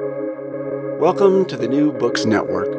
Welcome 0.00 1.44
to 1.46 1.56
the 1.56 1.68
New 1.68 1.92
Books 1.92 2.24
Network. 2.24 2.72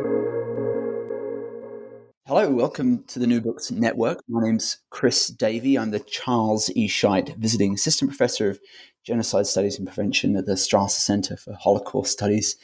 Hello, 2.27 2.49
welcome 2.49 3.05
to 3.05 3.19
the 3.19 3.27
New 3.27 3.39
Books 3.39 3.71
Network. 3.71 4.19
My 4.27 4.41
name's 4.43 4.79
Chris 4.89 5.27
Davey. 5.27 5.77
I'm 5.77 5.91
the 5.91 6.01
Charles 6.01 6.69
E. 6.75 6.89
Scheidt 6.89 7.37
Visiting 7.37 7.73
Assistant 7.73 8.11
Professor 8.11 8.49
of 8.49 8.59
Genocide 9.05 9.47
Studies 9.47 9.77
and 9.77 9.87
Prevention 9.87 10.35
at 10.35 10.45
the 10.45 10.53
Strassler 10.53 10.89
Center 10.89 11.37
for 11.37 11.53
Holocaust 11.53 12.11
Studies, 12.11 12.57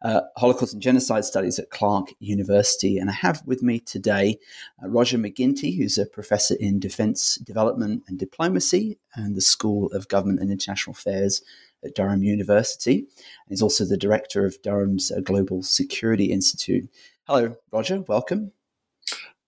uh, 0.00 0.22
Holocaust 0.38 0.72
and 0.72 0.82
Genocide 0.82 1.26
Studies 1.26 1.58
at 1.58 1.68
Clark 1.68 2.14
University. 2.20 2.96
And 2.96 3.10
I 3.10 3.14
have 3.14 3.42
with 3.44 3.62
me 3.62 3.80
today 3.80 4.38
uh, 4.82 4.88
Roger 4.88 5.18
Mac 5.18 5.34
Ginty, 5.34 5.76
who's 5.76 5.98
a 5.98 6.06
professor 6.06 6.54
in 6.58 6.78
Defense 6.78 7.34
Development 7.36 8.04
and 8.08 8.18
Diplomacy 8.18 8.98
and 9.16 9.36
the 9.36 9.42
School 9.42 9.92
of 9.92 10.08
Government 10.08 10.40
and 10.40 10.50
International 10.50 10.94
Affairs 10.94 11.42
at 11.84 11.94
Durham 11.94 12.22
University. 12.22 13.06
He's 13.48 13.62
also 13.62 13.84
the 13.84 13.96
director 13.96 14.44
of 14.44 14.60
Durham's 14.62 15.10
uh, 15.10 15.20
Global 15.20 15.62
Security 15.62 16.26
Institute. 16.26 16.88
Hello, 17.24 17.56
Roger. 17.72 18.00
Welcome. 18.08 18.52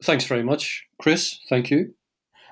Thanks 0.02 0.24
very 0.24 0.42
much, 0.42 0.86
Chris. 0.98 1.40
Thank 1.48 1.70
you. 1.70 1.94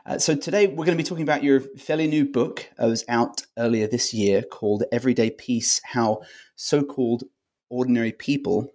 Uh, 0.07 0.19
so 0.19 0.35
today 0.35 0.67
we're 0.67 0.87
going 0.87 0.97
to 0.97 1.03
be 1.03 1.07
talking 1.07 1.23
about 1.23 1.45
your 1.45 1.61
fairly 1.61 2.07
new 2.07 2.25
book. 2.25 2.69
It 2.79 2.85
was 2.85 3.05
out 3.09 3.43
earlier 3.59 3.87
this 3.87 4.15
year 4.15 4.43
called 4.43 4.85
Everyday 4.91 5.31
Peace: 5.31 5.81
How 5.85 6.23
So-called 6.57 7.25
Ordinary 7.69 8.13
People 8.13 8.73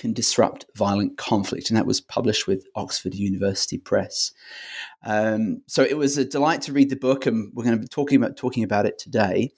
Can 0.00 0.14
Disrupt 0.14 0.64
Violent 0.76 1.18
Conflict, 1.18 1.68
and 1.68 1.76
that 1.76 1.84
was 1.84 2.00
published 2.00 2.46
with 2.46 2.66
Oxford 2.74 3.14
University 3.14 3.76
Press. 3.76 4.32
Um, 5.04 5.60
so 5.66 5.82
it 5.82 5.98
was 5.98 6.16
a 6.16 6.24
delight 6.24 6.62
to 6.62 6.72
read 6.72 6.88
the 6.88 6.96
book, 6.96 7.26
and 7.26 7.52
we're 7.52 7.64
going 7.64 7.76
to 7.76 7.82
be 7.82 7.86
talking 7.86 8.16
about 8.16 8.34
talking 8.34 8.64
about 8.64 8.86
it 8.86 8.98
today. 8.98 9.52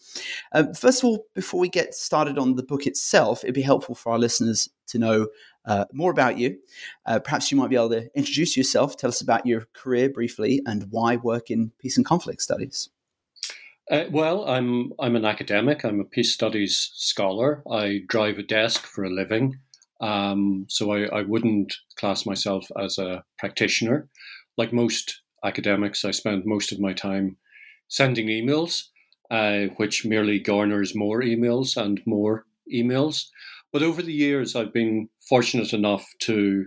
Uh, 0.50 0.64
first 0.74 1.00
of 1.00 1.04
all, 1.04 1.26
before 1.32 1.60
we 1.60 1.68
get 1.68 1.94
started 1.94 2.38
on 2.38 2.56
the 2.56 2.64
book 2.64 2.88
itself, 2.88 3.44
it'd 3.44 3.54
be 3.54 3.62
helpful 3.62 3.94
for 3.94 4.10
our 4.10 4.18
listeners 4.18 4.68
to 4.88 4.98
know 4.98 5.28
uh, 5.64 5.84
more 5.92 6.10
about 6.10 6.38
you. 6.38 6.58
Uh, 7.06 7.20
perhaps 7.20 7.52
you 7.52 7.56
might 7.56 7.70
be 7.70 7.76
able 7.76 7.90
to 7.90 8.10
introduce 8.16 8.56
yourself, 8.56 8.96
tell 8.96 9.10
us 9.10 9.20
about 9.20 9.46
your 9.46 9.68
career 9.74 10.10
briefly, 10.10 10.60
and 10.66 10.88
why 10.90 11.14
work 11.14 11.52
in 11.52 11.70
peace 11.78 11.96
and 11.96 12.04
conflict 12.04 12.42
studies. 12.42 12.90
Uh, 13.88 14.06
well, 14.10 14.48
I'm 14.48 14.92
I'm 14.98 15.14
an 15.14 15.24
academic. 15.24 15.84
I'm 15.84 16.00
a 16.00 16.04
peace 16.04 16.32
studies 16.32 16.90
scholar. 16.94 17.62
I 17.70 18.00
drive 18.08 18.38
a 18.38 18.42
desk 18.42 18.86
for 18.86 19.04
a 19.04 19.10
living, 19.10 19.60
um, 20.02 20.66
so 20.68 20.92
I, 20.92 21.04
I 21.20 21.22
wouldn't 21.22 21.72
class 21.96 22.26
myself 22.26 22.66
as 22.78 22.98
a 22.98 23.24
practitioner. 23.38 24.08
Like 24.58 24.72
most 24.72 25.20
academics, 25.44 26.04
I 26.04 26.10
spend 26.10 26.44
most 26.44 26.72
of 26.72 26.80
my 26.80 26.92
time 26.92 27.36
sending 27.88 28.26
emails, 28.26 28.88
uh, 29.30 29.72
which 29.76 30.04
merely 30.04 30.38
garners 30.38 30.94
more 30.94 31.22
emails 31.22 31.76
and 31.76 32.00
more 32.04 32.44
emails. 32.72 33.26
But 33.72 33.82
over 33.82 34.02
the 34.02 34.12
years, 34.12 34.54
I've 34.54 34.72
been 34.72 35.08
fortunate 35.28 35.72
enough 35.72 36.06
to 36.22 36.66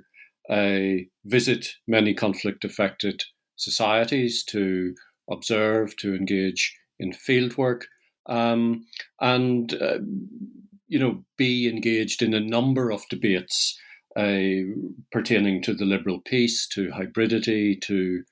uh, 0.50 1.04
visit 1.26 1.68
many 1.88 2.14
conflict 2.14 2.64
affected 2.64 3.24
societies, 3.58 4.44
to 4.46 4.96
observe, 5.30 5.96
to 5.98 6.16
engage 6.16 6.76
in 7.00 7.12
fieldwork, 7.12 7.84
um, 8.28 8.86
and 9.20 9.74
uh, 9.74 9.98
you 10.96 11.02
know 11.02 11.26
be 11.36 11.68
engaged 11.68 12.22
in 12.22 12.34
a 12.34 12.40
number 12.40 12.90
of 12.90 13.04
debates 13.10 13.78
uh, 14.16 14.64
pertaining 15.12 15.62
to 15.62 15.74
the 15.74 15.84
liberal 15.84 16.22
peace, 16.22 16.66
to 16.70 16.90
hybridity, 16.90 17.82
to 17.82 18.24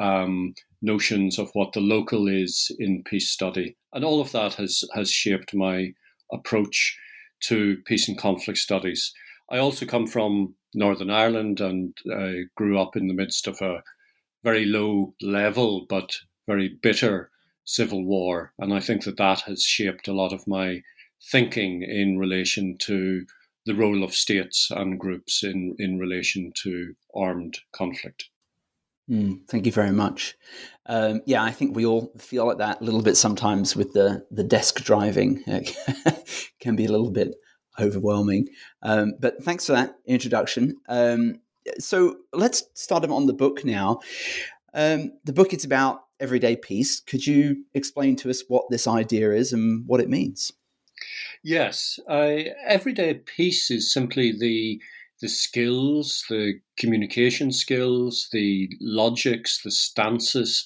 um, 0.00 0.52
notions 0.82 1.38
of 1.38 1.48
what 1.52 1.72
the 1.74 1.80
local 1.80 2.26
is 2.26 2.74
in 2.80 3.04
peace 3.04 3.30
study, 3.30 3.76
and 3.92 4.04
all 4.04 4.20
of 4.20 4.32
that 4.32 4.54
has 4.54 4.82
has 4.96 5.12
shaped 5.12 5.54
my 5.54 5.92
approach 6.32 6.98
to 7.44 7.76
peace 7.86 8.08
and 8.08 8.18
conflict 8.18 8.58
studies. 8.58 9.12
I 9.48 9.58
also 9.58 9.86
come 9.86 10.08
from 10.08 10.56
Northern 10.74 11.10
Ireland 11.10 11.60
and 11.60 11.96
I 12.12 12.46
grew 12.56 12.80
up 12.80 12.96
in 12.96 13.06
the 13.06 13.14
midst 13.14 13.46
of 13.46 13.62
a 13.62 13.84
very 14.42 14.66
low 14.66 15.14
level 15.22 15.86
but 15.88 16.10
very 16.48 16.68
bitter 16.82 17.30
civil 17.64 18.04
war. 18.04 18.52
And 18.58 18.74
I 18.74 18.80
think 18.80 19.04
that 19.04 19.18
that 19.18 19.42
has 19.42 19.62
shaped 19.62 20.08
a 20.08 20.12
lot 20.12 20.32
of 20.32 20.48
my 20.48 20.82
thinking 21.22 21.82
in 21.82 22.18
relation 22.18 22.76
to 22.78 23.26
the 23.66 23.74
role 23.74 24.02
of 24.02 24.14
states 24.14 24.70
and 24.70 24.98
groups 24.98 25.42
in, 25.42 25.76
in 25.78 25.98
relation 25.98 26.52
to 26.62 26.94
armed 27.14 27.58
conflict. 27.72 28.30
Mm, 29.10 29.40
thank 29.48 29.66
you 29.66 29.72
very 29.72 29.92
much. 29.92 30.36
Um, 30.86 31.22
yeah, 31.26 31.42
I 31.42 31.50
think 31.50 31.74
we 31.74 31.86
all 31.86 32.12
feel 32.18 32.46
like 32.46 32.58
that 32.58 32.80
a 32.80 32.84
little 32.84 33.02
bit 33.02 33.16
sometimes 33.16 33.74
with 33.74 33.92
the 33.94 34.26
the 34.30 34.44
desk 34.44 34.82
driving. 34.84 35.42
It 36.60 36.60
can 36.60 36.76
be 36.76 36.86
a 36.86 36.90
little 36.90 37.10
bit 37.10 37.36
overwhelming. 37.78 38.48
Um, 38.82 39.14
but 39.20 39.42
thanks 39.44 39.66
for 39.66 39.72
that 39.72 39.94
introduction. 40.06 40.76
Um, 40.88 41.40
so 41.78 42.16
let's 42.32 42.64
start 42.74 43.04
on 43.04 43.26
the 43.26 43.32
book 43.32 43.64
now. 43.64 44.00
Um, 44.74 45.12
the 45.24 45.32
book 45.32 45.54
is 45.54 45.64
about 45.64 46.02
everyday 46.20 46.56
peace. 46.56 47.00
Could 47.00 47.26
you 47.26 47.64
explain 47.74 48.16
to 48.16 48.30
us 48.30 48.42
what 48.48 48.64
this 48.70 48.86
idea 48.86 49.32
is 49.32 49.52
and 49.52 49.86
what 49.86 50.00
it 50.00 50.08
means? 50.08 50.52
Yes, 51.44 51.98
uh, 52.08 52.36
everyday 52.66 53.14
peace 53.14 53.70
is 53.70 53.92
simply 53.92 54.32
the 54.32 54.80
the 55.20 55.28
skills, 55.28 56.24
the 56.30 56.60
communication 56.76 57.50
skills, 57.50 58.28
the 58.30 58.68
logics, 58.80 59.60
the 59.62 59.70
stances 59.72 60.64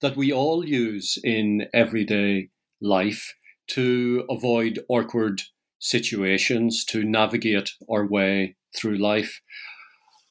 that 0.00 0.16
we 0.16 0.32
all 0.32 0.66
use 0.66 1.18
in 1.22 1.68
everyday 1.72 2.48
life 2.80 3.32
to 3.68 4.24
avoid 4.28 4.80
awkward 4.88 5.42
situations, 5.78 6.84
to 6.86 7.04
navigate 7.04 7.70
our 7.88 8.04
way 8.04 8.56
through 8.76 8.96
life. 8.96 9.40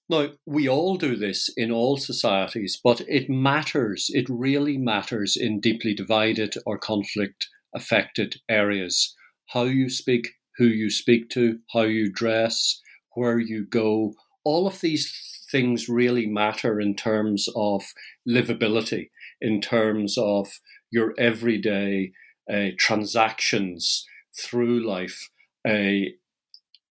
Now, 0.09 0.31
we 0.45 0.67
all 0.67 0.97
do 0.97 1.15
this 1.15 1.49
in 1.55 1.71
all 1.71 1.95
societies, 1.95 2.77
but 2.83 3.01
it 3.07 3.29
matters, 3.29 4.09
it 4.13 4.25
really 4.29 4.77
matters 4.77 5.37
in 5.37 5.61
deeply 5.61 5.93
divided 5.93 6.55
or 6.65 6.77
conflict 6.77 7.47
affected 7.73 8.41
areas. 8.49 9.15
How 9.53 9.63
you 9.63 9.89
speak, 9.89 10.35
who 10.57 10.65
you 10.65 10.89
speak 10.89 11.29
to, 11.31 11.59
how 11.73 11.81
you 11.81 12.11
dress, 12.11 12.79
where 13.15 13.39
you 13.39 13.65
go, 13.65 14.13
all 14.43 14.67
of 14.67 14.81
these 14.81 15.45
things 15.49 15.89
really 15.89 16.25
matter 16.25 16.79
in 16.79 16.95
terms 16.95 17.49
of 17.55 17.83
livability, 18.27 19.09
in 19.41 19.59
terms 19.59 20.17
of 20.17 20.59
your 20.89 21.13
everyday 21.17 22.13
uh, 22.51 22.67
transactions 22.77 24.05
through 24.33 24.85
life. 24.87 25.29
Uh, 25.67 26.09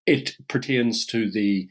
it 0.05 0.37
pertains 0.47 1.05
to 1.07 1.31
the 1.31 1.67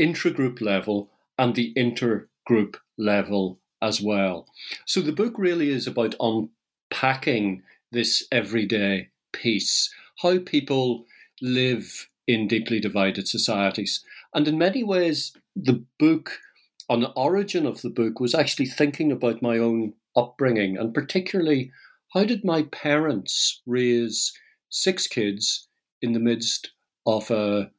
intragroup 0.00 0.60
level 0.60 1.10
and 1.38 1.54
the 1.54 1.72
intergroup 1.74 2.76
level 2.96 3.60
as 3.82 4.00
well. 4.00 4.46
So 4.86 5.00
the 5.00 5.12
book 5.12 5.34
really 5.36 5.70
is 5.70 5.86
about 5.86 6.14
unpacking 6.20 7.62
this 7.92 8.26
everyday 8.32 9.10
peace, 9.34 9.92
how 10.22 10.38
people 10.38 11.04
live 11.42 12.08
in 12.26 12.48
deeply 12.48 12.80
divided 12.80 13.28
societies. 13.28 14.02
And 14.34 14.48
in 14.48 14.56
many 14.56 14.82
ways, 14.82 15.36
the 15.54 15.84
book, 15.98 16.40
on 16.88 17.00
the 17.00 17.10
origin 17.10 17.66
of 17.66 17.82
the 17.82 17.90
book, 17.90 18.20
was 18.20 18.34
actually 18.34 18.66
thinking 18.66 19.12
about 19.12 19.42
my 19.42 19.58
own 19.58 19.94
upbringing 20.16 20.78
and 20.78 20.94
particularly 20.94 21.70
how 22.14 22.24
did 22.24 22.44
my 22.44 22.62
parents 22.62 23.60
raise 23.66 24.32
six 24.70 25.06
kids 25.06 25.68
in 26.00 26.12
the 26.12 26.20
midst 26.20 26.70
of 27.06 27.30
a 27.30 27.70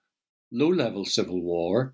low 0.51 0.69
level 0.69 1.05
civil 1.05 1.41
war, 1.41 1.93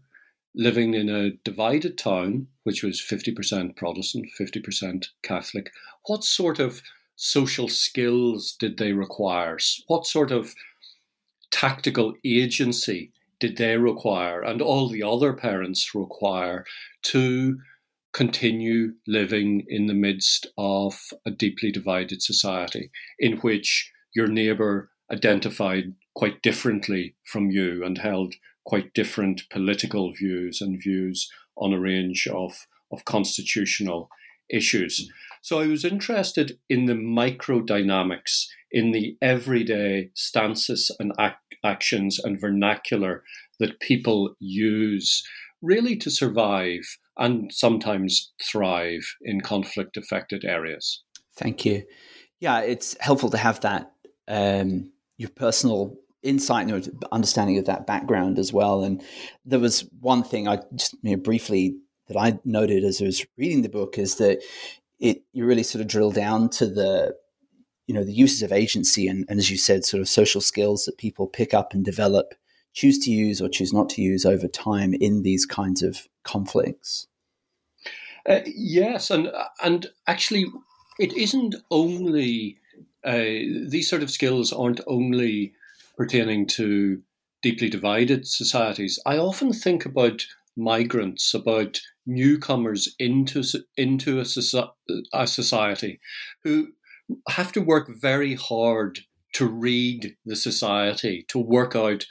living 0.55 0.93
in 0.93 1.09
a 1.09 1.31
divided 1.43 1.97
town, 1.97 2.47
which 2.63 2.83
was 2.83 3.01
50% 3.01 3.75
Protestant, 3.75 4.27
50% 4.39 5.05
Catholic. 5.23 5.71
What 6.07 6.23
sort 6.23 6.59
of 6.59 6.81
social 7.21 7.67
skills 7.67 8.55
did 8.59 8.77
they 8.77 8.93
require? 8.93 9.55
What 9.85 10.07
sort 10.07 10.31
of 10.31 10.55
tactical 11.51 12.15
agency 12.25 13.11
did 13.39 13.57
they 13.57 13.77
require 13.77 14.41
and 14.41 14.59
all 14.59 14.89
the 14.89 15.03
other 15.03 15.31
parents 15.31 15.93
require 15.93 16.65
to 17.03 17.59
continue 18.11 18.93
living 19.05 19.63
in 19.67 19.85
the 19.85 19.93
midst 19.93 20.47
of 20.57 20.99
a 21.23 21.29
deeply 21.29 21.71
divided 21.71 22.23
society 22.23 22.89
in 23.19 23.37
which 23.37 23.91
your 24.15 24.27
neighbour 24.27 24.89
identified 25.11 25.93
quite 26.15 26.41
differently 26.41 27.13
from 27.23 27.51
you 27.51 27.85
and 27.85 27.99
held 27.99 28.33
quite 28.65 28.95
different 28.95 29.43
political 29.51 30.11
views 30.11 30.59
and 30.59 30.81
views 30.81 31.29
on 31.55 31.71
a 31.71 31.79
range 31.79 32.27
of, 32.33 32.65
of 32.91 33.05
constitutional 33.05 34.09
issues. 34.49 35.07
So 35.41 35.59
I 35.59 35.67
was 35.67 35.83
interested 35.83 36.59
in 36.69 36.85
the 36.85 36.93
microdynamics, 36.93 38.45
in 38.71 38.91
the 38.91 39.17
everyday 39.21 40.11
stances 40.13 40.91
and 40.99 41.13
ac- 41.19 41.35
actions 41.63 42.19
and 42.19 42.39
vernacular 42.39 43.23
that 43.59 43.79
people 43.79 44.35
use 44.39 45.23
really 45.61 45.95
to 45.97 46.09
survive 46.09 46.81
and 47.17 47.51
sometimes 47.53 48.31
thrive 48.41 49.15
in 49.21 49.41
conflict 49.41 49.97
affected 49.97 50.45
areas. 50.45 51.03
Thank 51.35 51.65
you. 51.65 51.83
Yeah, 52.39 52.61
it's 52.61 52.95
helpful 52.99 53.29
to 53.29 53.37
have 53.37 53.61
that 53.61 53.91
um, 54.27 54.91
your 55.17 55.29
personal 55.29 55.95
insight 56.23 56.67
and 56.67 57.03
understanding 57.11 57.57
of 57.57 57.65
that 57.65 57.87
background 57.87 58.39
as 58.39 58.53
well. 58.53 58.83
And 58.83 59.03
there 59.45 59.59
was 59.59 59.85
one 59.99 60.23
thing 60.23 60.47
I 60.47 60.59
just 60.75 60.95
you 61.01 61.15
know, 61.15 61.21
briefly 61.21 61.75
that 62.07 62.17
I 62.17 62.39
noted 62.43 62.83
as 62.83 63.01
I 63.01 63.05
was 63.05 63.25
reading 63.37 63.61
the 63.61 63.69
book 63.69 63.97
is 63.97 64.15
that 64.15 64.41
it 65.01 65.23
you 65.33 65.45
really 65.45 65.63
sort 65.63 65.81
of 65.81 65.87
drill 65.87 66.11
down 66.11 66.49
to 66.51 66.67
the 66.67 67.15
you 67.87 67.93
know 67.93 68.05
the 68.05 68.13
uses 68.13 68.41
of 68.41 68.53
agency 68.53 69.07
and, 69.07 69.25
and 69.27 69.39
as 69.39 69.51
you 69.51 69.57
said, 69.57 69.83
sort 69.83 69.99
of 69.99 70.07
social 70.07 70.39
skills 70.39 70.85
that 70.85 70.97
people 70.97 71.27
pick 71.27 71.53
up 71.53 71.73
and 71.73 71.83
develop, 71.83 72.35
choose 72.73 72.97
to 72.99 73.11
use 73.11 73.41
or 73.41 73.49
choose 73.49 73.73
not 73.73 73.89
to 73.89 74.01
use 74.01 74.25
over 74.25 74.47
time 74.47 74.93
in 74.93 75.23
these 75.23 75.45
kinds 75.45 75.81
of 75.83 76.07
conflicts. 76.23 77.07
Uh, 78.29 78.39
yes, 78.45 79.09
and 79.09 79.31
and 79.63 79.87
actually, 80.07 80.45
it 80.99 81.11
isn't 81.13 81.55
only 81.71 82.57
uh, 83.03 83.23
these 83.67 83.89
sort 83.89 84.03
of 84.03 84.11
skills 84.11 84.53
aren't 84.53 84.79
only 84.87 85.53
pertaining 85.97 86.45
to 86.45 87.01
deeply 87.41 87.69
divided 87.69 88.27
societies. 88.27 88.99
I 89.05 89.17
often 89.17 89.51
think 89.51 89.85
about 89.85 90.25
migrants, 90.57 91.33
about 91.33 91.79
newcomers 92.05 92.93
into 92.99 93.43
into 93.77 94.19
a, 94.19 94.25
a 95.13 95.27
society 95.27 95.99
who 96.43 96.69
have 97.29 97.51
to 97.51 97.61
work 97.61 97.89
very 98.01 98.35
hard 98.35 98.99
to 99.33 99.47
read 99.47 100.15
the 100.25 100.35
society, 100.35 101.25
to 101.29 101.39
work 101.39 101.75
out 101.75 102.05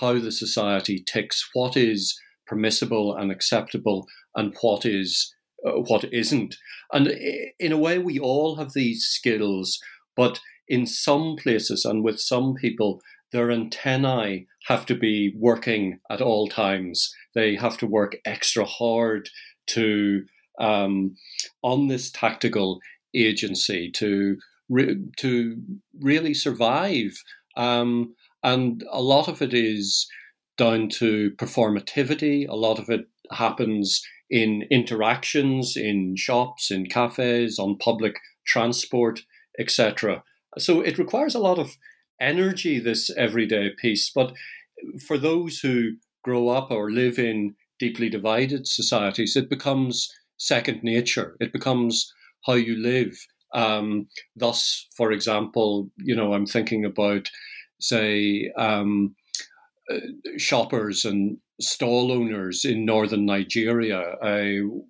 how 0.00 0.18
the 0.18 0.32
society 0.32 1.02
ticks, 1.06 1.48
what 1.54 1.76
is 1.76 2.20
permissible 2.46 3.14
and 3.14 3.30
acceptable, 3.30 4.06
and 4.34 4.54
what 4.60 4.84
is 4.84 5.34
uh, 5.66 5.72
what 5.72 6.04
isn't. 6.12 6.56
And 6.92 7.08
in 7.58 7.72
a 7.72 7.78
way, 7.78 7.98
we 7.98 8.18
all 8.18 8.56
have 8.56 8.72
these 8.72 9.04
skills, 9.04 9.80
but 10.16 10.40
in 10.68 10.86
some 10.86 11.36
places 11.36 11.84
and 11.84 12.04
with 12.04 12.20
some 12.20 12.54
people, 12.54 13.00
their 13.32 13.50
antennae 13.50 14.46
have 14.66 14.86
to 14.86 14.94
be 14.94 15.34
working 15.36 16.00
at 16.10 16.20
all 16.20 16.48
times. 16.48 17.14
They 17.34 17.54
have 17.56 17.78
to 17.78 17.86
work 17.86 18.16
extra 18.24 18.64
hard 18.64 19.28
to 19.68 20.24
um, 20.58 21.16
on 21.62 21.88
this 21.88 22.10
tactical 22.10 22.80
agency 23.14 23.90
to 23.92 24.38
re- 24.68 24.96
to 25.18 25.56
really 26.00 26.34
survive. 26.34 27.22
Um, 27.56 28.14
and 28.42 28.84
a 28.90 29.02
lot 29.02 29.28
of 29.28 29.42
it 29.42 29.54
is 29.54 30.08
down 30.56 30.88
to 30.88 31.32
performativity. 31.32 32.48
A 32.48 32.56
lot 32.56 32.78
of 32.78 32.88
it 32.88 33.06
happens 33.30 34.02
in 34.30 34.64
interactions 34.70 35.76
in 35.76 36.16
shops, 36.16 36.70
in 36.70 36.86
cafes, 36.86 37.58
on 37.58 37.78
public 37.78 38.20
transport, 38.46 39.20
etc. 39.58 40.22
So 40.58 40.80
it 40.80 40.98
requires 40.98 41.34
a 41.34 41.40
lot 41.40 41.58
of 41.58 41.76
energy, 42.20 42.78
this 42.78 43.10
everyday 43.16 43.70
peace. 43.70 44.10
But 44.14 44.32
for 45.06 45.18
those 45.18 45.60
who 45.60 45.92
grow 46.22 46.48
up 46.48 46.70
or 46.70 46.90
live 46.90 47.18
in 47.18 47.54
deeply 47.78 48.08
divided 48.08 48.66
societies, 48.66 49.36
it 49.36 49.48
becomes 49.48 50.12
second 50.36 50.82
nature. 50.82 51.36
It 51.40 51.52
becomes 51.52 52.12
how 52.46 52.54
you 52.54 52.76
live. 52.76 53.16
Um, 53.54 54.08
thus, 54.36 54.86
for 54.96 55.12
example, 55.12 55.90
you 55.96 56.14
know, 56.14 56.34
I'm 56.34 56.46
thinking 56.46 56.84
about, 56.84 57.28
say, 57.80 58.52
um, 58.56 59.14
uh, 59.90 59.98
shoppers 60.36 61.04
and 61.04 61.38
stall 61.60 62.12
owners 62.12 62.64
in 62.64 62.84
northern 62.84 63.24
Nigeria. 63.26 64.00
Uh, 64.22 64.80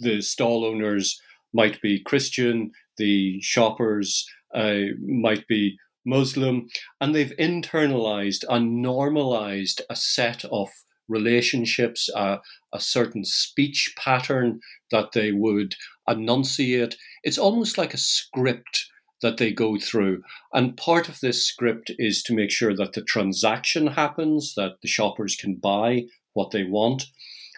the 0.00 0.20
stall 0.20 0.64
owners 0.64 1.20
might 1.52 1.80
be 1.82 2.00
Christian, 2.00 2.70
the 2.96 3.40
shoppers 3.40 4.26
uh, 4.54 4.92
might 5.06 5.46
be 5.48 5.78
Muslim, 6.06 6.68
and 7.00 7.14
they've 7.14 7.34
internalized 7.38 8.44
and 8.48 8.80
normalized 8.80 9.82
a 9.90 9.96
set 9.96 10.44
of 10.46 10.68
relationships, 11.08 12.08
uh, 12.14 12.38
a 12.72 12.80
certain 12.80 13.24
speech 13.24 13.94
pattern 13.98 14.60
that 14.90 15.12
they 15.12 15.32
would 15.32 15.74
enunciate. 16.08 16.96
It's 17.22 17.38
almost 17.38 17.78
like 17.78 17.94
a 17.94 17.98
script 17.98 18.86
that 19.22 19.38
they 19.38 19.52
go 19.52 19.78
through. 19.78 20.22
And 20.52 20.76
part 20.76 21.08
of 21.08 21.20
this 21.20 21.46
script 21.46 21.90
is 21.98 22.22
to 22.24 22.34
make 22.34 22.50
sure 22.50 22.74
that 22.76 22.92
the 22.92 23.02
transaction 23.02 23.88
happens, 23.88 24.54
that 24.56 24.80
the 24.82 24.88
shoppers 24.88 25.36
can 25.36 25.56
buy 25.56 26.04
what 26.34 26.50
they 26.50 26.64
want. 26.64 27.06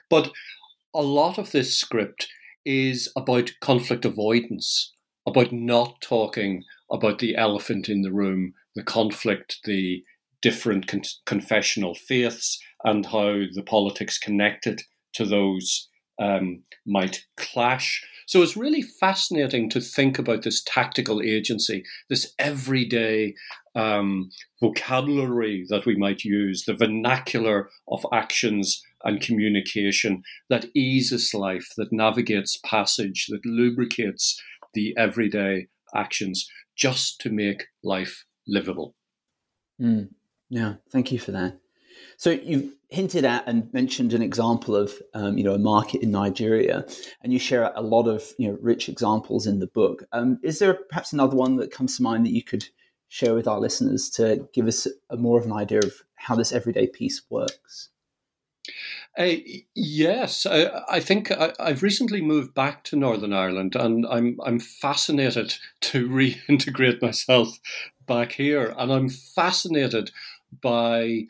But 0.09 0.31
a 0.94 1.03
lot 1.03 1.39
of 1.39 1.53
this 1.53 1.77
script 1.77 2.29
is 2.65 3.11
about 3.17 3.53
conflict 3.61 4.05
avoidance, 4.05 4.94
about 5.27 5.53
not 5.53 6.01
talking 6.01 6.65
about 6.90 7.19
the 7.19 7.37
elephant 7.37 7.88
in 7.88 8.02
the 8.02 8.12
room, 8.12 8.55
the 8.75 8.82
conflict, 8.82 9.58
the 9.64 10.02
different 10.40 10.87
con- 10.87 11.02
confessional 11.26 11.94
faiths, 11.94 12.58
and 12.85 13.06
how 13.06 13.43
the 13.55 13.64
politics 13.67 14.19
connected 14.19 14.82
to 15.14 15.25
those 15.25 15.88
um, 16.20 16.62
might 16.87 17.25
clash. 17.37 18.05
So 18.26 18.43
it's 18.43 18.56
really 18.56 18.82
fascinating 18.82 19.70
to 19.70 19.81
think 19.81 20.19
about 20.19 20.43
this 20.43 20.62
tactical 20.62 21.23
agency, 21.23 21.85
this 22.11 22.35
everyday 22.38 23.34
um, 23.75 24.31
vocabulary 24.61 25.64
that 25.70 25.87
we 25.87 25.96
might 25.96 26.25
use, 26.25 26.64
the 26.64 26.75
vernacular 26.75 27.70
of 27.88 28.05
actions 28.12 28.82
and 29.05 29.20
communication 29.20 30.23
that 30.50 30.67
eases 30.75 31.32
life, 31.32 31.73
that 31.76 31.93
navigates 31.93 32.58
passage, 32.64 33.26
that 33.29 33.46
lubricates 33.46 34.41
the 34.75 34.94
everyday 34.96 35.69
actions 35.94 36.49
just 36.79 37.21
to 37.21 37.31
make 37.31 37.67
life 37.83 38.25
livable. 38.47 38.95
Mm, 39.81 40.09
yeah, 40.49 40.75
thank 40.91 41.13
you 41.13 41.19
for 41.19 41.33
that. 41.33 41.59
So 42.17 42.31
you've 42.31 42.73
hinted 42.89 43.25
at 43.25 43.47
and 43.47 43.73
mentioned 43.75 44.15
an 44.15 44.23
example 44.23 44.75
of 44.75 44.95
um, 45.13 45.37
you 45.37 45.45
know 45.45 45.55
a 45.55 45.59
market 45.59 46.03
in 46.03 46.11
Nigeria, 46.11 46.87
and 47.23 47.33
you 47.33 47.39
share 47.39 47.73
a 47.75 47.83
lot 47.83 48.07
of 48.07 48.33
you 48.39 48.49
know 48.49 48.59
rich 48.63 48.89
examples 48.89 49.47
in 49.47 49.59
the 49.59 49.67
book. 49.67 50.05
Um, 50.13 50.39
is 50.43 50.61
there 50.61 50.75
perhaps 50.75 51.13
another 51.13 51.37
one 51.37 51.57
that 51.57 51.73
comes 51.73 51.97
to 51.97 52.03
mind 52.03 52.25
that 52.25 52.33
you 52.33 52.43
could 52.43 52.65
share 53.09 53.35
with 53.35 53.49
our 53.49 53.59
listeners 53.59 54.09
to 54.11 54.49
give 54.53 54.67
us 54.67 54.87
a 55.11 55.17
more 55.17 55.39
of 55.39 55.47
an 55.47 55.53
idea 55.53 55.81
of 55.81 55.95
how 56.15 56.35
this 56.35 56.53
everyday 56.53 56.87
peace 56.87 57.23
works? 57.31 57.91
Uh, 59.19 59.35
yes, 59.75 60.47
I, 60.47 60.85
I 60.88 61.00
think 61.00 61.32
I, 61.32 61.53
have 61.59 61.82
recently 61.82 62.23
moved 62.23 62.55
back 62.55 62.85
to 62.85 62.97
Northern 62.97 63.32
Ireland, 63.32 63.75
and 63.75 64.06
I'm 64.06 64.38
I'm 64.44 64.61
fascinated 64.61 65.56
to 65.81 66.09
reintegrate 66.09 67.03
myself 67.03 67.59
back 68.06 68.32
here, 68.32 68.73
and 68.79 68.93
I'm 68.93 69.09
fascinated 69.09 70.12
by 70.62 71.25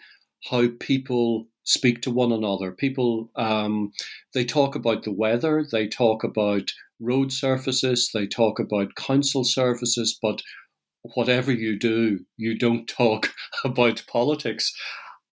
how 0.50 0.69
people 0.81 1.49
speak 1.64 2.02
to 2.02 2.11
one 2.11 2.30
another. 2.30 2.73
People 2.73 3.30
um, 3.37 3.92
they 4.35 4.45
talk 4.45 4.75
about 4.75 5.04
the 5.04 5.12
weather, 5.12 5.64
they 5.64 5.88
talk 5.88 6.25
about 6.25 6.73
road 7.00 7.33
surfaces, 7.33 8.11
they 8.12 8.26
talk 8.26 8.61
about 8.61 8.97
council 8.97 9.45
services, 9.45 10.18
but 10.21 10.42
whatever 11.14 11.52
you 11.52 11.78
do, 11.78 12.21
you 12.37 12.59
don't 12.59 12.87
talk 12.99 13.33
about 13.64 14.04
politics 14.07 14.75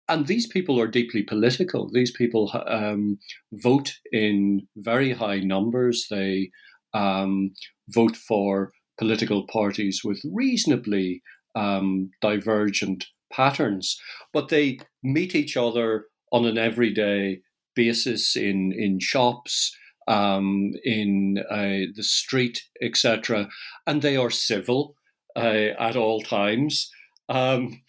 and 0.07 0.27
these 0.27 0.47
people 0.47 0.79
are 0.79 0.87
deeply 0.87 1.23
political. 1.23 1.89
These 1.91 2.11
people 2.11 2.51
um, 2.67 3.17
vote 3.53 3.93
in 4.11 4.67
very 4.77 5.13
high 5.13 5.39
numbers. 5.39 6.07
They 6.09 6.51
um, 6.93 7.53
vote 7.89 8.15
for 8.15 8.71
political 8.97 9.45
parties 9.47 10.01
with 10.03 10.21
reasonably 10.31 11.21
um, 11.55 12.11
divergent 12.21 13.05
patterns, 13.31 13.99
but 14.31 14.49
they 14.49 14.79
meet 15.03 15.35
each 15.35 15.57
other 15.57 16.05
on 16.31 16.45
an 16.45 16.57
everyday 16.57 17.41
basis 17.75 18.35
in 18.35 18.71
in 18.77 18.99
shops, 18.99 19.75
um, 20.07 20.73
in 20.83 21.43
uh, 21.49 21.91
the 21.95 22.03
street, 22.03 22.63
etc., 22.81 23.49
and 23.87 24.01
they 24.01 24.15
are 24.15 24.29
civil 24.29 24.95
uh, 25.35 25.73
at 25.79 25.95
all 25.95 26.21
times. 26.21 26.91
Um, 27.27 27.81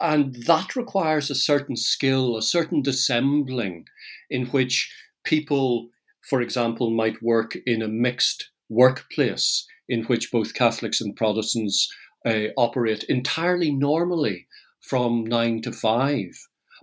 and 0.00 0.34
that 0.46 0.76
requires 0.76 1.30
a 1.30 1.34
certain 1.34 1.76
skill, 1.76 2.36
a 2.36 2.42
certain 2.42 2.82
dissembling, 2.82 3.86
in 4.30 4.46
which 4.46 4.92
people, 5.24 5.88
for 6.28 6.40
example, 6.40 6.90
might 6.90 7.22
work 7.22 7.56
in 7.66 7.82
a 7.82 7.88
mixed 7.88 8.50
workplace 8.68 9.66
in 9.88 10.04
which 10.04 10.32
both 10.32 10.54
Catholics 10.54 11.00
and 11.00 11.14
Protestants 11.14 11.92
uh, 12.26 12.48
operate 12.56 13.04
entirely 13.04 13.70
normally 13.70 14.46
from 14.80 15.24
nine 15.24 15.62
to 15.62 15.72
five. 15.72 16.30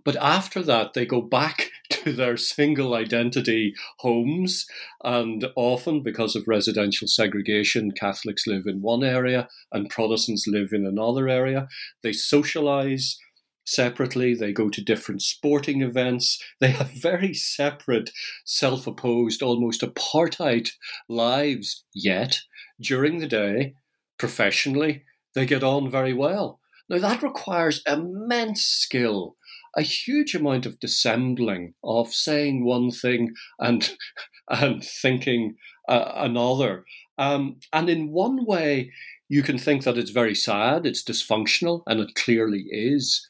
But 0.06 0.16
after 0.18 0.62
that, 0.64 0.94
they 0.94 1.06
go 1.06 1.22
back 1.22 1.72
to 1.94 2.14
their 2.14 2.38
single 2.38 2.94
identity 2.94 3.74
homes. 4.00 4.66
And 5.04 5.46
often, 5.56 6.04
because 6.04 6.36
of 6.36 6.48
residential 6.48 7.08
segregation, 7.08 7.92
Catholics 7.92 8.48
live 8.48 8.66
in 8.66 8.82
one 8.82 9.04
area 9.04 9.48
and 9.72 9.90
Protestants 9.90 10.46
live 10.48 10.70
in 10.72 10.86
another 10.86 11.28
area. 11.28 11.68
They 12.02 12.14
socialize 12.14 13.18
separately. 13.66 14.34
They 14.34 14.52
go 14.52 14.70
to 14.70 14.84
different 14.84 15.22
sporting 15.22 15.82
events. 15.82 16.42
They 16.60 16.72
have 16.72 16.90
very 16.92 17.34
separate, 17.34 18.12
self 18.46 18.88
opposed, 18.88 19.42
almost 19.42 19.82
apartheid 19.82 20.70
lives. 21.08 21.84
Yet, 21.94 22.42
during 22.82 23.20
the 23.20 23.28
day, 23.28 23.76
professionally, 24.18 25.04
they 25.36 25.46
get 25.46 25.64
on 25.64 25.90
very 25.90 26.14
well. 26.14 26.60
Now, 26.90 27.00
that 27.00 27.24
requires 27.24 27.82
immense 27.88 28.64
skill, 28.64 29.36
a 29.76 29.82
huge 29.82 30.36
amount 30.36 30.66
of 30.66 30.80
dissembling, 30.80 31.74
of 31.84 32.14
saying 32.14 32.64
one 32.64 32.92
thing 32.92 33.34
and, 33.60 33.96
and 34.50 34.84
thinking 34.84 35.56
uh, 35.88 36.12
another. 36.16 36.86
Um, 37.18 37.58
and 37.72 37.90
in 37.90 38.12
one 38.12 38.46
way, 38.46 38.92
you 39.30 39.44
can 39.44 39.58
think 39.58 39.84
that 39.84 39.98
it's 39.98 40.12
very 40.12 40.36
sad, 40.36 40.86
it's 40.86 41.04
dysfunctional, 41.04 41.84
and 41.88 42.00
it 42.00 42.16
clearly 42.16 42.66
is. 42.70 43.28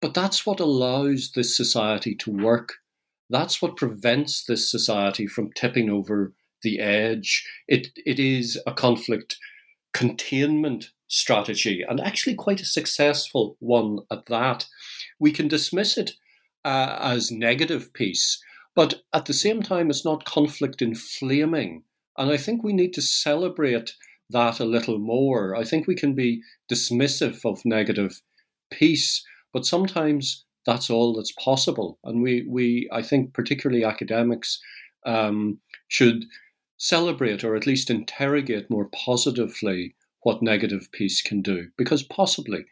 But 0.00 0.14
that's 0.14 0.44
what 0.44 0.60
allows 0.60 1.32
this 1.32 1.56
society 1.56 2.14
to 2.16 2.30
work. 2.30 2.74
That's 3.30 3.62
what 3.62 3.76
prevents 3.76 4.44
this 4.44 4.70
society 4.70 5.26
from 5.26 5.52
tipping 5.52 5.90
over 5.90 6.34
the 6.62 6.78
edge. 6.78 7.48
It, 7.66 7.88
it 8.04 8.18
is 8.18 8.60
a 8.66 8.72
conflict 8.72 9.36
containment 9.92 10.90
strategy, 11.08 11.84
and 11.88 12.00
actually 12.00 12.34
quite 12.34 12.60
a 12.60 12.66
successful 12.66 13.56
one 13.60 14.00
at 14.10 14.26
that. 14.26 14.66
We 15.24 15.32
can 15.32 15.48
dismiss 15.48 15.96
it 16.02 16.10
uh, 16.64 16.96
as 17.14 17.30
negative 17.30 17.84
peace, 17.94 18.26
but 18.74 18.90
at 19.12 19.24
the 19.24 19.32
same 19.44 19.62
time, 19.62 19.88
it's 19.88 20.04
not 20.04 20.32
conflict 20.36 20.82
inflaming. 20.82 21.84
And 22.18 22.30
I 22.30 22.36
think 22.36 22.62
we 22.62 22.74
need 22.74 22.92
to 22.94 23.02
celebrate 23.26 23.94
that 24.28 24.60
a 24.60 24.72
little 24.76 24.98
more. 24.98 25.56
I 25.62 25.64
think 25.64 25.86
we 25.86 25.94
can 26.02 26.14
be 26.14 26.42
dismissive 26.72 27.38
of 27.50 27.64
negative 27.64 28.20
peace, 28.70 29.24
but 29.52 29.64
sometimes 29.64 30.44
that's 30.66 30.90
all 30.90 31.14
that's 31.14 31.44
possible. 31.50 31.98
And 32.04 32.22
we, 32.22 32.46
we 32.56 32.66
I 32.92 33.02
think, 33.02 33.32
particularly 33.32 33.84
academics, 33.84 34.60
um, 35.06 35.58
should 35.88 36.24
celebrate 36.76 37.44
or 37.44 37.56
at 37.56 37.66
least 37.66 37.90
interrogate 37.90 38.68
more 38.68 38.88
positively 39.06 39.94
what 40.20 40.42
negative 40.42 40.88
peace 40.92 41.22
can 41.22 41.40
do, 41.42 41.68
because 41.78 42.02
possibly, 42.02 42.66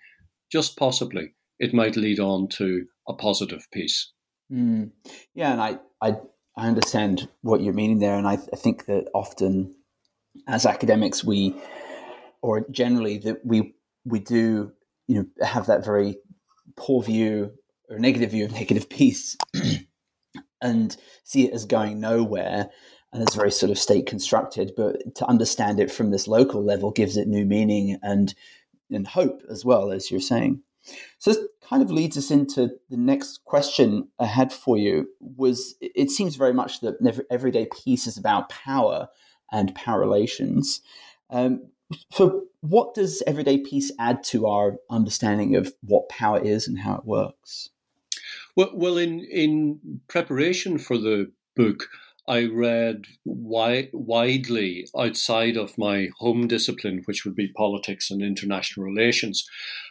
just 0.51 0.77
possibly, 0.77 1.35
it 1.63 1.73
might 1.73 1.97
lead 1.97 2.19
on 2.19 2.49
to 2.49 2.85
a 3.09 3.15
positive 3.15 3.69
peace. 3.71 4.13
Mm. 4.53 4.91
Yeah, 5.35 5.53
and 5.53 5.61
I, 5.61 5.79
I, 6.03 6.17
I 6.57 6.67
understand 6.67 7.29
what 7.43 7.63
you're 7.63 7.73
meaning 7.73 8.01
there, 8.01 8.17
and 8.17 8.27
I, 8.27 8.33
I 8.33 8.57
think 8.57 8.87
that 8.87 9.09
often, 9.15 9.73
as 10.49 10.67
academics, 10.67 11.23
we, 11.23 11.55
or 12.43 12.67
generally, 12.71 13.17
that 13.19 13.47
we 13.47 13.77
we 14.05 14.19
do, 14.19 14.73
you 15.07 15.15
know, 15.15 15.47
have 15.47 15.67
that 15.67 15.85
very 15.85 16.17
poor 16.77 17.01
view 17.01 17.53
or 17.89 17.99
negative 18.01 18.33
view 18.33 18.45
of 18.45 18.53
negative 18.61 18.91
peace, 18.91 19.37
and 20.61 20.97
see 21.23 21.47
it 21.47 21.55
as 21.55 21.65
going 21.65 22.01
nowhere 22.01 22.71
and 23.13 23.23
it's 23.23 23.35
very 23.35 23.51
sort 23.51 23.71
of 23.71 23.79
state 23.79 24.07
constructed. 24.07 24.73
But 24.75 25.15
to 25.17 25.27
understand 25.27 25.79
it 25.79 25.93
from 25.93 26.11
this 26.11 26.27
local 26.27 26.65
level 26.65 26.91
gives 26.91 27.19
it 27.19 27.29
new 27.29 27.45
meaning 27.45 27.99
and 28.03 28.35
and 28.91 29.07
hope 29.07 29.43
as 29.51 29.65
well, 29.65 29.93
as 29.93 30.11
you're 30.11 30.21
saying. 30.21 30.63
So 31.19 31.33
this 31.33 31.43
kind 31.69 31.83
of 31.83 31.91
leads 31.91 32.17
us 32.17 32.31
into 32.31 32.71
the 32.91 32.97
next 32.97 33.45
question 33.45 34.09
I 34.19 34.27
had 34.27 34.53
for 34.53 34.77
you. 34.77 35.09
Was 35.21 35.75
it 35.81 36.11
seems 36.11 36.37
very 36.37 36.53
much 36.53 36.81
that 36.81 37.25
everyday 37.31 37.69
peace 37.85 38.07
is 38.07 38.17
about 38.17 38.49
power 38.49 39.09
and 39.53 39.75
power 39.75 40.01
relations. 40.01 40.81
Um, 41.31 41.69
so, 42.11 42.45
what 42.61 42.95
does 42.95 43.23
everyday 43.27 43.59
peace 43.59 43.93
add 43.99 44.25
to 44.25 44.47
our 44.47 44.77
understanding 44.91 45.55
of 45.57 45.73
what 45.83 46.09
power 46.09 46.41
is 46.43 46.67
and 46.67 46.79
how 46.79 46.95
it 46.97 47.05
works? 47.05 47.69
Well, 48.57 48.71
well, 48.75 48.97
in 48.97 49.21
in 49.31 50.01
preparation 50.09 50.79
for 50.79 50.97
the 50.97 51.31
book, 51.55 51.89
I 52.29 52.45
read 52.45 53.07
wi- 53.27 53.91
widely 53.93 54.87
outside 54.97 55.57
of 55.57 55.77
my 55.77 56.09
home 56.19 56.47
discipline, 56.47 57.03
which 57.07 57.25
would 57.25 57.35
be 57.35 57.53
politics 57.53 58.11
and 58.11 58.23
international 58.23 58.87
relations. 58.87 59.45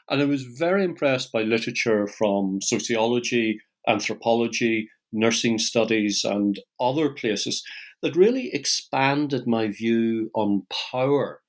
And 0.10 0.22
I 0.22 0.26
was 0.26 0.44
very 0.44 0.84
impressed 0.84 1.32
by 1.32 1.44
literature 1.44 2.08
from 2.08 2.62
sociology, 2.62 3.60
anthropology, 3.88 4.90
nursing 5.12 5.58
studies, 5.58 6.24
and 6.24 6.60
other 6.80 7.10
places 7.10 7.64
that 8.02 8.16
really 8.16 8.54
expanded 8.54 9.46
my 9.46 9.68
view 9.68 10.32
on 10.34 10.66
power 10.92 11.42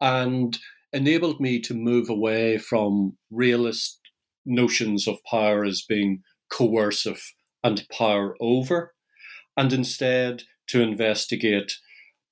and 0.00 0.58
enabled 0.92 1.40
me 1.40 1.60
to 1.60 1.74
move 1.74 2.08
away 2.08 2.56
from 2.58 3.16
realist 3.30 4.00
notions 4.46 5.06
of 5.06 5.22
power 5.24 5.64
as 5.64 5.82
being 5.82 6.22
coercive 6.50 7.22
and 7.62 7.86
power 7.90 8.36
over 8.40 8.94
and 9.56 9.72
instead 9.72 10.44
to 10.68 10.80
investigate 10.80 11.78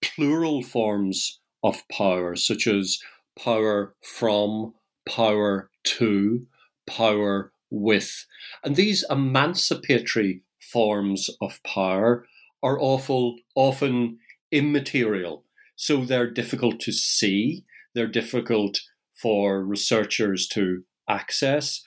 plural 0.03 0.63
forms 0.63 1.41
of 1.63 1.83
power, 1.91 2.37
such 2.37 2.67
as 2.67 2.99
power 3.39 3.95
from, 4.03 4.75
power 5.09 5.71
to, 5.85 6.47
power 6.87 7.53
with. 7.71 8.27
And 8.65 8.77
these 8.77 9.05
emancipatory 9.11 10.43
forms 10.61 11.31
of 11.41 11.61
power 11.65 12.27
are 12.63 12.81
awful, 12.81 13.37
often 13.55 14.19
immaterial. 14.51 15.45
So 15.77 16.05
they're 16.05 16.31
difficult 16.31 16.81
to 16.81 16.93
see, 16.93 17.65
they're 17.95 18.07
difficult 18.07 18.81
for 19.15 19.65
researchers 19.65 20.47
to 20.49 20.85
access, 21.09 21.83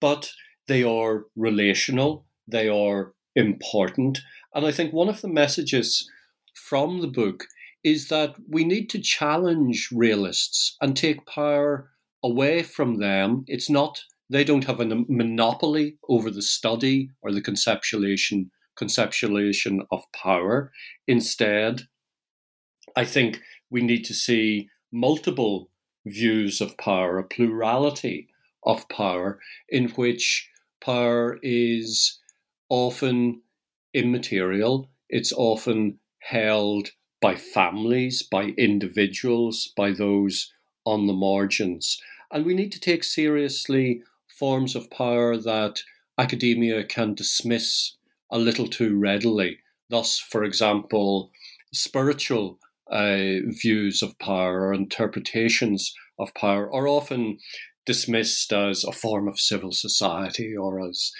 but 0.00 0.32
they 0.66 0.82
are 0.82 1.24
relational, 1.36 2.26
they 2.46 2.68
are 2.68 3.12
important, 3.34 4.20
and 4.54 4.66
I 4.66 4.72
think 4.72 4.92
one 4.92 5.08
of 5.08 5.20
the 5.20 5.28
messages 5.28 6.08
from 6.54 7.00
the 7.00 7.08
book 7.08 7.44
is 7.82 8.08
that 8.08 8.34
we 8.48 8.64
need 8.64 8.88
to 8.90 9.00
challenge 9.00 9.90
realists 9.92 10.76
and 10.80 10.96
take 10.96 11.26
power 11.26 11.90
away 12.22 12.62
from 12.62 12.98
them. 12.98 13.44
It's 13.46 13.68
not, 13.68 14.02
they 14.30 14.44
don't 14.44 14.64
have 14.64 14.80
a 14.80 15.04
monopoly 15.08 15.98
over 16.08 16.30
the 16.30 16.42
study 16.42 17.10
or 17.20 17.32
the 17.32 17.42
conceptualization, 17.42 18.48
conceptualization 18.78 19.80
of 19.90 20.04
power. 20.12 20.72
Instead, 21.06 21.82
I 22.96 23.04
think 23.04 23.40
we 23.70 23.82
need 23.82 24.04
to 24.04 24.14
see 24.14 24.68
multiple 24.90 25.68
views 26.06 26.60
of 26.60 26.78
power, 26.78 27.18
a 27.18 27.24
plurality 27.24 28.28
of 28.64 28.88
power, 28.88 29.38
in 29.68 29.88
which 29.90 30.48
power 30.80 31.38
is 31.42 32.18
often 32.68 33.42
immaterial. 33.92 34.90
It's 35.08 35.32
often 35.32 35.98
held 36.18 36.90
by 37.20 37.36
families, 37.36 38.22
by 38.22 38.54
individuals, 38.58 39.72
by 39.76 39.92
those 39.92 40.52
on 40.84 41.06
the 41.06 41.12
margins. 41.12 42.00
And 42.30 42.44
we 42.44 42.54
need 42.54 42.72
to 42.72 42.80
take 42.80 43.04
seriously 43.04 44.02
forms 44.28 44.74
of 44.74 44.90
power 44.90 45.36
that 45.36 45.82
academia 46.18 46.84
can 46.84 47.14
dismiss 47.14 47.96
a 48.30 48.38
little 48.38 48.66
too 48.66 48.98
readily. 48.98 49.58
Thus, 49.90 50.18
for 50.18 50.44
example, 50.44 51.30
spiritual 51.72 52.58
uh, 52.90 53.40
views 53.46 54.02
of 54.02 54.18
power 54.18 54.66
or 54.66 54.74
interpretations 54.74 55.94
of 56.18 56.34
power 56.34 56.72
are 56.72 56.88
often 56.88 57.38
dismissed 57.86 58.52
as 58.52 58.84
a 58.84 58.92
form 58.92 59.28
of 59.28 59.38
civil 59.38 59.72
society 59.72 60.56
or 60.56 60.80
as 60.80 61.12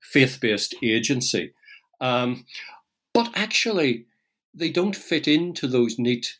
faith 0.00 0.38
based 0.40 0.74
agency. 0.82 1.52
Um, 2.00 2.44
but 3.12 3.30
actually, 3.34 4.06
they 4.54 4.70
don't 4.70 4.96
fit 4.96 5.28
into 5.28 5.66
those 5.66 5.98
neat 5.98 6.38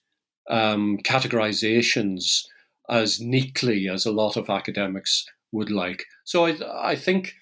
um, 0.49 0.99
categorizations 0.99 2.45
as 2.89 3.21
neatly 3.21 3.89
as 3.89 4.07
a 4.07 4.13
lot 4.13 4.37
of 4.37 4.49
academics 4.49 5.27
would 5.53 5.71
like. 5.71 6.05
So 6.25 6.47
I, 6.47 6.57
I 6.91 6.97
think 6.97 7.35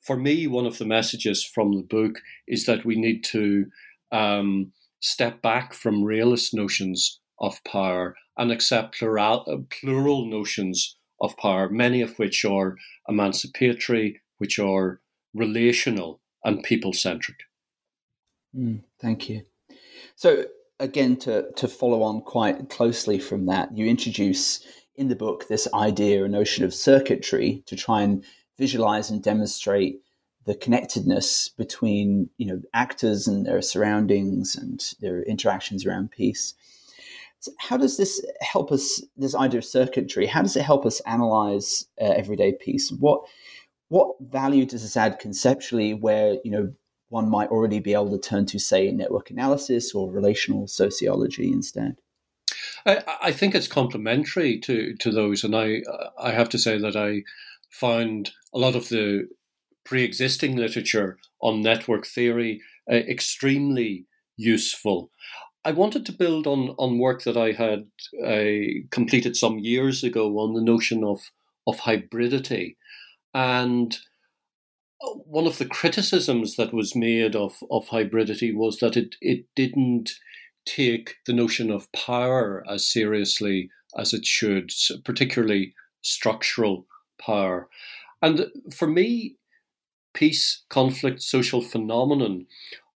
for 0.00 0.16
me, 0.16 0.46
one 0.46 0.66
of 0.66 0.78
the 0.78 0.84
messages 0.84 1.44
from 1.44 1.72
the 1.72 1.82
book 1.82 2.20
is 2.46 2.66
that 2.66 2.84
we 2.84 2.96
need 2.96 3.24
to 3.24 3.66
um, 4.12 4.72
step 5.00 5.42
back 5.42 5.74
from 5.74 6.04
realist 6.04 6.54
notions 6.54 7.20
of 7.40 7.62
power 7.64 8.14
and 8.38 8.50
accept 8.50 8.98
plural, 8.98 9.66
plural 9.70 10.26
notions 10.26 10.96
of 11.20 11.36
power, 11.36 11.68
many 11.68 12.02
of 12.02 12.18
which 12.18 12.44
are 12.44 12.76
emancipatory, 13.08 14.20
which 14.38 14.58
are 14.58 15.00
relational 15.34 16.20
and 16.44 16.62
people 16.62 16.92
centric. 16.92 17.38
Mm, 18.56 18.82
thank 19.00 19.28
you. 19.28 19.42
So 20.14 20.44
again, 20.80 21.16
to 21.18 21.50
to 21.56 21.68
follow 21.68 22.02
on 22.02 22.22
quite 22.22 22.68
closely 22.70 23.18
from 23.18 23.46
that, 23.46 23.76
you 23.76 23.86
introduce 23.86 24.64
in 24.94 25.08
the 25.08 25.16
book 25.16 25.48
this 25.48 25.68
idea 25.74 26.22
or 26.22 26.28
notion 26.28 26.64
of 26.64 26.74
circuitry 26.74 27.62
to 27.66 27.76
try 27.76 28.02
and 28.02 28.24
visualize 28.58 29.10
and 29.10 29.22
demonstrate 29.22 30.00
the 30.46 30.54
connectedness 30.54 31.50
between 31.50 32.30
you 32.38 32.46
know 32.46 32.60
actors 32.72 33.26
and 33.26 33.46
their 33.46 33.60
surroundings 33.60 34.56
and 34.56 34.94
their 35.00 35.22
interactions 35.22 35.84
around 35.84 36.10
peace. 36.10 36.54
So 37.40 37.52
how 37.58 37.76
does 37.76 37.96
this 37.96 38.24
help 38.40 38.72
us? 38.72 39.02
This 39.16 39.34
idea 39.34 39.58
of 39.58 39.64
circuitry, 39.64 40.26
how 40.26 40.42
does 40.42 40.56
it 40.56 40.62
help 40.62 40.86
us 40.86 41.00
analyze 41.00 41.86
uh, 42.00 42.04
everyday 42.04 42.52
peace? 42.52 42.90
What 42.90 43.22
what 43.88 44.16
value 44.20 44.66
does 44.66 44.82
this 44.82 44.96
add 44.96 45.18
conceptually? 45.18 45.94
Where 45.94 46.36
you 46.44 46.50
know 46.50 46.72
one 47.08 47.28
might 47.28 47.50
already 47.50 47.78
be 47.78 47.94
able 47.94 48.10
to 48.10 48.18
turn 48.18 48.46
to, 48.46 48.58
say, 48.58 48.90
network 48.90 49.30
analysis 49.30 49.94
or 49.94 50.10
relational 50.10 50.66
sociology 50.66 51.52
instead? 51.52 51.96
I, 52.84 53.02
I 53.22 53.32
think 53.32 53.54
it's 53.54 53.68
complementary 53.68 54.58
to, 54.60 54.94
to 54.96 55.10
those, 55.10 55.44
and 55.44 55.54
I 55.54 55.82
I 56.18 56.32
have 56.32 56.48
to 56.50 56.58
say 56.58 56.78
that 56.78 56.96
I 56.96 57.22
found 57.70 58.32
a 58.54 58.58
lot 58.58 58.74
of 58.74 58.88
the 58.88 59.28
pre-existing 59.84 60.56
literature 60.56 61.18
on 61.40 61.62
network 61.62 62.06
theory 62.06 62.60
uh, 62.90 62.94
extremely 62.94 64.06
useful. 64.36 65.10
I 65.64 65.72
wanted 65.72 66.06
to 66.06 66.12
build 66.12 66.46
on 66.46 66.70
on 66.78 66.98
work 66.98 67.22
that 67.24 67.36
I 67.36 67.52
had 67.52 67.86
uh, 68.24 68.86
completed 68.90 69.36
some 69.36 69.58
years 69.58 70.04
ago 70.04 70.38
on 70.38 70.54
the 70.54 70.62
notion 70.62 71.04
of 71.04 71.30
of 71.66 71.78
hybridity, 71.80 72.76
and 73.36 73.98
one 75.26 75.46
of 75.46 75.58
the 75.58 75.66
criticisms 75.66 76.56
that 76.56 76.72
was 76.72 76.96
made 76.96 77.36
of, 77.36 77.62
of 77.70 77.88
hybridity 77.88 78.54
was 78.54 78.78
that 78.78 78.96
it, 78.96 79.16
it 79.20 79.44
didn't 79.54 80.12
take 80.64 81.16
the 81.26 81.34
notion 81.34 81.70
of 81.70 81.92
power 81.92 82.64
as 82.66 82.86
seriously 82.86 83.68
as 83.94 84.14
it 84.14 84.24
should, 84.24 84.70
particularly 85.04 85.74
structural 86.00 86.86
power. 87.20 87.68
And 88.22 88.46
for 88.74 88.88
me, 88.88 89.36
peace, 90.14 90.62
conflict, 90.70 91.20
social 91.20 91.60
phenomenon 91.60 92.46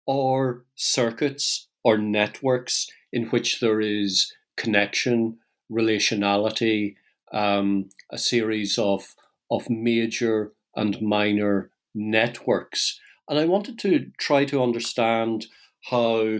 are 0.07 0.63
circuits 0.75 1.67
or 1.83 1.97
networks 1.97 2.87
in 3.11 3.25
which 3.25 3.59
there 3.59 3.81
is 3.81 4.33
connection, 4.55 5.39
relationality, 5.69 6.95
um, 7.33 7.89
a 8.09 8.17
series 8.17 8.77
of, 8.77 9.15
of 9.49 9.69
major 9.69 10.53
and 10.75 11.01
minor 11.01 11.71
networks. 11.93 12.99
And 13.27 13.39
I 13.39 13.45
wanted 13.45 13.77
to 13.79 14.11
try 14.17 14.45
to 14.45 14.63
understand 14.63 15.47
how 15.89 16.39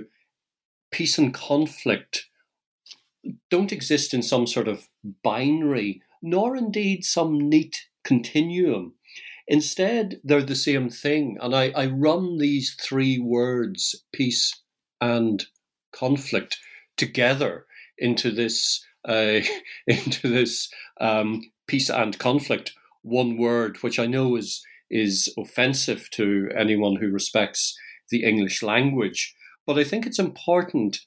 peace 0.91 1.17
and 1.17 1.33
conflict 1.33 2.25
don't 3.49 3.71
exist 3.71 4.13
in 4.13 4.23
some 4.23 4.47
sort 4.47 4.67
of 4.67 4.87
binary, 5.23 6.01
nor 6.21 6.55
indeed 6.55 7.05
some 7.05 7.49
neat 7.49 7.87
continuum. 8.03 8.93
Instead, 9.47 10.19
they're 10.23 10.43
the 10.43 10.55
same 10.55 10.89
thing. 10.89 11.37
And 11.41 11.55
I, 11.55 11.71
I 11.75 11.87
run 11.87 12.37
these 12.37 12.75
three 12.79 13.19
words, 13.19 14.03
peace 14.13 14.61
and 15.01 15.45
conflict, 15.91 16.59
together 16.97 17.65
into 17.97 18.31
this 18.31 18.85
uh, 19.07 19.39
into 19.87 20.27
this 20.27 20.71
um, 20.99 21.51
peace 21.67 21.89
and 21.89 22.17
conflict 22.19 22.73
one 23.01 23.38
word, 23.38 23.77
which 23.82 24.00
I 24.00 24.06
know 24.06 24.36
is 24.36 24.63
is 24.91 25.32
offensive 25.38 26.10
to 26.12 26.50
anyone 26.58 26.96
who 26.96 27.12
respects 27.12 27.77
the 28.10 28.24
English 28.24 28.63
language. 28.63 29.36
But 29.68 29.77
I 29.77 29.84
think 29.84 30.06
it's 30.06 30.18
important 30.18 31.01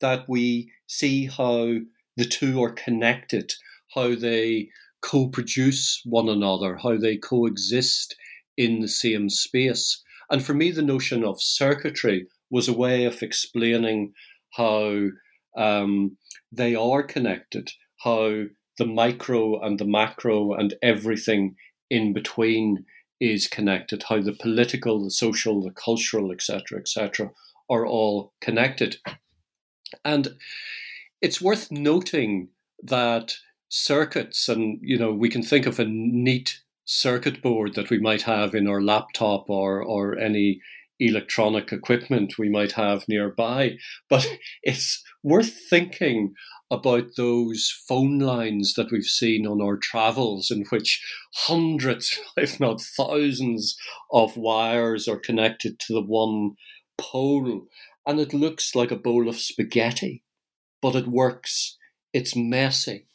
that 0.00 0.28
we 0.28 0.70
see 0.86 1.26
how 1.26 1.78
the 2.16 2.24
two 2.24 2.62
are 2.62 2.70
connected, 2.70 3.52
how 3.94 4.14
they 4.14 4.68
co 5.00 5.28
produce 5.28 6.00
one 6.04 6.28
another, 6.28 6.76
how 6.76 6.96
they 6.96 7.16
coexist 7.16 8.14
in 8.56 8.80
the 8.80 8.88
same 8.88 9.28
space. 9.28 10.02
And 10.30 10.44
for 10.44 10.54
me, 10.54 10.70
the 10.70 10.82
notion 10.82 11.24
of 11.24 11.42
circuitry 11.42 12.26
was 12.50 12.68
a 12.68 12.72
way 12.72 13.04
of 13.04 13.22
explaining 13.22 14.12
how 14.52 15.08
um, 15.56 16.16
they 16.52 16.74
are 16.74 17.02
connected, 17.02 17.70
how 18.02 18.44
the 18.78 18.86
micro 18.86 19.60
and 19.60 19.78
the 19.78 19.84
macro 19.84 20.52
and 20.54 20.74
everything 20.82 21.56
in 21.90 22.12
between 22.12 22.84
is 23.20 23.46
connected, 23.46 24.04
how 24.08 24.20
the 24.20 24.32
political, 24.32 25.02
the 25.04 25.10
social, 25.10 25.62
the 25.62 25.70
cultural, 25.70 26.32
etc., 26.32 26.78
etc., 26.78 27.30
are 27.70 27.86
all 27.86 28.32
connected. 28.40 28.96
And 30.04 30.28
it's 31.22 31.40
worth 31.40 31.70
noting 31.70 32.48
that 32.82 33.36
circuits, 33.68 34.48
and 34.48 34.78
you 34.82 34.98
know, 34.98 35.12
we 35.12 35.28
can 35.28 35.42
think 35.42 35.66
of 35.66 35.78
a 35.78 35.84
neat 35.84 36.60
circuit 36.84 37.40
board 37.40 37.74
that 37.74 37.90
we 37.90 37.98
might 37.98 38.22
have 38.22 38.54
in 38.54 38.68
our 38.68 38.82
laptop 38.82 39.48
or 39.48 39.82
or 39.82 40.18
any 40.18 40.60
electronic 41.00 41.72
equipment 41.72 42.38
we 42.38 42.48
might 42.48 42.72
have 42.72 43.08
nearby. 43.08 43.76
But 44.08 44.26
it's 44.62 45.02
worth 45.22 45.52
thinking 45.70 46.34
about 46.70 47.16
those 47.16 47.72
phone 47.86 48.18
lines 48.18 48.74
that 48.74 48.90
we've 48.90 49.04
seen 49.04 49.46
on 49.46 49.60
our 49.60 49.76
travels, 49.76 50.50
in 50.50 50.64
which 50.70 51.04
hundreds, 51.34 52.18
if 52.36 52.58
not 52.58 52.80
thousands, 52.80 53.76
of 54.12 54.36
wires 54.36 55.06
are 55.08 55.18
connected 55.18 55.78
to 55.80 55.92
the 55.92 56.02
one 56.02 56.54
pole. 56.98 57.66
And 58.06 58.20
it 58.20 58.34
looks 58.34 58.74
like 58.74 58.90
a 58.90 58.96
bowl 58.96 59.28
of 59.28 59.38
spaghetti, 59.38 60.22
but 60.82 60.94
it 60.94 61.08
works. 61.08 61.78
It's 62.12 62.36
messy. 62.36 63.06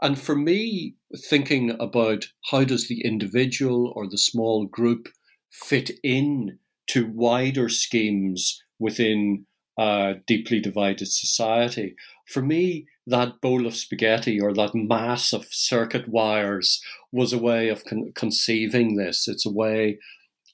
And 0.00 0.18
for 0.18 0.34
me, 0.34 0.96
thinking 1.28 1.76
about 1.78 2.26
how 2.50 2.64
does 2.64 2.88
the 2.88 3.04
individual 3.04 3.92
or 3.94 4.08
the 4.08 4.18
small 4.18 4.66
group 4.66 5.08
fit 5.50 5.90
in 6.02 6.58
to 6.88 7.06
wider 7.06 7.68
schemes 7.68 8.62
within 8.78 9.46
a 9.78 10.16
deeply 10.26 10.60
divided 10.60 11.08
society, 11.08 11.94
for 12.26 12.42
me, 12.42 12.86
that 13.06 13.40
bowl 13.40 13.66
of 13.66 13.76
spaghetti 13.76 14.40
or 14.40 14.52
that 14.54 14.74
mass 14.74 15.32
of 15.32 15.46
circuit 15.50 16.08
wires 16.08 16.82
was 17.10 17.32
a 17.32 17.38
way 17.38 17.68
of 17.68 17.84
con- 17.84 18.12
conceiving 18.14 18.96
this. 18.96 19.28
It's 19.28 19.46
a 19.46 19.50
way 19.50 19.98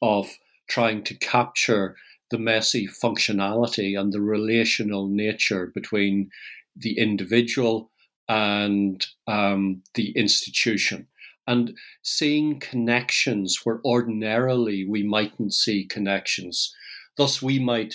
of 0.01 0.29
trying 0.69 1.03
to 1.05 1.15
capture 1.15 1.97
the 2.31 2.39
messy 2.39 2.87
functionality 2.87 3.99
and 3.99 4.13
the 4.13 4.21
relational 4.21 5.09
nature 5.09 5.71
between 5.75 6.31
the 6.77 6.99
individual 6.99 7.91
and 8.29 9.07
um, 9.27 9.83
the 9.95 10.11
institution. 10.11 11.07
And 11.47 11.77
seeing 12.03 12.61
connections 12.61 13.61
where 13.65 13.81
ordinarily 13.85 14.85
we 14.85 15.03
mightn't 15.03 15.55
see 15.55 15.87
connections. 15.87 16.75
Thus, 17.17 17.41
we 17.41 17.59
might 17.59 17.95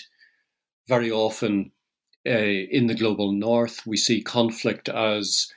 very 0.87 1.11
often 1.11 1.71
uh, 2.25 2.29
in 2.31 2.87
the 2.87 2.95
global 2.95 3.31
north, 3.31 3.85
we 3.85 3.97
see 3.97 4.21
conflict 4.21 4.89
as 4.89 5.51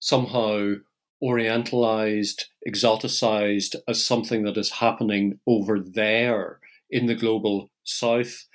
somehow 0.00 0.74
orientalized, 1.22 2.44
exoticized 2.66 3.76
as 3.86 4.04
something 4.04 4.42
that 4.44 4.56
is 4.56 4.70
happening 4.70 5.38
over 5.46 5.78
there 5.78 6.58
in 6.90 7.06
the 7.06 7.14
global 7.14 7.70
south. 7.84 8.46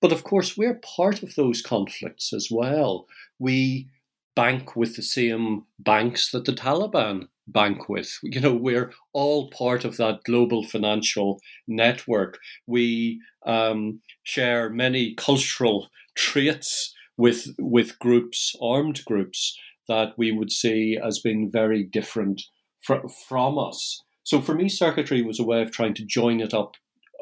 But 0.00 0.12
of 0.12 0.24
course, 0.24 0.56
we're 0.56 0.80
part 0.96 1.22
of 1.22 1.34
those 1.34 1.62
conflicts 1.62 2.32
as 2.32 2.48
well. 2.50 3.06
We 3.38 3.88
bank 4.34 4.76
with 4.76 4.96
the 4.96 5.02
same 5.02 5.64
banks 5.78 6.30
that 6.30 6.44
the 6.44 6.52
Taliban 6.52 7.28
bank 7.48 7.88
with. 7.88 8.18
You 8.22 8.40
know, 8.40 8.54
we're 8.54 8.92
all 9.12 9.48
part 9.50 9.84
of 9.84 9.96
that 9.96 10.24
global 10.24 10.64
financial 10.64 11.40
network. 11.66 12.38
We 12.66 13.20
um, 13.46 14.00
share 14.24 14.68
many 14.68 15.14
cultural 15.14 15.88
traits 16.16 16.94
with 17.16 17.54
with 17.58 17.98
groups, 17.98 18.54
armed 18.60 19.04
groups 19.04 19.58
that 19.88 20.14
we 20.16 20.32
would 20.32 20.50
see 20.50 20.98
as 21.02 21.18
being 21.18 21.50
very 21.50 21.82
different 21.82 22.42
fr- 22.80 23.08
from 23.28 23.58
us. 23.58 24.02
So 24.24 24.40
for 24.40 24.54
me, 24.54 24.68
circuitry 24.68 25.22
was 25.22 25.38
a 25.38 25.44
way 25.44 25.62
of 25.62 25.70
trying 25.70 25.94
to 25.94 26.04
join 26.04 26.40
it 26.40 26.52
up, 26.52 26.74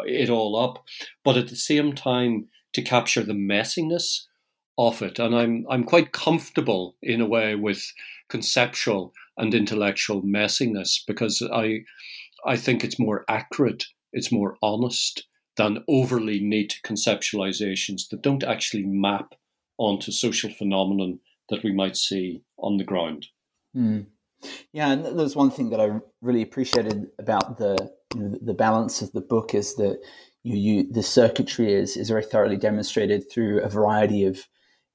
it 0.07 0.31
all 0.31 0.57
up, 0.57 0.85
but 1.23 1.37
at 1.37 1.49
the 1.49 1.57
same 1.57 1.95
time 1.95 2.49
to 2.73 2.83
capture 2.83 3.23
the 3.23 3.35
messiness 3.35 4.25
of 4.79 5.03
it. 5.03 5.19
And 5.19 5.35
I'm 5.35 5.67
I'm 5.71 5.85
quite 5.85 6.13
comfortable 6.13 6.97
in 7.03 7.21
a 7.21 7.27
way 7.27 7.55
with 7.55 7.83
conceptual 8.29 9.13
and 9.37 9.55
intellectual 9.55 10.23
messiness 10.23 11.01
because 11.07 11.43
I 11.53 11.81
I 12.47 12.57
think 12.57 12.85
it's 12.85 12.99
more 12.99 13.25
accurate, 13.29 13.85
it's 14.13 14.33
more 14.33 14.57
honest 14.63 15.27
than 15.57 15.85
overly 15.89 16.41
neat 16.41 16.81
conceptualizations 16.85 18.09
that 18.11 18.23
don't 18.23 18.43
actually 18.43 18.85
map 18.85 19.35
onto 19.79 20.13
social 20.13 20.51
phenomenon 20.51 21.21
that 21.49 21.63
we 21.63 21.73
might 21.73 21.97
see 21.97 22.43
on 22.59 22.77
the 22.77 22.85
ground. 22.85 23.27
Mm. 23.77 24.07
Yeah, 24.73 24.93
and 24.93 25.19
there's 25.19 25.37
one 25.37 25.51
thing 25.51 25.71
that 25.71 25.81
I 25.81 26.01
really 26.21 26.43
appreciated 26.43 27.11
about 27.19 27.59
the 27.59 27.93
the 28.15 28.55
balance 28.55 29.03
of 29.03 29.11
the 29.13 29.21
book 29.21 29.55
is 29.55 29.75
that 29.77 30.01
you, 30.45 30.57
you 30.57 30.93
the 30.93 31.03
circuitry 31.03 31.73
is 31.73 31.97
is 31.97 32.11
very 32.11 32.25
thoroughly 32.25 32.57
demonstrated 32.57 33.31
through 33.31 33.61
a 33.61 33.69
variety 33.69 34.25
of 34.25 34.47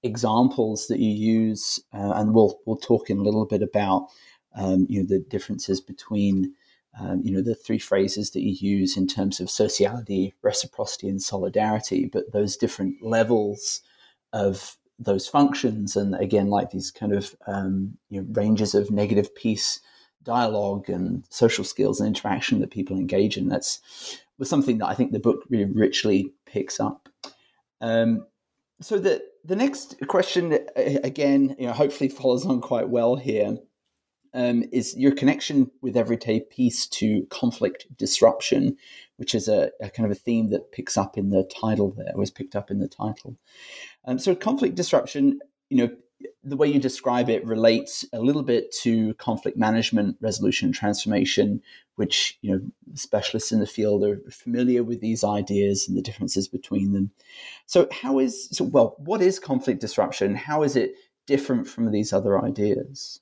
examples 0.03 0.87
that 0.87 0.99
you 0.99 1.11
use, 1.11 1.79
uh, 1.93 2.13
and 2.15 2.33
we'll 2.33 2.59
we'll 2.65 2.77
talk 2.77 3.09
in 3.09 3.17
a 3.17 3.23
little 3.23 3.45
bit 3.45 3.61
about 3.61 4.07
um, 4.55 4.85
you 4.89 5.01
know 5.01 5.07
the 5.07 5.19
differences 5.19 5.81
between 5.81 6.53
um, 6.99 7.21
you 7.23 7.31
know 7.31 7.41
the 7.41 7.55
three 7.55 7.79
phrases 7.79 8.31
that 8.31 8.41
you 8.41 8.55
use 8.59 8.95
in 8.95 9.07
terms 9.07 9.39
of 9.39 9.49
sociality, 9.49 10.33
reciprocity, 10.41 11.09
and 11.09 11.21
solidarity, 11.21 12.09
but 12.11 12.31
those 12.31 12.55
different 12.55 12.95
levels 13.01 13.81
of 14.33 14.77
those 14.97 15.27
functions 15.27 15.95
and 15.95 16.15
again 16.15 16.49
like 16.49 16.71
these 16.71 16.91
kind 16.91 17.13
of 17.13 17.35
um, 17.47 17.97
you 18.09 18.21
know, 18.21 18.27
ranges 18.31 18.75
of 18.75 18.91
negative 18.91 19.33
peace 19.35 19.79
dialogue 20.23 20.89
and 20.89 21.25
social 21.29 21.63
skills 21.63 21.99
and 21.99 22.07
interaction 22.07 22.59
that 22.59 22.71
people 22.71 22.97
engage 22.97 23.37
in 23.37 23.47
that's 23.47 23.79
was 24.37 24.49
something 24.49 24.77
that 24.77 24.87
i 24.87 24.93
think 24.93 25.11
the 25.11 25.19
book 25.19 25.43
really 25.49 25.65
richly 25.65 26.33
picks 26.45 26.79
up 26.79 27.07
um, 27.81 28.25
so 28.81 28.97
that 28.99 29.21
the 29.43 29.55
next 29.55 29.95
question, 30.07 30.59
again, 30.75 31.55
you 31.59 31.67
know, 31.67 31.73
hopefully 31.73 32.09
follows 32.09 32.45
on 32.45 32.61
quite 32.61 32.89
well 32.89 33.15
here, 33.15 33.57
um, 34.33 34.63
is 34.71 34.95
your 34.95 35.13
connection 35.13 35.71
with 35.81 35.97
everyday 35.97 36.39
peace 36.39 36.85
to 36.87 37.25
conflict 37.29 37.87
disruption, 37.97 38.77
which 39.17 39.33
is 39.33 39.47
a, 39.47 39.71
a, 39.81 39.89
kind 39.89 40.05
of 40.05 40.11
a 40.11 40.19
theme 40.19 40.49
that 40.51 40.71
picks 40.71 40.97
up 40.97 41.17
in 41.17 41.29
the 41.29 41.43
title 41.43 41.91
there, 41.91 42.11
was 42.15 42.29
picked 42.29 42.55
up 42.55 42.69
in 42.69 42.79
the 42.79 42.87
title. 42.87 43.37
Um, 44.05 44.19
so, 44.19 44.35
conflict 44.35 44.75
disruption, 44.75 45.39
you 45.69 45.77
know, 45.77 45.95
the 46.43 46.57
way 46.57 46.67
you 46.67 46.79
describe 46.79 47.29
it 47.29 47.45
relates 47.45 48.05
a 48.13 48.19
little 48.19 48.43
bit 48.43 48.73
to 48.81 49.13
conflict 49.15 49.57
management, 49.57 50.17
resolution, 50.21 50.71
transformation, 50.71 51.61
which 51.95 52.37
you 52.41 52.51
know 52.51 52.61
specialists 52.93 53.51
in 53.51 53.59
the 53.59 53.67
field 53.67 54.03
are 54.03 54.21
familiar 54.31 54.83
with 54.83 55.01
these 55.01 55.23
ideas 55.23 55.87
and 55.87 55.97
the 55.97 56.01
differences 56.01 56.47
between 56.47 56.93
them. 56.93 57.11
So, 57.65 57.87
how 57.91 58.19
is 58.19 58.49
so? 58.51 58.65
Well, 58.65 58.95
what 58.99 59.21
is 59.21 59.39
conflict 59.39 59.81
disruption? 59.81 60.35
How 60.35 60.63
is 60.63 60.75
it 60.75 60.93
different 61.27 61.67
from 61.67 61.91
these 61.91 62.11
other 62.13 62.43
ideas? 62.43 63.19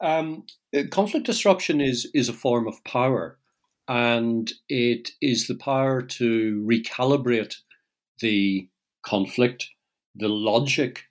Um, 0.00 0.44
conflict 0.90 1.26
disruption 1.26 1.80
is 1.80 2.10
is 2.14 2.28
a 2.28 2.34
form 2.34 2.66
of 2.68 2.82
power, 2.84 3.38
and 3.88 4.52
it 4.68 5.10
is 5.20 5.46
the 5.46 5.54
power 5.54 6.02
to 6.02 6.66
recalibrate 6.68 7.56
the 8.20 8.68
conflict, 9.04 9.70
the 10.14 10.28
logic 10.28 11.04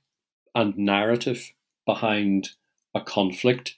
and 0.56 0.78
narrative 0.78 1.52
behind 1.86 2.50
a 2.96 3.02
conflict. 3.02 3.76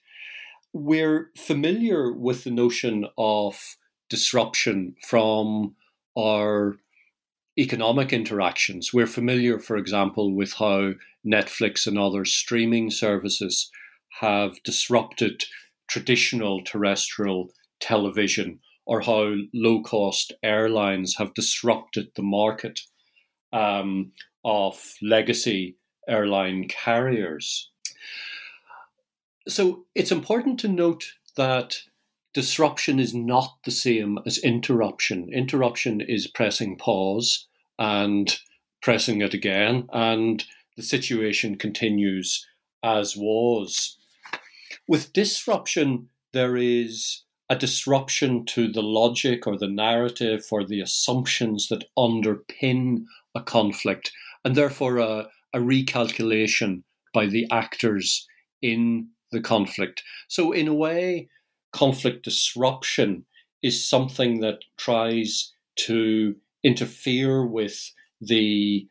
We're 0.73 1.32
familiar 1.38 2.12
with 2.12 2.43
the 2.43 2.51
notion 2.51 3.06
of 3.17 3.78
disruption 4.10 4.95
from 5.08 5.75
our 6.17 6.75
economic 7.58 8.12
interactions. 8.12 8.93
We're 8.93 9.08
familiar, 9.08 9.60
for 9.60 9.78
example, 9.78 10.34
with 10.34 10.54
how 10.54 10.93
Netflix 11.25 11.88
and 11.88 11.97
other 11.97 12.25
streaming 12.25 12.91
services 12.91 13.71
have 14.19 14.62
disrupted 14.63 15.45
traditional 15.88 16.63
terrestrial 16.63 17.49
television 17.80 18.60
or 18.86 19.01
how 19.01 19.36
low 19.54 19.82
cost 19.82 20.34
airlines 20.43 21.15
have 21.17 21.34
disrupted 21.34 22.10
the 22.15 22.23
market 22.23 22.82
um, 23.56 24.12
of 24.44 24.96
legacy 25.02 25.78
airline 26.08 26.68
carriers. 26.68 27.72
So 29.48 29.86
it's 29.96 30.12
important 30.12 30.60
to 30.60 30.68
note 30.68 31.13
that 31.38 31.78
disruption 32.34 33.00
is 33.00 33.13
not 33.13 33.58
the 33.63 33.72
same 33.72 34.20
as 34.26 34.38
interruption. 34.39 35.30
Interruption 35.34 36.02
is 36.02 36.28
pressing 36.28 36.78
pause 36.78 37.48
and 37.80 38.38
pressing 38.82 39.22
it 39.22 39.34
again, 39.34 39.88
and 39.94 40.44
the 40.76 40.84
situation 40.84 41.58
continues 41.58 42.46
as 42.84 43.15
was. 43.15 43.98
With 44.88 45.13
disruption, 45.13 46.10
there 46.34 46.58
is 46.58 47.24
a 47.50 47.56
disruption 47.56 48.46
to 48.46 48.72
the 48.72 48.84
logic 48.84 49.48
or 49.48 49.58
the 49.58 49.70
narrative 49.70 50.46
or 50.52 50.63
the 50.65 50.82
assumptions 50.82 51.68
that 51.70 51.86
underpin 51.98 53.06
a 53.36 53.41
conflict, 53.41 54.12
and 54.43 54.56
therefore 54.56 54.98
a, 54.98 55.28
a 55.54 55.60
recalculation 55.60 56.84
by 57.13 57.26
the 57.26 57.48
actors 57.52 58.28
in 58.62 59.10
the 59.32 59.41
conflict. 59.41 60.04
So, 60.28 60.52
in 60.52 60.67
a 60.67 60.74
way, 60.74 61.30
conflict 61.74 62.24
disruption 62.24 63.26
is 63.62 63.88
something 63.88 64.39
that 64.39 64.60
tries 64.78 65.54
to 65.78 66.36
interfere 66.63 67.45
with 67.45 67.91
the 68.21 68.88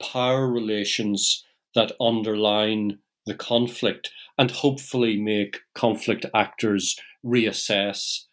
power 0.00 0.48
relations 0.48 1.44
that 1.74 1.92
underline 2.00 2.98
the 3.26 3.34
conflict 3.34 4.10
and 4.38 4.50
hopefully 4.50 5.20
make 5.20 5.60
conflict 5.74 6.26
actors 6.34 6.96
reassess. 7.24 8.24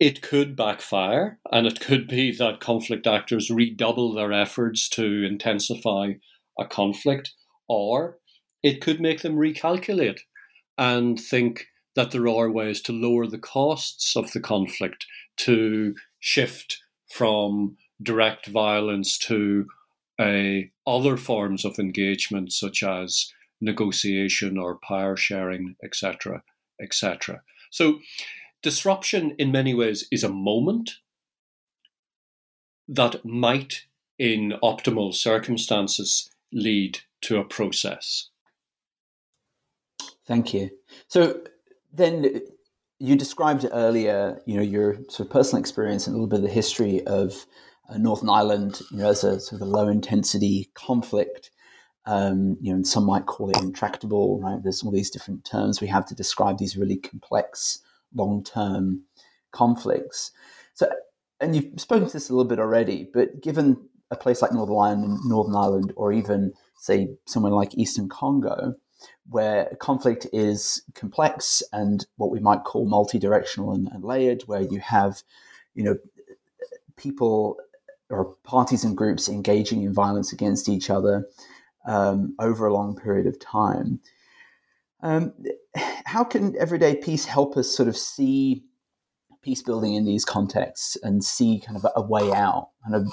It 0.00 0.22
could 0.22 0.54
backfire, 0.54 1.40
and 1.50 1.66
it 1.66 1.80
could 1.80 2.06
be 2.06 2.30
that 2.36 2.60
conflict 2.60 3.06
actors 3.06 3.50
redouble 3.50 4.12
their 4.12 4.32
efforts 4.32 4.88
to 4.90 5.24
intensify 5.24 6.14
a 6.58 6.64
conflict, 6.66 7.32
or 7.68 8.18
it 8.62 8.80
could 8.80 9.00
make 9.00 9.22
them 9.22 9.36
recalculate 9.36 10.20
and 10.76 11.18
think 11.18 11.66
that 11.96 12.12
there 12.12 12.28
are 12.28 12.50
ways 12.50 12.80
to 12.82 12.92
lower 12.92 13.26
the 13.26 13.38
costs 13.38 14.14
of 14.14 14.30
the 14.32 14.40
conflict, 14.40 15.04
to 15.36 15.94
shift 16.20 16.80
from 17.08 17.76
direct 18.00 18.46
violence 18.46 19.18
to 19.18 19.66
uh, 20.20 20.60
other 20.86 21.16
forms 21.16 21.64
of 21.64 21.78
engagement, 21.78 22.52
such 22.52 22.84
as 22.84 23.32
negotiation 23.60 24.56
or 24.58 24.78
power 24.78 25.16
sharing, 25.16 25.74
etc., 25.82 26.42
etc. 26.80 27.42
So, 27.70 27.98
disruption 28.62 29.34
in 29.38 29.52
many 29.52 29.74
ways 29.74 30.06
is 30.10 30.24
a 30.24 30.28
moment 30.28 30.96
that 32.88 33.24
might, 33.24 33.84
in 34.18 34.54
optimal 34.62 35.14
circumstances, 35.14 36.30
lead 36.52 37.00
to 37.20 37.38
a 37.38 37.44
process. 37.44 38.30
Thank 40.26 40.54
you. 40.54 40.70
So, 41.08 41.40
then 41.92 42.40
you 42.98 43.16
described 43.16 43.66
earlier, 43.72 44.40
you 44.46 44.56
know, 44.56 44.62
your 44.62 44.96
sort 45.08 45.20
of 45.20 45.30
personal 45.30 45.60
experience 45.60 46.06
and 46.06 46.14
a 46.14 46.18
little 46.18 46.28
bit 46.28 46.40
of 46.40 46.42
the 46.42 46.52
history 46.52 47.06
of 47.06 47.46
uh, 47.88 47.96
Northern 47.96 48.28
Ireland, 48.28 48.80
you 48.90 48.98
know, 48.98 49.08
as 49.08 49.24
a 49.24 49.40
sort 49.40 49.62
of 49.62 49.68
a 49.68 49.70
low 49.70 49.88
intensity 49.88 50.70
conflict. 50.74 51.50
Um, 52.06 52.56
you 52.62 52.70
know, 52.70 52.76
and 52.76 52.86
some 52.86 53.04
might 53.04 53.26
call 53.26 53.50
it 53.50 53.58
intractable, 53.58 54.40
right? 54.40 54.62
There's 54.62 54.82
all 54.82 54.90
these 54.90 55.10
different 55.10 55.44
terms 55.44 55.80
we 55.80 55.88
have 55.88 56.06
to 56.06 56.14
describe 56.14 56.56
these 56.56 56.76
really 56.76 56.96
complex 56.96 57.80
long 58.14 58.44
term 58.44 59.02
conflicts. 59.52 60.30
So, 60.74 60.88
and 61.40 61.54
you've 61.54 61.80
spoken 61.80 62.06
to 62.06 62.12
this 62.12 62.30
a 62.30 62.32
little 62.32 62.48
bit 62.48 62.58
already, 62.58 63.08
but 63.12 63.40
given 63.42 63.88
a 64.10 64.16
place 64.16 64.42
like 64.42 64.52
Northern 64.52 64.76
Ireland, 64.76 65.18
Northern 65.24 65.54
Ireland, 65.54 65.92
or 65.96 66.12
even 66.12 66.52
say 66.76 67.08
somewhere 67.26 67.52
like 67.52 67.74
Eastern 67.74 68.08
Congo, 68.08 68.74
where 69.28 69.76
conflict 69.80 70.26
is 70.32 70.82
complex 70.94 71.62
and 71.72 72.06
what 72.16 72.30
we 72.30 72.40
might 72.40 72.64
call 72.64 72.86
multi-directional 72.86 73.72
and, 73.72 73.88
and 73.88 74.02
layered, 74.02 74.42
where 74.42 74.62
you 74.62 74.80
have, 74.80 75.22
you 75.74 75.84
know, 75.84 75.96
people 76.96 77.58
or 78.10 78.36
parties 78.42 78.84
and 78.84 78.96
groups 78.96 79.28
engaging 79.28 79.82
in 79.82 79.92
violence 79.92 80.32
against 80.32 80.68
each 80.68 80.88
other 80.88 81.28
um, 81.86 82.34
over 82.38 82.66
a 82.66 82.72
long 82.72 82.96
period 82.96 83.26
of 83.26 83.38
time. 83.38 84.00
Um, 85.00 85.32
how 86.06 86.24
can 86.24 86.56
everyday 86.58 86.96
peace 86.96 87.24
help 87.24 87.56
us 87.56 87.74
sort 87.74 87.88
of 87.88 87.96
see 87.96 88.64
peace 89.42 89.62
building 89.62 89.94
in 89.94 90.04
these 90.04 90.24
contexts 90.24 90.96
and 91.02 91.22
see 91.22 91.62
kind 91.64 91.76
of 91.76 91.84
a, 91.84 91.92
a 91.96 92.02
way 92.02 92.32
out? 92.32 92.70
Kind 92.84 92.96
of 92.96 93.12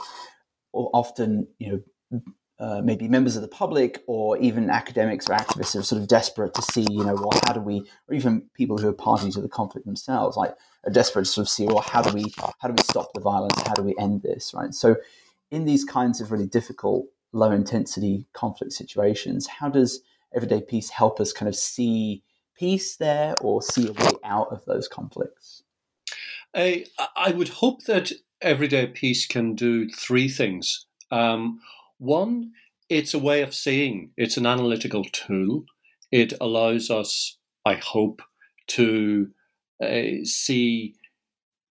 often, 0.74 1.48
you 1.60 1.84
know, 2.12 2.22
uh, 2.58 2.82
maybe 2.82 3.08
members 3.08 3.36
of 3.36 3.42
the 3.42 3.48
public 3.50 4.02
or 4.08 4.38
even 4.38 4.70
academics 4.70 5.30
or 5.30 5.34
activists 5.34 5.78
are 5.78 5.84
sort 5.84 6.02
of 6.02 6.08
desperate 6.08 6.54
to 6.54 6.62
see, 6.62 6.86
you 6.90 7.04
know, 7.04 7.16
well, 7.16 7.38
how 7.46 7.54
do 7.54 7.60
we, 7.60 7.80
or 8.08 8.16
even 8.16 8.42
people 8.54 8.78
who 8.78 8.88
are 8.88 8.94
party 8.94 9.30
to 9.30 9.42
the 9.42 9.50
conflict 9.50 9.86
themselves, 9.86 10.38
like 10.38 10.56
are 10.86 10.92
desperate 10.92 11.26
to 11.26 11.30
sort 11.30 11.46
of 11.46 11.50
see, 11.50 11.66
well, 11.66 11.82
how 11.82 12.02
do 12.02 12.14
we, 12.14 12.24
how 12.60 12.70
do 12.70 12.74
we 12.74 12.84
stop 12.84 13.12
the 13.14 13.20
violence? 13.20 13.62
How 13.68 13.74
do 13.74 13.84
we 13.84 13.94
end 14.00 14.22
this? 14.22 14.54
Right. 14.54 14.74
So, 14.74 14.96
in 15.52 15.66
these 15.66 15.84
kinds 15.84 16.22
of 16.22 16.32
really 16.32 16.48
difficult, 16.48 17.08
low 17.34 17.52
intensity 17.52 18.26
conflict 18.34 18.74
situations, 18.74 19.48
how 19.48 19.70
does 19.70 20.02
everyday 20.36 20.62
peace 20.62 20.90
help 20.90 21.20
us 21.20 21.32
kind 21.32 21.50
of 21.50 21.56
see 21.56 22.24
peace 22.58 22.98
there 22.98 23.36
or 23.42 23.62
see 23.62 23.88
a 23.88 23.94
way 23.94 24.12
out 24.24 24.52
of 24.52 24.64
those 24.66 24.88
conflicts? 24.88 25.64
I, 26.56 26.86
I 27.16 27.32
would 27.32 27.50
hope 27.50 27.84
that 27.86 28.12
everyday 28.42 28.88
peace 28.88 29.26
can 29.26 29.56
do 29.56 29.90
three 29.90 30.30
things. 30.30 30.86
Um, 31.12 31.60
one, 31.98 32.52
it's 32.90 33.14
a 33.14 33.20
way 33.20 33.42
of 33.42 33.54
seeing, 33.54 34.12
it's 34.18 34.38
an 34.38 34.46
analytical 34.46 35.04
tool. 35.06 35.66
It 36.12 36.34
allows 36.40 36.90
us, 36.90 37.38
I 37.66 37.76
hope, 37.76 38.22
to 38.68 39.32
uh, 39.84 40.24
see 40.24 40.96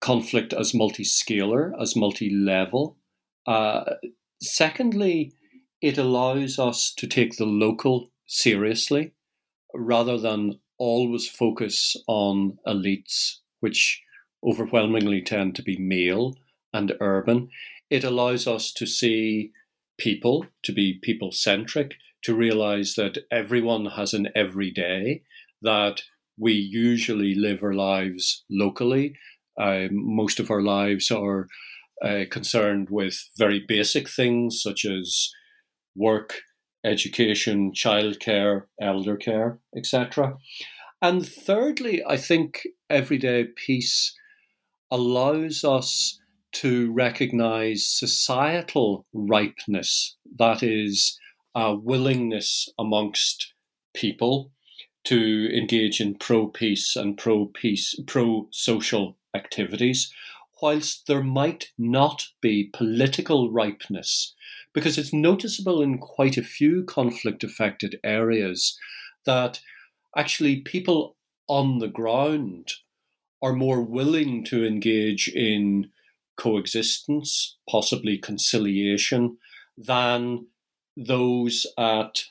conflict 0.01 0.53
as 0.53 0.75
multi 0.75 1.05
scalar, 1.05 1.73
as 1.81 1.97
multi 1.97 2.31
level. 2.31 2.99
Uh, 3.47 3.85
secondly, 4.41 5.33
it 5.81 5.99
allows 5.99 6.59
us 6.59 6.93
to 6.97 7.07
take 7.07 7.37
the 7.37 7.47
local 7.47 8.11
seriously 8.27 9.13
rather 9.75 10.19
than 10.19 10.61
always 10.79 11.29
focus 11.29 11.97
on 12.07 12.59
elites, 12.67 13.37
which 13.61 14.03
overwhelmingly 14.45 15.23
tend 15.23 15.55
to 15.57 15.63
be 15.63 15.77
male 15.79 16.35
and 16.73 16.93
urban. 17.01 17.49
It 17.91 18.05
allows 18.05 18.47
us 18.47 18.73
to 18.75 18.87
see 18.87 19.53
people, 19.99 20.47
to 20.65 20.73
be 20.73 20.99
people 21.03 21.33
centric, 21.33 21.95
to 22.23 22.35
realize 22.35 22.95
that 22.95 23.19
everyone 23.31 23.87
has 23.87 24.15
an 24.15 24.29
everyday, 24.35 25.23
that 25.63 26.03
we 26.39 26.53
usually 26.53 27.35
live 27.35 27.63
our 27.63 27.75
lives 27.75 28.45
locally. 28.51 29.17
Uh, 29.61 29.87
most 29.91 30.41
of 30.41 30.51
our 30.51 30.63
lives 30.63 31.11
are 31.11 31.47
uh, 32.03 32.25
concerned 32.31 32.89
with 32.91 33.29
very 33.39 33.65
basic 33.67 34.09
things 34.09 34.61
such 34.61 34.85
as 34.85 35.31
work, 35.95 36.41
education, 36.85 37.73
childcare, 37.73 38.65
elder 38.81 39.17
care, 39.17 39.59
etc. 39.77 40.37
And 41.01 41.27
thirdly, 41.27 42.03
I 42.07 42.17
think 42.17 42.67
everyday 42.89 43.45
peace 43.45 44.15
allows 44.91 45.65
us 45.65 46.19
to 46.53 46.93
recognize 46.93 47.85
societal 47.85 49.07
ripeness, 49.13 50.17
that 50.39 50.63
is, 50.63 51.19
a 51.55 51.75
willingness 51.75 52.69
amongst 52.79 53.53
people 53.93 54.51
to 55.05 55.51
engage 55.57 56.01
in 56.01 56.15
pro 56.15 56.49
peace 56.49 56.97
and 56.97 57.17
pro 57.17 57.47
peace, 57.47 57.95
pro 58.07 58.49
social 58.51 59.17
activities, 59.35 60.13
whilst 60.63 61.07
there 61.07 61.23
might 61.23 61.71
not 61.77 62.29
be 62.41 62.71
political 62.73 63.51
ripeness, 63.51 64.35
because 64.75 64.99
it's 64.99 65.13
noticeable 65.13 65.81
in 65.81 65.99
quite 65.99 66.37
a 66.37 66.43
few 66.43 66.85
conflict 66.85 67.45
affected 67.45 67.99
areas 68.05 68.79
that 69.25 69.61
actually 70.17 70.61
people 70.61 71.17
on 71.49 71.79
the 71.79 71.89
ground 71.89 72.73
are 73.41 73.53
more 73.53 73.81
willing 73.83 74.45
to 74.45 74.67
engage 74.67 75.29
in 75.29 75.91
coexistence, 76.37 77.57
possibly 77.71 78.19
conciliation, 78.19 79.37
than 79.79 80.47
those 80.97 81.67
at 81.79 82.25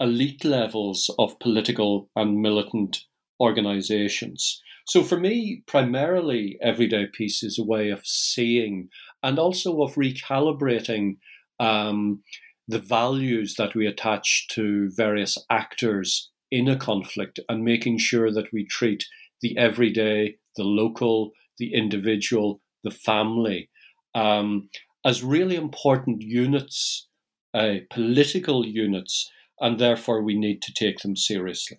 elite 0.00 0.44
levels 0.44 1.10
of 1.18 1.38
political 1.38 2.10
and 2.14 2.40
militant 2.40 3.04
organizations. 3.40 4.62
So 4.86 5.02
for 5.02 5.18
me, 5.18 5.62
primarily, 5.66 6.58
everyday 6.62 7.06
peace 7.06 7.42
is 7.42 7.58
a 7.58 7.64
way 7.64 7.90
of 7.90 8.06
seeing 8.06 8.88
and 9.22 9.38
also 9.38 9.82
of 9.82 9.94
recalibrating 9.94 11.16
um, 11.60 12.22
the 12.66 12.78
values 12.78 13.54
that 13.54 13.74
we 13.74 13.86
attach 13.86 14.48
to 14.48 14.90
various 14.90 15.38
actors 15.50 16.30
in 16.50 16.68
a 16.68 16.76
conflict 16.76 17.40
and 17.48 17.64
making 17.64 17.98
sure 17.98 18.30
that 18.32 18.52
we 18.52 18.64
treat 18.64 19.04
the 19.40 19.56
everyday, 19.56 20.36
the 20.56 20.64
local, 20.64 21.32
the 21.58 21.74
individual, 21.74 22.60
the 22.84 22.90
family 22.90 23.68
um, 24.14 24.68
as 25.04 25.22
really 25.22 25.56
important 25.56 26.22
units, 26.22 27.08
uh, 27.54 27.74
political 27.90 28.66
units 28.66 29.30
and 29.60 29.78
therefore 29.78 30.22
we 30.22 30.38
need 30.38 30.62
to 30.62 30.72
take 30.72 30.98
them 30.98 31.16
seriously. 31.16 31.78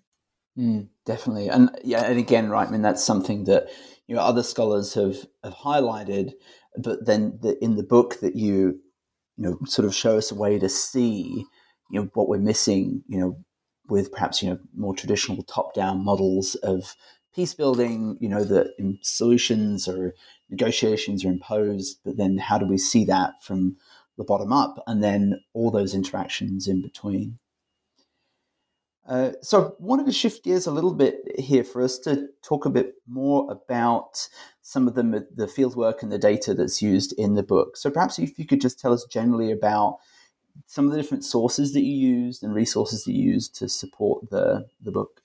Mm, 0.57 0.87
definitely, 1.05 1.47
and 1.47 1.69
yeah, 1.83 2.03
and 2.03 2.19
again, 2.19 2.49
right? 2.49 2.67
I 2.67 2.71
mean, 2.71 2.81
that's 2.81 3.03
something 3.03 3.45
that 3.45 3.69
you 4.07 4.15
know 4.15 4.21
other 4.21 4.43
scholars 4.43 4.93
have 4.95 5.17
have 5.43 5.53
highlighted, 5.53 6.31
but 6.77 7.05
then 7.05 7.39
the, 7.41 7.63
in 7.63 7.75
the 7.75 7.83
book 7.83 8.19
that 8.19 8.35
you 8.35 8.79
you 9.39 9.45
know 9.45 9.57
sort 9.65 9.85
of 9.85 9.95
show 9.95 10.17
us 10.17 10.31
a 10.31 10.35
way 10.35 10.59
to 10.59 10.67
see 10.67 11.45
you 11.89 11.99
know 11.99 12.09
what 12.13 12.27
we're 12.27 12.37
missing, 12.37 13.03
you 13.07 13.19
know, 13.19 13.37
with 13.87 14.11
perhaps 14.11 14.43
you 14.43 14.49
know 14.49 14.59
more 14.75 14.93
traditional 14.93 15.41
top 15.43 15.73
down 15.73 16.03
models 16.03 16.55
of 16.55 16.95
peace 17.33 17.53
building, 17.53 18.17
you 18.19 18.27
know, 18.27 18.43
that 18.43 18.73
solutions 19.01 19.87
or 19.87 20.13
negotiations 20.49 21.23
are 21.23 21.29
imposed, 21.29 21.99
but 22.03 22.17
then 22.17 22.37
how 22.37 22.57
do 22.57 22.65
we 22.67 22.77
see 22.77 23.05
that 23.05 23.31
from 23.41 23.77
the 24.17 24.23
bottom 24.23 24.51
up, 24.51 24.83
and 24.87 25.01
then 25.03 25.39
all 25.53 25.71
those 25.71 25.95
interactions 25.95 26.67
in 26.67 26.81
between. 26.81 27.39
Uh, 29.09 29.31
so 29.41 29.65
I 29.65 29.69
wanted 29.79 30.05
to 30.05 30.11
shift 30.11 30.43
gears 30.43 30.67
a 30.67 30.71
little 30.71 30.93
bit 30.93 31.15
here 31.39 31.63
for 31.63 31.81
us 31.81 31.97
to 31.99 32.27
talk 32.43 32.67
a 32.67 32.69
bit 32.69 32.93
more 33.07 33.51
about 33.51 34.29
some 34.61 34.87
of 34.87 34.93
the 34.93 35.27
the 35.35 35.47
field 35.47 35.75
work 35.75 36.03
and 36.03 36.11
the 36.11 36.19
data 36.19 36.53
that's 36.53 36.79
used 36.79 37.13
in 37.13 37.33
the 37.33 37.41
book. 37.41 37.75
So 37.75 37.89
perhaps 37.89 38.19
if 38.19 38.37
you 38.37 38.45
could 38.45 38.61
just 38.61 38.79
tell 38.79 38.93
us 38.93 39.05
generally 39.05 39.51
about 39.51 39.97
some 40.67 40.85
of 40.85 40.91
the 40.91 41.01
different 41.01 41.25
sources 41.25 41.73
that 41.73 41.81
you 41.81 41.95
used 41.95 42.43
and 42.43 42.53
resources 42.53 43.03
that 43.05 43.13
you 43.13 43.31
used 43.31 43.55
to 43.55 43.67
support 43.67 44.29
the 44.29 44.67
the 44.79 44.91
book. 44.91 45.21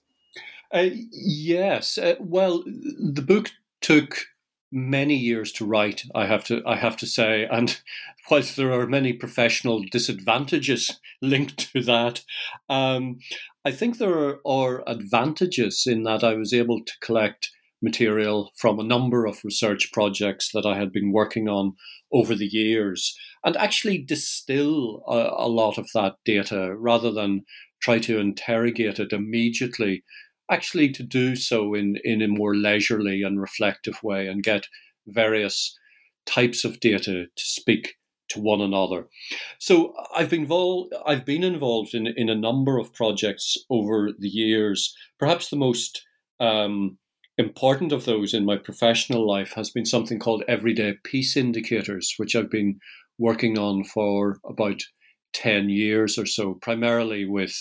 Uh, 0.73 0.88
yes, 1.12 1.99
uh, 1.99 2.14
well, 2.18 2.64
the 2.64 3.23
book 3.23 3.51
took 3.83 4.27
many 4.72 5.16
years 5.16 5.53
to 5.53 5.64
write. 5.64 6.03
I 6.14 6.27
have 6.27 6.44
to 6.44 6.62
I 6.66 6.77
have 6.77 6.96
to 6.98 7.07
say, 7.07 7.46
and 7.50 7.79
whilst 8.31 8.57
there 8.57 8.72
are 8.72 8.87
many 8.87 9.12
professional 9.12 9.85
disadvantages 9.90 11.00
linked 11.22 11.72
to 11.72 11.83
that, 11.83 12.22
um, 12.68 13.18
I 13.64 13.70
think 13.70 13.98
there 13.98 14.18
are, 14.18 14.40
are 14.46 14.85
advantages 14.87 15.85
in 15.87 16.03
that 16.05 16.22
I 16.22 16.35
was 16.35 16.53
able 16.53 16.85
to 16.85 16.92
collect 17.00 17.50
material 17.85 18.50
from 18.57 18.81
a 18.81 18.85
number 18.85 19.27
of 19.27 19.44
research 19.44 19.92
projects 19.92 20.50
that 20.53 20.66
I 20.66 20.77
had 20.77 20.92
been 20.92 21.12
working 21.12 21.48
on 21.48 21.74
over 22.12 22.35
the 22.35 22.46
years 22.46 23.16
and 23.44 23.57
actually 23.57 23.98
distill 23.98 25.03
a, 25.07 25.44
a, 25.44 25.48
lot 25.48 25.77
of 25.77 25.88
that 25.94 26.14
data 26.24 26.74
rather 26.77 27.12
than 27.12 27.44
try 27.83 27.98
to 27.98 28.18
interrogate 28.18 28.98
it 28.98 29.12
immediately 29.12 30.03
actually 30.50 30.90
to 30.90 31.02
do 31.02 31.37
so 31.37 31.74
in, 31.74 31.96
in 32.04 32.22
a 32.22 32.28
more 32.28 32.54
leisurely 32.54 33.22
and 33.22 33.40
reflective 33.40 34.02
way 34.02 34.26
and 34.26 34.42
get 34.42 34.66
various 35.07 35.78
types 36.26 36.64
of 36.64 36.80
data 36.80 37.26
to 37.37 37.44
speak 37.44 37.94
to 38.30 38.40
one 38.40 38.61
another. 38.61 39.07
So 39.59 39.94
I've 40.14 40.30
been 40.30 40.42
involved 40.42 40.94
I've 41.07 41.24
been 41.24 41.44
involved 41.44 41.94
in 41.94 42.07
in 42.07 42.28
a 42.28 42.35
number 42.35 42.78
of 42.78 42.94
projects 42.94 43.57
over 43.70 44.11
the 44.18 44.28
years. 44.28 44.94
Perhaps 45.18 45.50
the 45.50 45.57
most 45.57 46.02
um, 46.40 46.98
important 47.37 47.92
of 47.92 48.04
those 48.04 48.33
in 48.33 48.44
my 48.44 48.57
professional 48.57 49.26
life 49.26 49.52
has 49.54 49.70
been 49.70 49.85
something 49.85 50.18
called 50.18 50.44
Everyday 50.48 50.94
Peace 51.04 51.37
Indicators, 51.37 52.14
which 52.16 52.35
I've 52.35 52.50
been 52.50 52.80
working 53.18 53.59
on 53.59 53.85
for 53.85 54.38
about 54.48 54.83
10 55.35 55.68
years 55.68 56.16
or 56.16 56.26
so, 56.26 56.54
primarily 56.54 57.24
with 57.24 57.54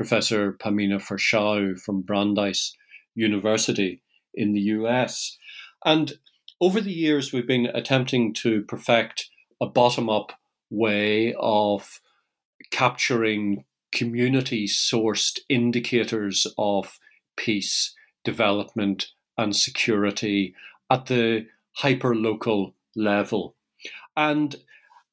Professor 0.00 0.54
Pamina 0.54 0.98
Firchow 0.98 1.78
from 1.78 2.00
Brandeis 2.00 2.74
University 3.14 4.00
in 4.32 4.54
the 4.54 4.60
US. 4.78 5.36
And 5.84 6.14
over 6.58 6.80
the 6.80 6.90
years, 6.90 7.34
we've 7.34 7.46
been 7.46 7.66
attempting 7.66 8.32
to 8.36 8.62
perfect 8.62 9.28
a 9.60 9.66
bottom 9.66 10.08
up 10.08 10.32
way 10.70 11.34
of 11.38 12.00
capturing 12.70 13.66
community 13.92 14.66
sourced 14.66 15.38
indicators 15.50 16.46
of 16.56 16.98
peace, 17.36 17.94
development, 18.24 19.08
and 19.36 19.54
security 19.54 20.54
at 20.88 21.06
the 21.06 21.46
hyper 21.72 22.16
local 22.16 22.74
level. 22.96 23.54
And 24.16 24.56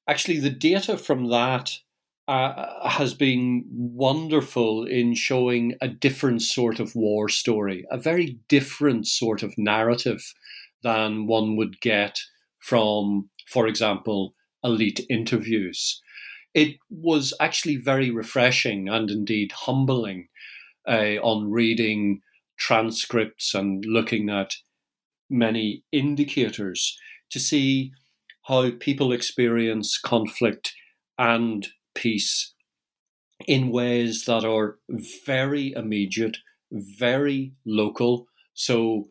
actually, 0.07 0.39
the 0.39 0.49
data 0.49 0.97
from 0.97 1.27
that 1.27 1.79
uh, 2.27 2.89
has 2.89 3.13
been 3.13 3.63
wonderful 3.71 4.85
in 4.85 5.13
showing 5.13 5.75
a 5.81 5.87
different 5.87 6.41
sort 6.41 6.79
of 6.79 6.93
war 6.95 7.29
story, 7.29 7.85
a 7.89 7.97
very 7.97 8.37
different 8.49 9.07
sort 9.07 9.43
of 9.43 9.57
narrative 9.57 10.33
than 10.83 11.25
one 11.25 11.55
would 11.55 11.79
get 11.79 12.19
from, 12.59 13.29
for 13.47 13.67
example, 13.67 14.33
elite 14.63 15.05
interviews. 15.09 16.01
It 16.53 16.77
was 16.89 17.33
actually 17.39 17.77
very 17.77 18.11
refreshing 18.11 18.89
and 18.89 19.09
indeed 19.09 19.51
humbling 19.53 20.27
uh, 20.87 21.15
on 21.21 21.49
reading 21.49 22.21
transcripts 22.57 23.53
and 23.53 23.85
looking 23.85 24.29
at 24.29 24.55
many 25.29 25.83
indicators 25.91 26.97
to 27.29 27.39
see 27.39 27.91
how 28.47 28.71
people 28.71 29.11
experience 29.11 29.97
conflict 29.97 30.73
and 31.17 31.67
peace 31.97 32.53
in 33.47 33.71
ways 33.71 34.25
that 34.25 34.45
are 34.45 34.77
very 35.25 35.73
immediate, 35.73 36.37
very 36.71 37.53
local. 37.65 38.27
So 38.53 39.09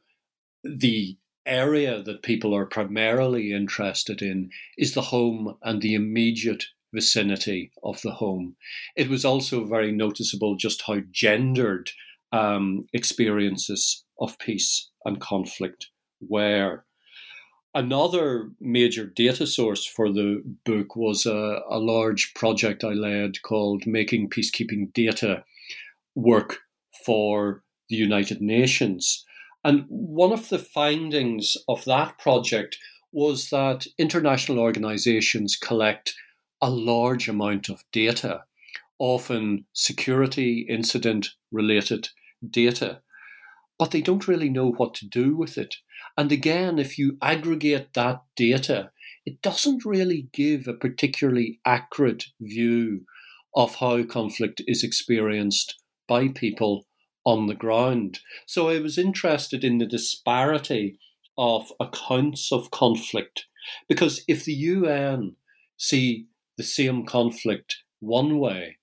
the 0.64 1.16
area 1.44 2.03
that 2.03 2.22
people 2.22 2.55
are 2.55 2.66
primarily 2.66 3.53
interested 3.53 4.22
in 4.22 4.51
is 4.79 4.94
the 4.94 5.03
home 5.03 5.57
and 5.62 5.83
the 5.83 5.94
immediate 5.94 6.64
vicinity 6.92 7.70
of 7.85 8.01
the 8.03 8.12
home. 8.12 8.57
It 8.96 9.09
was 9.09 9.25
also 9.25 9.64
very 9.64 9.92
noticeable 9.92 10.57
just 10.57 10.83
how 10.87 11.01
gendered 11.12 11.90
um, 12.33 12.87
experiences 12.92 14.05
of 14.20 14.38
peace 14.38 14.90
and 15.05 15.20
conflict 15.20 15.88
were. 16.20 16.86
Another 17.77 18.53
major 18.59 19.05
data 19.05 19.47
source 19.47 19.85
for 19.85 20.11
the 20.11 20.43
book 20.65 20.97
was 20.97 21.27
a, 21.27 21.61
a 21.69 21.79
large 21.79 22.33
project 22.33 22.83
I 22.83 22.95
led 22.95 23.43
called 23.43 23.87
Making 23.87 24.31
Peacekeeping 24.31 24.95
Data 24.95 25.45
Work 26.15 26.61
for 27.05 27.62
the 27.91 27.97
United 27.97 28.41
Nations. 28.41 29.27
And 29.62 29.85
one 29.91 30.33
of 30.33 30.49
the 30.49 30.59
findings 30.59 31.55
of 31.69 31.85
that 31.85 32.17
project 32.17 32.79
was 33.12 33.51
that 33.51 33.87
international 33.99 34.59
organizations 34.59 35.55
collect 35.55 36.15
a 36.62 36.71
large 36.71 37.29
amount 37.29 37.69
of 37.69 37.85
data, 37.93 38.45
often 38.99 39.67
security 39.75 40.65
incident 40.67 41.29
related 41.53 42.09
data, 42.51 43.03
but 43.79 43.91
they 43.91 44.01
don't 44.01 44.29
really 44.29 44.49
know 44.49 44.71
what 44.71 44.95
to 44.95 45.07
do 45.07 45.37
with 45.37 45.59
it. 45.59 45.75
And 46.16 46.33
again, 46.33 46.79
if 46.79 46.98
you 46.98 47.18
aggregate 47.20 47.92
that 47.94 48.22
data, 48.37 48.90
it 49.24 49.42
doesn't 49.42 49.85
really 49.85 50.29
give 50.33 50.66
a 50.66 50.72
particularly 50.72 51.61
accurate 51.64 52.26
view 52.40 53.05
of 53.55 53.76
how 53.76 54.02
conflict 54.05 54.62
is 54.66 54.83
experienced 54.85 55.81
by 56.07 56.29
people 56.29 56.87
on 57.24 57.46
the 57.46 57.55
ground. 57.55 58.20
So 58.46 58.68
I 58.68 58.79
was 58.79 58.96
interested 58.96 59.64
in 59.64 59.79
the 59.79 59.87
disparity 59.87 60.98
of 61.37 61.72
accounts 61.81 62.52
of 62.52 62.70
conflict 62.70 63.46
because 63.88 64.22
if 64.29 64.44
the 64.44 64.55
UN 64.55 65.37
see 65.76 66.26
the 66.57 66.62
same 66.62 67.05
conflict 67.05 67.83
one 68.00 68.38
way, 68.38 68.79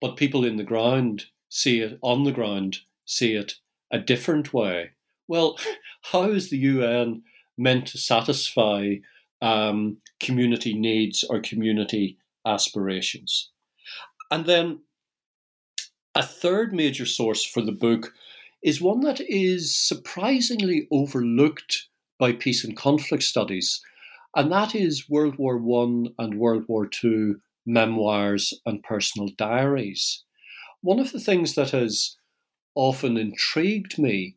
but 0.00 0.16
people 0.16 0.44
in 0.44 0.56
the 0.56 0.64
ground 0.64 1.26
see 1.48 1.80
it 1.80 1.98
on 2.02 2.24
the 2.24 2.32
ground, 2.32 2.78
see 3.04 3.34
it 3.34 3.54
a 3.90 3.98
different 3.98 4.52
way, 4.52 4.90
well, 5.28 5.58
how 6.12 6.24
is 6.30 6.50
the 6.50 6.58
UN 6.58 7.22
meant 7.56 7.86
to 7.88 7.98
satisfy 7.98 8.96
um, 9.40 9.98
community 10.20 10.74
needs 10.74 11.24
or 11.24 11.40
community 11.40 12.18
aspirations? 12.46 13.50
And 14.30 14.46
then 14.46 14.80
a 16.14 16.22
third 16.22 16.72
major 16.72 17.06
source 17.06 17.44
for 17.44 17.60
the 17.60 17.72
book 17.72 18.12
is 18.62 18.80
one 18.80 19.00
that 19.00 19.20
is 19.20 19.74
surprisingly 19.74 20.88
overlooked 20.90 21.88
by 22.18 22.32
peace 22.32 22.64
and 22.64 22.76
conflict 22.76 23.22
studies, 23.22 23.82
and 24.34 24.50
that 24.50 24.74
is 24.74 25.08
World 25.08 25.36
War 25.36 25.56
I 25.56 26.06
and 26.18 26.38
World 26.38 26.64
War 26.68 26.88
II 27.02 27.34
memoirs 27.66 28.54
and 28.64 28.82
personal 28.82 29.28
diaries. 29.36 30.24
One 30.80 30.98
of 30.98 31.12
the 31.12 31.20
things 31.20 31.54
that 31.54 31.70
has 31.70 32.16
often 32.74 33.16
intrigued 33.16 33.98
me 33.98 34.36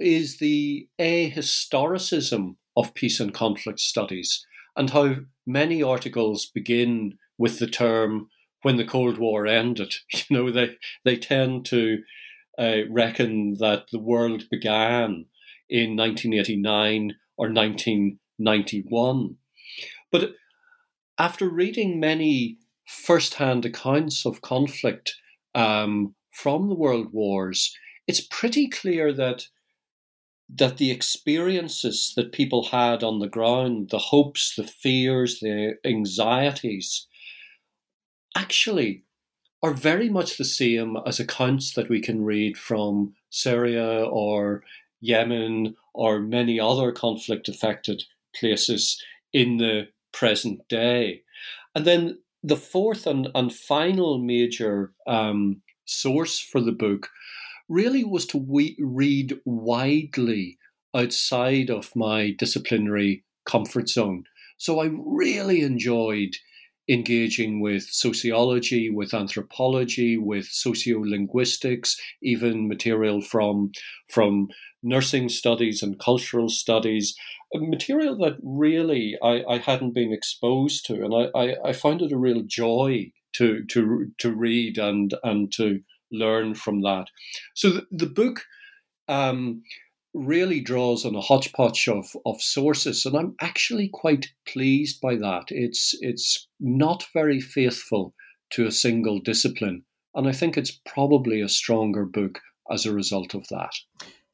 is 0.00 0.38
the 0.38 0.88
ahistoricism 1.00 2.56
of 2.76 2.94
peace 2.94 3.20
and 3.20 3.34
conflict 3.34 3.80
studies 3.80 4.44
and 4.76 4.90
how 4.90 5.16
many 5.46 5.82
articles 5.82 6.50
begin 6.54 7.18
with 7.38 7.58
the 7.58 7.66
term 7.66 8.28
when 8.62 8.76
the 8.76 8.84
Cold 8.84 9.18
War 9.18 9.46
ended. 9.46 9.94
You 10.28 10.36
know, 10.36 10.50
they, 10.50 10.76
they 11.04 11.16
tend 11.16 11.66
to 11.66 11.98
uh, 12.58 12.82
reckon 12.90 13.56
that 13.58 13.84
the 13.90 13.98
world 13.98 14.44
began 14.50 15.26
in 15.68 15.96
1989 15.96 17.14
or 17.36 17.50
1991. 17.50 19.36
But 20.12 20.32
after 21.18 21.48
reading 21.48 22.00
many 22.00 22.58
first 22.86 23.34
hand 23.34 23.64
accounts 23.64 24.26
of 24.26 24.42
conflict 24.42 25.14
um, 25.54 26.14
from 26.32 26.68
the 26.68 26.74
world 26.74 27.12
wars, 27.12 27.74
it's 28.10 28.20
pretty 28.20 28.66
clear 28.68 29.12
that 29.12 29.46
that 30.52 30.78
the 30.78 30.90
experiences 30.90 32.12
that 32.16 32.32
people 32.32 32.64
had 32.64 33.04
on 33.04 33.20
the 33.20 33.28
ground, 33.28 33.90
the 33.90 34.00
hopes, 34.00 34.56
the 34.56 34.64
fears, 34.64 35.38
the 35.38 35.76
anxieties, 35.84 37.06
actually 38.36 39.04
are 39.62 39.72
very 39.72 40.08
much 40.08 40.38
the 40.38 40.44
same 40.44 40.96
as 41.06 41.20
accounts 41.20 41.74
that 41.74 41.88
we 41.88 42.00
can 42.00 42.24
read 42.24 42.58
from 42.58 43.14
Syria 43.30 44.02
or 44.04 44.64
Yemen 45.00 45.76
or 45.94 46.18
many 46.18 46.58
other 46.58 46.90
conflict 46.90 47.48
affected 47.48 48.02
places 48.34 49.00
in 49.32 49.58
the 49.58 49.86
present 50.12 50.66
day. 50.68 51.22
And 51.76 51.84
then 51.84 52.18
the 52.42 52.56
fourth 52.56 53.06
and, 53.06 53.28
and 53.36 53.54
final 53.54 54.18
major 54.18 54.90
um, 55.06 55.62
source 55.84 56.40
for 56.40 56.60
the 56.60 56.72
book 56.72 57.08
really 57.70 58.04
was 58.04 58.26
to 58.26 58.36
we- 58.36 58.76
read 58.80 59.40
widely 59.46 60.58
outside 60.94 61.70
of 61.70 61.94
my 61.94 62.32
disciplinary 62.32 63.24
comfort 63.46 63.88
zone. 63.88 64.24
So 64.58 64.80
I 64.80 64.90
really 64.92 65.62
enjoyed 65.62 66.34
engaging 66.88 67.60
with 67.60 67.84
sociology, 67.84 68.90
with 68.90 69.14
anthropology, 69.14 70.18
with 70.18 70.46
sociolinguistics, 70.46 71.96
even 72.20 72.68
material 72.68 73.20
from 73.22 73.70
from 74.08 74.48
nursing 74.82 75.28
studies 75.28 75.82
and 75.82 76.00
cultural 76.00 76.48
studies, 76.48 77.14
material 77.54 78.16
that 78.18 78.38
really 78.42 79.16
I, 79.22 79.44
I 79.48 79.58
hadn't 79.58 79.94
been 79.94 80.12
exposed 80.12 80.84
to, 80.86 81.04
and 81.04 81.14
I, 81.14 81.38
I, 81.38 81.68
I 81.70 81.72
found 81.72 82.02
it 82.02 82.12
a 82.12 82.18
real 82.18 82.42
joy 82.42 83.12
to 83.34 83.64
to 83.66 84.10
to 84.18 84.32
read 84.32 84.76
and 84.76 85.14
and 85.22 85.52
to 85.52 85.80
learn 86.10 86.54
from 86.54 86.82
that. 86.82 87.06
So 87.54 87.70
the, 87.70 87.86
the 87.90 88.06
book 88.06 88.44
um, 89.08 89.62
really 90.14 90.60
draws 90.60 91.04
on 91.04 91.14
a 91.14 91.20
hodgepodge 91.20 91.88
of, 91.88 92.06
of 92.26 92.40
sources, 92.40 93.06
and 93.06 93.16
I'm 93.16 93.34
actually 93.40 93.88
quite 93.88 94.28
pleased 94.46 95.00
by 95.00 95.16
that. 95.16 95.44
It's 95.48 95.94
it's 96.00 96.48
not 96.58 97.06
very 97.12 97.40
faithful 97.40 98.14
to 98.50 98.66
a 98.66 98.72
single 98.72 99.20
discipline, 99.20 99.84
and 100.14 100.28
I 100.28 100.32
think 100.32 100.56
it's 100.56 100.80
probably 100.86 101.40
a 101.40 101.48
stronger 101.48 102.04
book 102.04 102.40
as 102.70 102.86
a 102.86 102.92
result 102.92 103.34
of 103.34 103.46
that. 103.48 103.72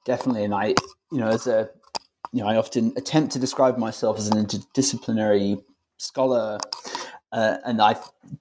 Definitely, 0.04 0.44
and 0.44 0.54
I, 0.54 0.74
you 1.10 1.18
know, 1.18 1.28
as 1.28 1.46
a, 1.46 1.68
you 2.32 2.42
know, 2.42 2.48
I 2.48 2.56
often 2.56 2.92
attempt 2.96 3.32
to 3.32 3.38
describe 3.38 3.76
myself 3.76 4.18
as 4.18 4.28
an 4.28 4.44
interdisciplinary 4.44 5.62
scholar 5.98 6.58
uh, 7.32 7.58
and 7.64 7.82
I, 7.82 7.96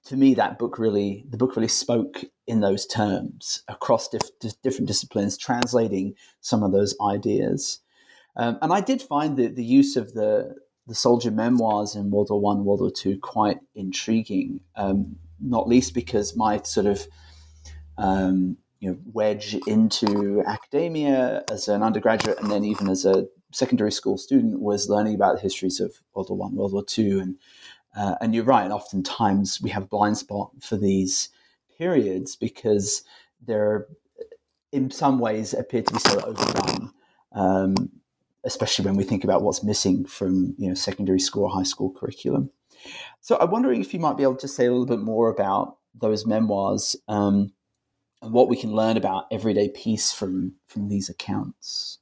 to 0.06 0.16
me, 0.16 0.36
that 0.36 0.60
book 0.60 0.78
really, 0.78 1.26
the 1.30 1.38
book 1.38 1.56
really 1.56 1.68
spoke 1.68 2.24
in 2.48 2.60
those 2.60 2.86
terms 2.86 3.64
across 3.68 4.10
different 4.10 4.88
disciplines, 4.88 5.38
translating 5.38 6.14
some 6.42 6.64
of 6.64 6.72
those 6.72 6.96
ideas. 7.02 7.80
Um, 8.38 8.58
and 8.62 8.72
I 8.72 8.82
did 8.82 9.02
find 9.02 9.38
the, 9.38 9.48
the 9.48 9.64
use 9.64 9.96
of 9.96 10.14
the 10.14 10.56
the 10.88 10.96
soldier 10.96 11.32
memoirs 11.32 11.96
in 11.96 12.12
World 12.12 12.28
War 12.30 12.40
One, 12.40 12.64
World 12.64 12.82
War 12.82 12.92
Two 12.92 13.18
quite 13.20 13.60
intriguing. 13.74 14.60
Um, 14.76 15.16
not 15.40 15.68
least 15.68 15.94
because 15.94 16.36
my 16.36 16.62
sort 16.62 16.86
of 16.86 17.08
um, 17.98 18.58
you 18.80 18.92
know 18.92 18.98
wedge 19.14 19.56
into 19.68 20.44
academia 20.46 21.44
as 21.50 21.68
an 21.68 21.82
undergraduate, 21.82 22.40
and 22.40 22.52
then 22.52 22.64
even 22.64 22.90
as 22.90 23.06
a 23.06 23.28
secondary 23.52 23.92
school 23.92 24.18
student, 24.18 24.60
was 24.60 24.90
learning 24.90 25.16
about 25.16 25.36
the 25.36 25.42
histories 25.42 25.80
of 25.80 25.94
World 26.14 26.30
War 26.30 26.38
One, 26.38 26.56
World 26.56 26.74
War 26.74 26.86
Two, 26.86 27.20
and 27.20 27.38
uh, 27.96 28.16
and 28.22 28.36
you're 28.36 28.44
right. 28.44 28.70
Oftentimes 28.70 29.62
we 29.62 29.72
have 29.72 29.90
blind 29.90 30.18
spot 30.18 30.52
for 30.62 30.78
these 30.78 31.30
periods 31.78 32.36
because 32.36 33.04
they're 33.46 33.88
in 34.72 34.92
some 34.92 35.20
ways 35.20 35.54
appear 35.54 35.82
to 35.82 35.94
be 35.94 36.00
so 36.00 36.20
overdone, 36.22 36.92
um, 37.34 37.76
especially 38.44 38.86
when 38.86 38.96
we 38.96 39.04
think 39.04 39.24
about 39.24 39.42
what's 39.42 39.64
missing 39.64 40.06
from 40.06 40.54
you 40.58 40.68
know 40.68 40.76
secondary 40.76 41.20
school 41.20 41.44
or 41.44 41.50
high 41.50 41.64
school 41.64 41.92
curriculum. 41.92 42.50
So 43.22 43.38
I'm 43.40 43.52
wondering 43.52 43.82
if 43.82 43.94
you 43.94 44.00
might 44.00 44.18
be 44.18 44.24
able 44.24 44.36
to 44.38 44.48
say 44.48 44.66
a 44.66 44.72
little 44.72 44.86
bit 44.86 45.00
more 45.00 45.30
about 45.30 45.78
those 45.94 46.26
memoirs 46.26 46.96
um, 47.08 47.54
and 48.22 48.34
what 48.34 48.50
we 48.50 48.58
can 48.58 48.74
learn 48.74 48.98
about 48.98 49.26
everyday 49.32 49.70
peace 49.70 50.12
from 50.12 50.56
from 50.68 50.90
these 50.90 51.10
accounts. 51.10 52.00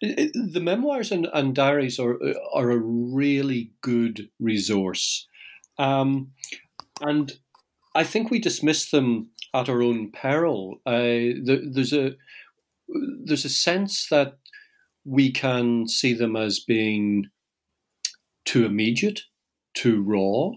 The 0.00 0.60
memoirs 0.60 1.10
and, 1.10 1.26
and 1.32 1.54
diaries 1.54 1.98
are 1.98 2.18
are 2.54 2.70
a 2.70 2.78
really 2.78 3.72
good 3.80 4.28
resource, 4.38 5.26
um, 5.78 6.32
and 7.00 7.32
I 7.94 8.04
think 8.04 8.30
we 8.30 8.38
dismiss 8.38 8.90
them 8.90 9.30
at 9.52 9.68
our 9.68 9.82
own 9.82 10.10
peril. 10.10 10.80
Uh, 10.84 11.38
there's 11.44 11.92
a 11.92 12.16
there's 13.24 13.44
a 13.44 13.50
sense 13.50 14.08
that 14.08 14.36
we 15.04 15.30
can 15.30 15.86
see 15.88 16.12
them 16.14 16.36
as 16.36 16.60
being 16.60 17.28
too 18.44 18.66
immediate, 18.66 19.22
too 19.74 20.02
raw, 20.02 20.50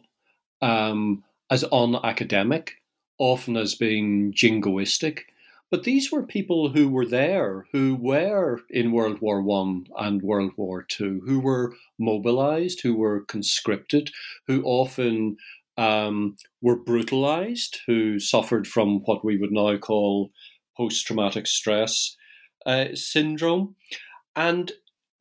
um, 0.61 1.23
as 1.49 1.63
unacademic, 1.63 2.71
often 3.17 3.55
as 3.55 3.75
being 3.75 4.33
jingoistic. 4.33 5.21
But 5.69 5.83
these 5.83 6.11
were 6.11 6.23
people 6.23 6.69
who 6.69 6.87
were 6.87 7.05
there, 7.05 7.67
who 7.73 7.95
were 7.95 8.61
in 8.69 8.93
World 8.93 9.19
War 9.19 9.41
One 9.41 9.85
and 9.97 10.21
World 10.21 10.51
War 10.55 10.83
Two, 10.83 11.21
who 11.25 11.39
were 11.39 11.75
mobilized, 11.99 12.81
who 12.81 12.95
were 12.95 13.25
conscripted, 13.25 14.11
who 14.47 14.63
often 14.63 15.37
um, 15.77 16.35
were 16.61 16.75
brutalized, 16.75 17.79
who 17.85 18.19
suffered 18.19 18.67
from 18.67 18.99
what 19.05 19.23
we 19.23 19.37
would 19.37 19.51
now 19.51 19.77
call 19.77 20.31
post 20.75 21.05
traumatic 21.05 21.47
stress 21.47 22.15
uh, 22.65 22.87
syndrome. 22.93 23.75
And 24.35 24.71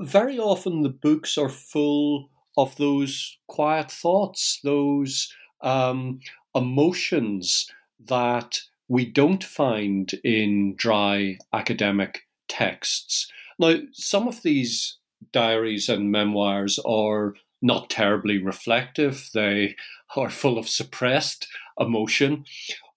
very 0.01 0.39
often 0.39 0.83
the 0.83 0.89
books 0.89 1.39
are 1.39 1.49
full 1.49 2.31
of 2.57 2.77
those 2.77 3.39
quiet 3.49 3.91
thoughts, 3.91 4.61
those 4.63 5.33
um, 5.63 6.21
emotions 6.55 7.71
that 8.07 8.61
we 8.89 9.05
don't 9.05 9.45
find 9.45 10.13
in 10.25 10.75
dry 10.77 11.39
academic 11.53 12.23
texts. 12.49 13.31
Now, 13.59 13.77
some 13.93 14.29
of 14.29 14.43
these 14.43 14.99
diaries 15.33 15.89
and 15.89 16.11
memoirs 16.11 16.79
are 16.87 17.35
not 17.67 17.91
terribly 17.91 18.39
reflective, 18.39 19.29
they 19.35 19.77
are 20.17 20.31
full 20.31 20.57
of 20.57 20.69
suppressed 20.69 21.49
emotion, 21.79 22.45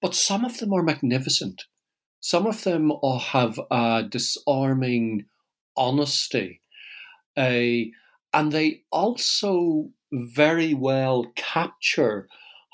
but 0.01 0.15
some 0.15 0.45
of 0.45 0.59
them 0.59 0.71
are 0.73 0.83
magnificent. 0.83 1.65
Some 2.21 2.45
of 2.45 2.63
them 2.63 2.91
have 3.01 3.59
a 3.71 4.03
disarming 4.07 5.25
honesty, 5.75 6.61
a, 7.37 7.91
and 8.33 8.51
they 8.51 8.83
also 8.91 9.89
very 10.11 10.73
well 10.73 11.31
capture 11.35 12.27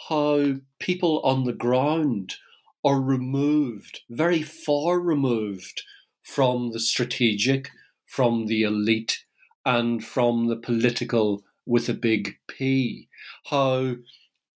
how 0.09 0.55
people 0.79 1.21
on 1.21 1.45
the 1.45 1.53
ground 1.53 2.35
are 2.83 3.01
removed, 3.01 4.01
very 4.09 4.41
far 4.41 4.99
removed 4.99 5.83
from 6.21 6.71
the 6.71 6.79
strategic, 6.79 7.69
from 8.05 8.47
the 8.47 8.63
elite, 8.63 9.23
and 9.65 10.03
from 10.03 10.47
the 10.47 10.55
political 10.55 11.43
with 11.65 11.89
a 11.89 11.93
big 11.93 12.37
P. 12.47 13.07
How 13.49 13.95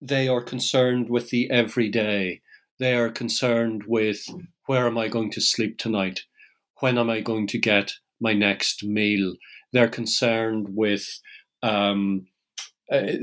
they 0.02 0.28
are 0.28 0.42
concerned 0.42 1.10
with 1.10 1.30
the 1.30 1.50
everyday. 1.50 2.42
They 2.80 2.96
are 2.96 3.10
concerned 3.10 3.84
with 3.88 4.26
where 4.66 4.88
am 4.88 4.98
I 4.98 5.08
going 5.08 5.32
to 5.32 5.42
sleep 5.42 5.78
tonight? 5.78 6.22
When 6.80 6.98
am 6.98 7.10
I 7.10 7.22
going 7.22 7.48
to 7.48 7.58
get 7.58 7.94
my 8.20 8.34
next 8.34 8.84
meal? 8.84 9.36
They're 9.74 9.90
concerned 9.90 10.68
with 10.70 11.06
um, 11.62 12.28
uh, 12.92 13.14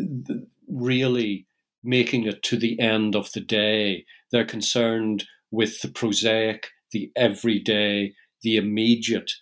really 0.68 1.46
making 1.82 2.26
it 2.26 2.42
to 2.42 2.58
the 2.58 2.78
end 2.80 3.14
of 3.14 3.32
the 3.32 3.40
day. 3.40 4.04
They're 4.30 4.44
concerned 4.44 5.24
with 5.50 5.80
the 5.80 5.88
prosaic, 5.88 6.68
the 6.90 7.10
everyday, 7.16 8.14
the 8.42 8.56
immediate. 8.56 9.32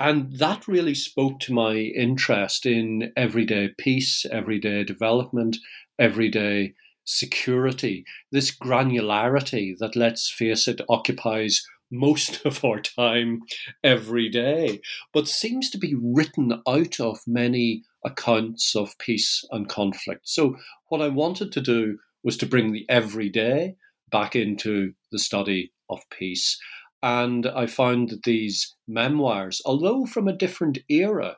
And 0.00 0.38
that 0.38 0.66
really 0.66 0.94
spoke 0.94 1.40
to 1.40 1.52
my 1.52 1.74
interest 1.74 2.64
in 2.64 3.12
everyday 3.16 3.68
peace, 3.76 4.24
everyday 4.32 4.82
development, 4.82 5.58
everyday 5.98 6.72
security, 7.04 8.06
this 8.32 8.50
granularity 8.50 9.76
that, 9.78 9.96
let's 9.96 10.30
face 10.30 10.66
it, 10.68 10.80
occupies 10.88 11.66
most 11.90 12.40
of 12.46 12.64
our 12.64 12.80
time 12.80 13.42
every 13.84 14.30
day, 14.30 14.80
but 15.12 15.28
seems 15.28 15.68
to 15.70 15.78
be 15.78 15.94
written 16.00 16.62
out 16.66 16.98
of 16.98 17.20
many 17.26 17.82
accounts 18.02 18.74
of 18.74 18.96
peace 18.98 19.44
and 19.50 19.68
conflict. 19.68 20.22
So, 20.26 20.56
what 20.88 21.02
I 21.02 21.08
wanted 21.08 21.52
to 21.52 21.60
do 21.60 21.98
was 22.22 22.38
to 22.38 22.46
bring 22.46 22.72
the 22.72 22.86
everyday 22.88 23.76
back 24.10 24.34
into 24.34 24.94
the 25.12 25.18
study 25.18 25.72
of 25.90 26.00
peace. 26.10 26.58
And 27.02 27.46
I 27.46 27.66
found 27.66 28.10
that 28.10 28.24
these 28.24 28.74
memoirs, 28.86 29.62
although 29.64 30.04
from 30.04 30.28
a 30.28 30.36
different 30.36 30.78
era, 30.88 31.36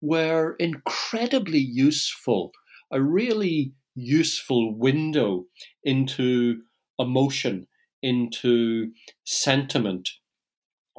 were 0.00 0.54
incredibly 0.58 1.58
useful, 1.58 2.52
a 2.90 3.00
really 3.00 3.72
useful 3.94 4.74
window 4.74 5.46
into 5.84 6.62
emotion, 6.98 7.66
into 8.02 8.92
sentiment. 9.24 10.10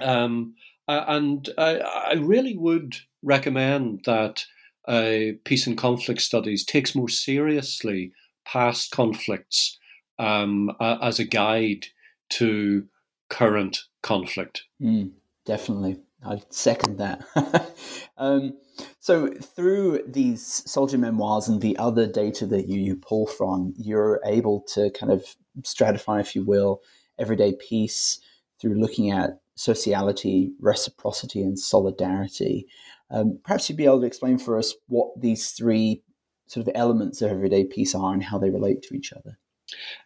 Um, 0.01 0.55
and 0.87 1.49
I, 1.57 1.77
I, 1.77 2.13
really 2.13 2.57
would 2.57 2.95
recommend 3.21 4.01
that 4.05 4.43
uh, 4.87 5.37
peace 5.45 5.65
and 5.65 5.77
conflict 5.77 6.21
studies 6.21 6.65
takes 6.65 6.95
more 6.95 7.09
seriously 7.09 8.11
past 8.45 8.91
conflicts 8.91 9.77
um, 10.19 10.71
as 10.81 11.19
a 11.19 11.25
guide 11.25 11.85
to 12.31 12.85
current 13.29 13.79
conflict. 14.03 14.65
Mm, 14.79 15.11
definitely. 15.45 15.99
I 16.23 16.41
second 16.49 16.99
that. 16.99 17.25
um, 18.17 18.53
so, 18.99 19.27
through 19.27 20.03
these 20.07 20.45
soldier 20.69 20.97
memoirs 20.97 21.47
and 21.47 21.61
the 21.61 21.77
other 21.77 22.07
data 22.07 22.45
that 22.47 22.69
you, 22.69 22.79
you 22.79 22.95
pull 22.95 23.27
from, 23.27 23.73
you're 23.77 24.21
able 24.25 24.61
to 24.73 24.89
kind 24.91 25.11
of 25.11 25.25
stratify, 25.61 26.21
if 26.21 26.35
you 26.35 26.45
will, 26.45 26.81
everyday 27.19 27.53
peace 27.53 28.19
through 28.59 28.75
looking 28.75 29.11
at 29.11 29.41
sociality, 29.55 30.53
reciprocity, 30.59 31.41
and 31.41 31.59
solidarity. 31.59 32.67
Um, 33.11 33.39
perhaps 33.43 33.69
you'd 33.69 33.77
be 33.77 33.85
able 33.85 34.01
to 34.01 34.07
explain 34.07 34.37
for 34.37 34.57
us 34.57 34.73
what 34.87 35.19
these 35.19 35.51
three 35.51 36.01
sort 36.47 36.67
of 36.67 36.73
elements 36.75 37.21
of 37.21 37.31
everyday 37.31 37.65
peace 37.65 37.93
are 37.93 38.13
and 38.13 38.23
how 38.23 38.37
they 38.37 38.49
relate 38.49 38.81
to 38.83 38.95
each 38.95 39.13
other. 39.13 39.37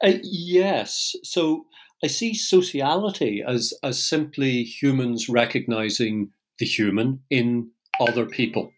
Uh, 0.03 0.19
yes. 0.23 1.15
So 1.23 1.65
I 2.03 2.07
see 2.07 2.33
sociality 2.33 3.43
as, 3.45 3.73
as 3.83 4.03
simply 4.03 4.63
humans 4.63 5.29
recognizing 5.29 6.31
the 6.59 6.65
human 6.65 7.21
in 7.29 7.71
other 7.99 8.25
people. 8.25 8.71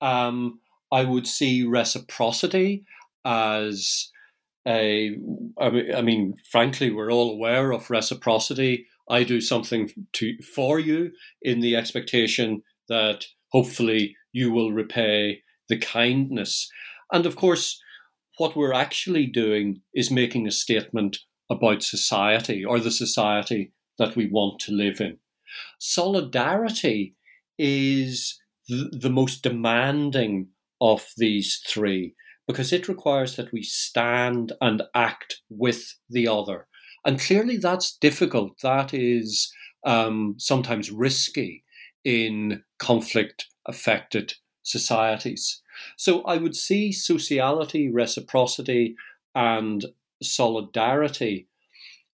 Um, 0.00 0.60
I 0.92 1.04
would 1.04 1.26
see 1.26 1.64
reciprocity 1.64 2.84
as 3.24 4.10
a, 4.66 5.16
I 5.58 6.02
mean, 6.02 6.34
frankly, 6.50 6.90
we're 6.90 7.12
all 7.12 7.32
aware 7.32 7.72
of 7.72 7.90
reciprocity. 7.90 8.86
I 9.08 9.24
do 9.24 9.40
something 9.40 9.90
to 10.14 10.36
for 10.42 10.78
you 10.78 11.12
in 11.40 11.60
the 11.60 11.76
expectation 11.76 12.62
that 12.88 13.24
hopefully 13.48 14.16
you 14.32 14.52
will 14.52 14.72
repay 14.72 15.42
the 15.68 15.78
kindness. 15.78 16.70
And 17.12 17.26
of 17.26 17.36
course, 17.36 17.80
what 18.38 18.56
we're 18.56 18.72
actually 18.72 19.26
doing 19.26 19.82
is 19.94 20.10
making 20.10 20.46
a 20.46 20.52
statement 20.52 21.18
about 21.52 21.82
society 21.82 22.64
or 22.64 22.80
the 22.80 22.90
society 22.90 23.72
that 23.98 24.16
we 24.16 24.26
want 24.26 24.58
to 24.60 24.72
live 24.72 25.00
in. 25.00 25.18
Solidarity 25.78 27.14
is 27.58 28.40
the 28.68 29.10
most 29.10 29.42
demanding 29.42 30.48
of 30.80 31.12
these 31.16 31.62
three 31.66 32.14
because 32.46 32.72
it 32.72 32.88
requires 32.88 33.36
that 33.36 33.52
we 33.52 33.62
stand 33.62 34.52
and 34.60 34.82
act 34.94 35.40
with 35.48 35.94
the 36.10 36.26
other. 36.26 36.66
And 37.04 37.20
clearly, 37.20 37.56
that's 37.56 37.96
difficult. 37.96 38.60
That 38.62 38.92
is 38.94 39.52
um, 39.84 40.34
sometimes 40.38 40.90
risky 40.90 41.64
in 42.04 42.62
conflict 42.78 43.46
affected 43.66 44.34
societies. 44.62 45.60
So 45.96 46.22
I 46.22 46.36
would 46.36 46.56
see 46.56 46.92
sociality, 46.92 47.90
reciprocity, 47.90 48.96
and 49.34 49.84
solidarity 50.22 51.48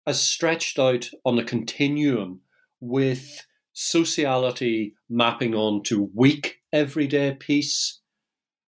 as 0.07 0.21
stretched 0.21 0.79
out 0.79 1.11
on 1.25 1.39
a 1.39 1.45
continuum 1.45 2.41
with 2.81 3.47
sociality 3.73 4.95
mapping 5.09 5.55
onto 5.55 6.09
weak 6.15 6.61
everyday 6.73 7.35
peace, 7.35 8.01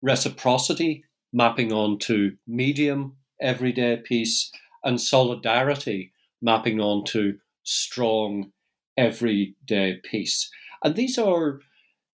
reciprocity 0.03 1.05
mapping 1.33 1.73
onto 1.73 2.33
medium 2.47 3.17
everyday 3.41 3.97
peace, 3.97 4.51
and 4.85 5.01
solidarity 5.01 6.13
mapping 6.41 6.81
onto 6.81 7.39
strong 7.63 8.53
everyday 8.97 10.01
peace. 10.05 10.51
And 10.85 10.95
these 10.95 11.19
are 11.19 11.61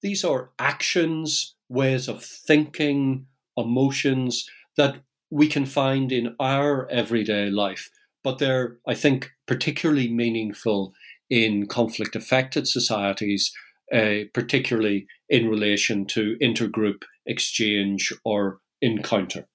these 0.00 0.24
are 0.24 0.50
actions, 0.58 1.56
ways 1.68 2.08
of 2.08 2.24
thinking, 2.24 3.26
emotions 3.56 4.48
that 4.76 5.00
we 5.30 5.48
can 5.48 5.66
find 5.66 6.12
in 6.12 6.34
our 6.40 6.88
everyday 6.90 7.50
life, 7.50 7.90
but 8.22 8.38
they're, 8.38 8.78
I 8.86 8.94
think, 8.94 9.30
particularly 9.46 10.08
meaningful 10.08 10.92
in 11.30 11.66
conflict 11.66 12.16
affected 12.16 12.66
societies, 12.66 13.52
uh, 13.92 14.24
particularly 14.32 15.06
in 15.28 15.48
relation 15.48 16.06
to 16.06 16.36
intergroup 16.42 17.02
exchange 17.26 18.12
or 18.24 18.60
encounter. 18.80 19.46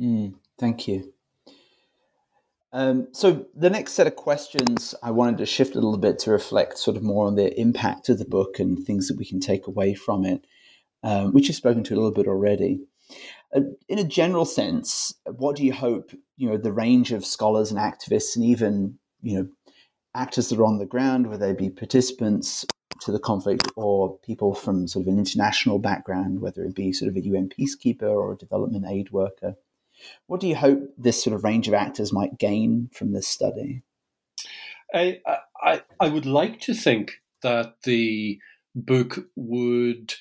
Mm, 0.00 0.34
thank 0.58 0.86
you. 0.86 1.12
Um, 2.72 3.08
so 3.12 3.46
the 3.54 3.70
next 3.70 3.94
set 3.94 4.06
of 4.06 4.16
questions 4.16 4.94
I 5.02 5.10
wanted 5.10 5.38
to 5.38 5.46
shift 5.46 5.74
a 5.74 5.80
little 5.80 5.98
bit 5.98 6.18
to 6.20 6.30
reflect 6.30 6.78
sort 6.78 6.96
of 6.96 7.02
more 7.02 7.26
on 7.26 7.34
the 7.34 7.58
impact 7.58 8.08
of 8.08 8.18
the 8.18 8.26
book 8.26 8.58
and 8.58 8.84
things 8.84 9.08
that 9.08 9.16
we 9.16 9.24
can 9.24 9.40
take 9.40 9.66
away 9.66 9.94
from 9.94 10.24
it, 10.26 10.44
um, 11.02 11.32
which 11.32 11.48
you've 11.48 11.56
spoken 11.56 11.82
to 11.84 11.94
a 11.94 11.96
little 11.96 12.12
bit 12.12 12.26
already. 12.26 12.80
Uh, 13.54 13.60
in 13.88 13.98
a 13.98 14.04
general 14.04 14.44
sense, 14.44 15.14
what 15.24 15.56
do 15.56 15.64
you 15.64 15.72
hope 15.72 16.12
you 16.36 16.48
know 16.48 16.56
the 16.56 16.72
range 16.72 17.12
of 17.12 17.24
scholars 17.24 17.70
and 17.70 17.80
activists 17.80 18.36
and 18.36 18.44
even 18.44 18.98
you 19.22 19.36
know 19.36 19.48
actors 20.14 20.48
that 20.48 20.58
are 20.58 20.64
on 20.64 20.78
the 20.78 20.86
ground, 20.86 21.28
whether 21.28 21.46
they 21.46 21.52
be 21.52 21.70
participants 21.70 22.66
to 23.00 23.12
the 23.12 23.18
conflict 23.18 23.68
or 23.76 24.18
people 24.18 24.54
from 24.54 24.88
sort 24.88 25.06
of 25.06 25.12
an 25.12 25.18
international 25.18 25.78
background, 25.78 26.40
whether 26.40 26.64
it 26.64 26.74
be 26.74 26.92
sort 26.92 27.08
of 27.08 27.16
a 27.16 27.24
UN 27.24 27.48
peacekeeper 27.48 28.02
or 28.02 28.32
a 28.32 28.36
development 28.36 28.84
aid 28.88 29.10
worker, 29.12 29.54
what 30.26 30.40
do 30.40 30.48
you 30.48 30.56
hope 30.56 30.80
this 30.96 31.22
sort 31.22 31.34
of 31.34 31.44
range 31.44 31.68
of 31.68 31.74
actors 31.74 32.12
might 32.12 32.38
gain 32.38 32.90
from 32.92 33.12
this 33.12 33.28
study? 33.28 33.82
I, 34.94 35.20
I, 35.62 35.82
I 36.00 36.08
would 36.08 36.26
like 36.26 36.60
to 36.62 36.74
think 36.74 37.20
that 37.42 37.82
the 37.82 38.38
book 38.74 39.26
would 39.36 40.14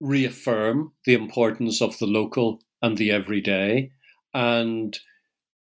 reaffirm 0.00 0.92
the 1.04 1.14
importance 1.14 1.80
of 1.80 1.98
the 1.98 2.06
local 2.06 2.60
and 2.84 2.98
the 2.98 3.10
everyday 3.10 3.90
and 4.34 4.98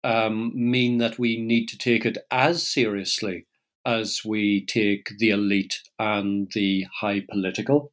um, 0.04 0.52
mean 0.54 1.00
that 1.00 1.18
we 1.18 1.42
need 1.42 1.66
to 1.68 1.78
take 1.78 2.06
it 2.06 2.20
as 2.30 2.66
seriously 2.66 3.48
as 3.86 4.22
we 4.24 4.64
take 4.68 5.10
the 5.18 5.32
elite 5.32 5.82
and 5.98 6.52
the 6.54 6.86
high 7.02 7.24
political. 7.28 7.92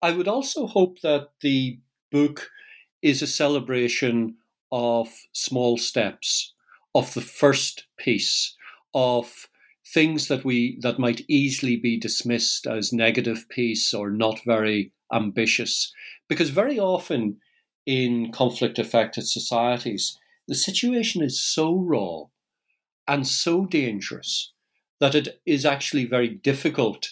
I 0.00 0.12
would 0.12 0.28
also 0.28 0.68
hope 0.68 1.00
that 1.00 1.30
the 1.40 1.80
book 2.12 2.50
is 3.02 3.22
a 3.22 3.26
celebration 3.26 4.36
of 4.70 5.08
small 5.32 5.76
steps, 5.76 6.52
of 6.94 7.12
the 7.14 7.22
first 7.22 7.86
peace, 7.96 8.54
of 8.94 9.48
things 9.84 10.28
that 10.28 10.44
we 10.44 10.78
that 10.82 11.00
might 11.00 11.22
easily 11.26 11.76
be 11.76 11.98
dismissed 11.98 12.68
as 12.68 12.92
negative 12.92 13.46
peace 13.48 13.92
or 13.92 14.10
not 14.10 14.38
very 14.46 14.92
ambitious. 15.12 15.92
Because 16.28 16.50
very 16.50 16.78
often 16.78 17.40
in 17.86 18.32
conflict 18.32 18.78
affected 18.78 19.26
societies, 19.26 20.18
the 20.48 20.54
situation 20.54 21.22
is 21.22 21.40
so 21.40 21.74
raw 21.74 22.24
and 23.06 23.26
so 23.26 23.66
dangerous 23.66 24.52
that 25.00 25.14
it 25.14 25.40
is 25.44 25.64
actually 25.64 26.06
very 26.06 26.28
difficult 26.28 27.08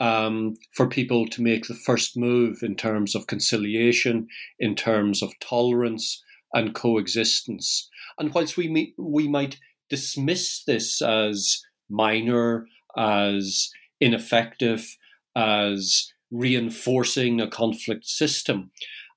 um, 0.00 0.56
for 0.72 0.86
people 0.86 1.26
to 1.28 1.42
make 1.42 1.66
the 1.66 1.74
first 1.74 2.16
move 2.16 2.58
in 2.62 2.74
terms 2.74 3.14
of 3.14 3.26
conciliation, 3.26 4.28
in 4.58 4.74
terms 4.74 5.22
of 5.22 5.38
tolerance 5.40 6.22
and 6.52 6.74
coexistence. 6.74 7.88
And 8.18 8.32
whilst 8.34 8.56
we 8.56 8.94
we 8.98 9.28
might 9.28 9.58
dismiss 9.88 10.62
this 10.64 11.00
as 11.00 11.62
minor, 11.88 12.66
as 12.96 13.70
ineffective, 14.00 14.96
as 15.34 16.12
reinforcing 16.30 17.40
a 17.40 17.48
conflict 17.48 18.06
system, 18.06 18.70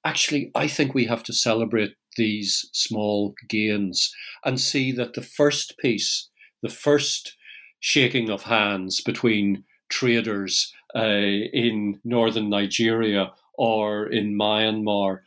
actually, 0.06 0.52
I 0.56 0.68
think 0.68 0.94
we 0.94 1.06
have 1.06 1.24
to 1.24 1.34
celebrate 1.34 1.96
these 2.18 2.70
small 2.74 3.34
gains 3.48 4.14
and 4.44 4.60
see 4.60 4.92
that 4.94 5.14
the 5.14 5.22
first 5.22 5.78
peace, 5.78 6.30
the 6.62 6.70
first 6.70 7.36
shaking 7.80 8.30
of 8.30 8.44
hands 8.44 9.02
between 9.02 9.64
traders 9.90 10.74
uh, 10.96 11.02
in 11.02 12.00
northern 12.04 12.50
Nigeria 12.50 13.32
or 13.58 14.08
in 14.08 14.38
Myanmar 14.38 15.20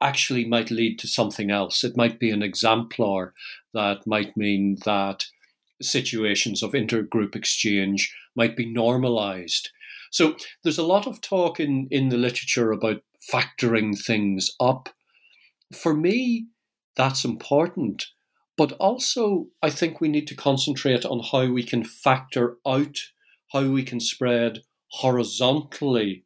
actually 0.00 0.44
might 0.44 0.70
lead 0.70 0.98
to 0.98 1.06
something 1.06 1.50
else. 1.50 1.84
It 1.84 1.96
might 1.96 2.18
be 2.18 2.30
an 2.30 2.42
exemplar 2.42 3.32
that 3.72 4.06
might 4.06 4.36
mean 4.36 4.78
that 4.84 5.24
situations 5.80 6.62
of 6.62 6.72
intergroup 6.72 7.34
exchange 7.34 8.14
might 8.36 8.56
be 8.56 8.66
normalized. 8.66 9.70
So 10.10 10.36
there's 10.62 10.78
a 10.78 10.86
lot 10.86 11.06
of 11.06 11.20
talk 11.20 11.58
in, 11.58 11.88
in 11.90 12.08
the 12.08 12.16
literature 12.16 12.70
about 12.70 13.02
factoring 13.32 13.98
things 13.98 14.50
up. 14.60 14.88
For 15.72 15.94
me, 15.94 16.48
that's 16.96 17.24
important. 17.24 18.06
But 18.56 18.72
also, 18.72 19.48
I 19.62 19.70
think 19.70 20.00
we 20.00 20.08
need 20.08 20.28
to 20.28 20.36
concentrate 20.36 21.04
on 21.04 21.20
how 21.20 21.50
we 21.50 21.64
can 21.64 21.84
factor 21.84 22.56
out, 22.66 22.98
how 23.52 23.68
we 23.68 23.82
can 23.82 24.00
spread 24.00 24.62
horizontally 24.92 26.24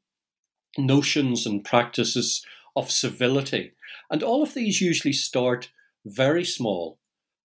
notions 0.76 1.46
and 1.46 1.64
practices 1.64 2.44
of 2.76 2.90
civility. 2.90 3.72
And 4.10 4.22
all 4.22 4.42
of 4.42 4.54
these 4.54 4.80
usually 4.80 5.14
start 5.14 5.70
very 6.04 6.44
small 6.44 6.98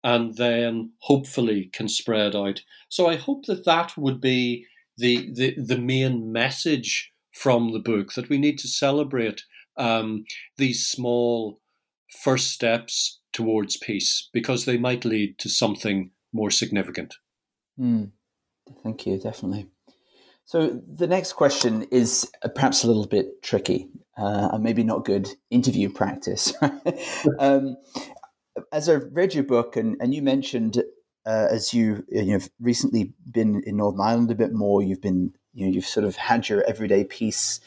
and 0.04 0.36
then 0.36 0.92
hopefully 1.00 1.70
can 1.72 1.88
spread 1.88 2.36
out. 2.36 2.60
So 2.88 3.08
I 3.08 3.16
hope 3.16 3.46
that 3.46 3.64
that 3.64 3.96
would 3.96 4.20
be 4.20 4.66
the, 4.96 5.32
the, 5.32 5.54
the 5.60 5.78
main 5.78 6.30
message 6.30 7.12
from 7.36 7.72
the 7.72 7.78
book 7.78 8.14
that 8.14 8.30
we 8.30 8.38
need 8.38 8.58
to 8.58 8.66
celebrate 8.66 9.42
um, 9.76 10.24
these 10.56 10.86
small 10.86 11.60
first 12.22 12.50
steps 12.50 13.20
towards 13.34 13.76
peace 13.76 14.30
because 14.32 14.64
they 14.64 14.78
might 14.78 15.04
lead 15.04 15.38
to 15.38 15.50
something 15.50 16.10
more 16.32 16.50
significant. 16.50 17.14
Mm, 17.78 18.12
thank 18.82 19.06
you, 19.06 19.18
definitely. 19.18 19.66
So 20.46 20.80
the 20.88 21.06
next 21.06 21.34
question 21.34 21.82
is 21.90 22.30
uh, 22.42 22.48
perhaps 22.48 22.84
a 22.84 22.86
little 22.86 23.06
bit 23.06 23.42
tricky 23.42 23.90
uh, 24.16 24.48
and 24.52 24.64
maybe 24.64 24.82
not 24.82 25.04
good 25.04 25.28
interview 25.50 25.90
practice. 25.90 26.54
um, 27.38 27.76
as 28.72 28.88
I've 28.88 29.08
read 29.12 29.34
your 29.34 29.44
book, 29.44 29.76
and, 29.76 29.96
and 30.00 30.14
you 30.14 30.22
mentioned 30.22 30.82
uh, 31.26 31.48
as 31.50 31.74
you 31.74 32.04
you've 32.08 32.48
recently 32.60 33.12
been 33.30 33.62
in 33.66 33.76
Northern 33.76 34.00
Ireland 34.00 34.30
a 34.30 34.36
bit 34.36 34.52
more, 34.52 34.82
you've 34.82 35.02
been 35.02 35.32
you 35.56 35.66
know 35.66 35.72
you've 35.72 35.86
sort 35.86 36.04
of 36.04 36.16
had 36.16 36.48
your 36.48 36.62
everyday 36.64 37.02
peace 37.04 37.60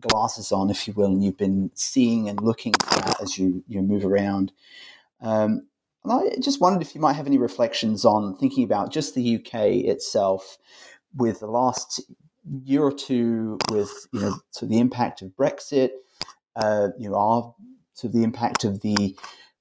glasses 0.00 0.50
on, 0.50 0.70
if 0.70 0.88
you 0.88 0.94
will, 0.94 1.12
and 1.12 1.22
you've 1.22 1.36
been 1.36 1.70
seeing 1.74 2.28
and 2.28 2.40
looking 2.40 2.72
for 2.82 3.00
that 3.00 3.20
as 3.20 3.38
you 3.38 3.62
you 3.68 3.82
move 3.82 4.04
around. 4.04 4.52
Um, 5.20 5.66
and 6.02 6.12
I 6.12 6.36
just 6.40 6.60
wondered 6.60 6.82
if 6.82 6.94
you 6.94 7.00
might 7.00 7.14
have 7.14 7.26
any 7.26 7.38
reflections 7.38 8.04
on 8.04 8.36
thinking 8.36 8.64
about 8.64 8.92
just 8.92 9.14
the 9.14 9.36
UK 9.36 9.84
itself 9.86 10.58
with 11.14 11.40
the 11.40 11.46
last 11.46 12.00
year 12.62 12.82
or 12.82 12.92
two 12.92 13.58
with 13.70 13.92
you 14.12 14.20
know 14.20 14.36
so 14.50 14.66
the 14.66 14.78
impact 14.78 15.22
of 15.22 15.28
Brexit, 15.36 15.90
uh, 16.56 16.88
you 16.98 17.08
know 17.08 17.16
our 17.16 17.54
so 17.92 18.08
the 18.08 18.24
impact 18.24 18.64
of 18.64 18.80
the 18.80 19.16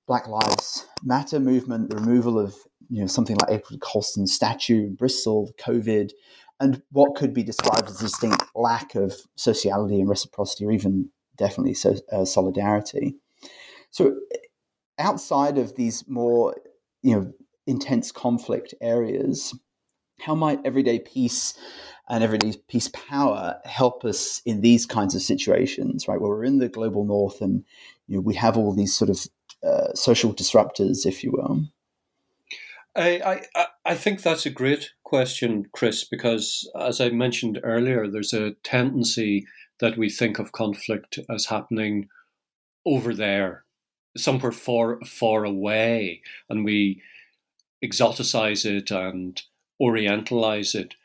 Black 0.07 0.27
Lives 0.27 0.85
Matter 1.03 1.39
movement, 1.39 1.89
the 1.89 1.97
removal 1.97 2.39
of 2.39 2.55
you 2.89 3.01
know 3.01 3.07
something 3.07 3.37
like 3.37 3.49
Edward 3.49 3.81
Colston's 3.81 4.33
statue 4.33 4.87
in 4.87 4.95
Bristol, 4.95 5.51
COVID, 5.59 6.11
and 6.59 6.81
what 6.91 7.15
could 7.15 7.33
be 7.33 7.43
described 7.43 7.89
as 7.89 7.99
a 7.99 8.05
distinct 8.05 8.43
lack 8.55 8.95
of 8.95 9.15
sociality 9.35 9.99
and 9.99 10.09
reciprocity, 10.09 10.65
or 10.65 10.71
even 10.71 11.09
definitely 11.37 11.73
so, 11.73 11.95
uh, 12.11 12.25
solidarity. 12.25 13.15
So 13.91 14.15
outside 14.99 15.57
of 15.57 15.75
these 15.75 16.03
more 16.07 16.55
you 17.01 17.15
know 17.15 17.33
intense 17.67 18.11
conflict 18.11 18.73
areas, 18.81 19.57
how 20.19 20.35
might 20.35 20.59
everyday 20.65 20.99
peace 20.99 21.53
and 22.09 22.23
everyday 22.23 22.53
peace 22.67 22.89
power 22.89 23.59
help 23.65 24.03
us 24.03 24.41
in 24.45 24.61
these 24.61 24.85
kinds 24.85 25.15
of 25.15 25.21
situations, 25.21 26.07
right? 26.07 26.19
Where 26.19 26.29
we're 26.29 26.43
in 26.43 26.59
the 26.59 26.69
global 26.69 27.05
north 27.05 27.41
and 27.41 27.63
you 28.07 28.17
know, 28.17 28.21
we 28.21 28.35
have 28.35 28.57
all 28.57 28.73
these 28.73 28.93
sort 28.93 29.09
of 29.09 29.25
uh, 29.63 29.93
social 29.93 30.33
disruptors, 30.33 31.05
if 31.05 31.23
you 31.23 31.31
will. 31.31 31.65
I, 32.95 33.41
I 33.55 33.65
I 33.85 33.95
think 33.95 34.21
that's 34.21 34.45
a 34.45 34.51
great 34.51 34.91
question, 35.03 35.65
Chris, 35.73 36.03
because 36.03 36.69
as 36.79 37.01
I 37.01 37.09
mentioned 37.09 37.59
earlier, 37.63 38.07
there's 38.07 38.33
a 38.33 38.55
tendency 38.63 39.45
that 39.79 39.97
we 39.97 40.09
think 40.09 40.39
of 40.39 40.51
conflict 40.51 41.19
as 41.29 41.47
happening 41.47 42.07
over 42.85 43.13
there 43.13 43.65
somewhere 44.15 44.51
far 44.51 44.99
far 45.05 45.43
away, 45.43 46.21
and 46.49 46.63
we 46.63 47.01
exoticize 47.83 48.65
it 48.65 48.91
and 48.91 49.41
orientalize 49.81 50.75
it. 50.75 50.95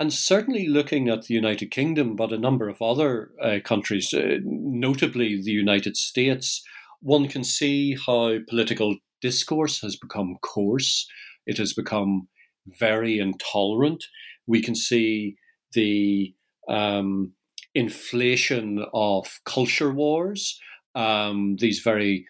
And 0.00 0.12
certainly 0.12 0.66
looking 0.66 1.08
at 1.08 1.24
the 1.24 1.34
United 1.34 1.70
Kingdom, 1.70 2.16
but 2.16 2.32
a 2.32 2.38
number 2.38 2.68
of 2.68 2.80
other 2.80 3.30
uh, 3.42 3.58
countries, 3.64 4.14
uh, 4.14 4.38
notably 4.44 5.40
the 5.42 5.50
United 5.50 5.96
States, 5.96 6.62
one 7.00 7.28
can 7.28 7.44
see 7.44 7.96
how 8.06 8.38
political 8.48 8.96
discourse 9.20 9.80
has 9.80 9.96
become 9.96 10.36
coarse. 10.42 11.06
It 11.46 11.58
has 11.58 11.72
become 11.72 12.28
very 12.66 13.18
intolerant. 13.18 14.04
We 14.46 14.62
can 14.62 14.74
see 14.74 15.36
the 15.72 16.34
um, 16.68 17.32
inflation 17.74 18.84
of 18.92 19.40
culture 19.44 19.92
wars, 19.92 20.60
um, 20.94 21.56
these 21.58 21.80
very 21.80 22.26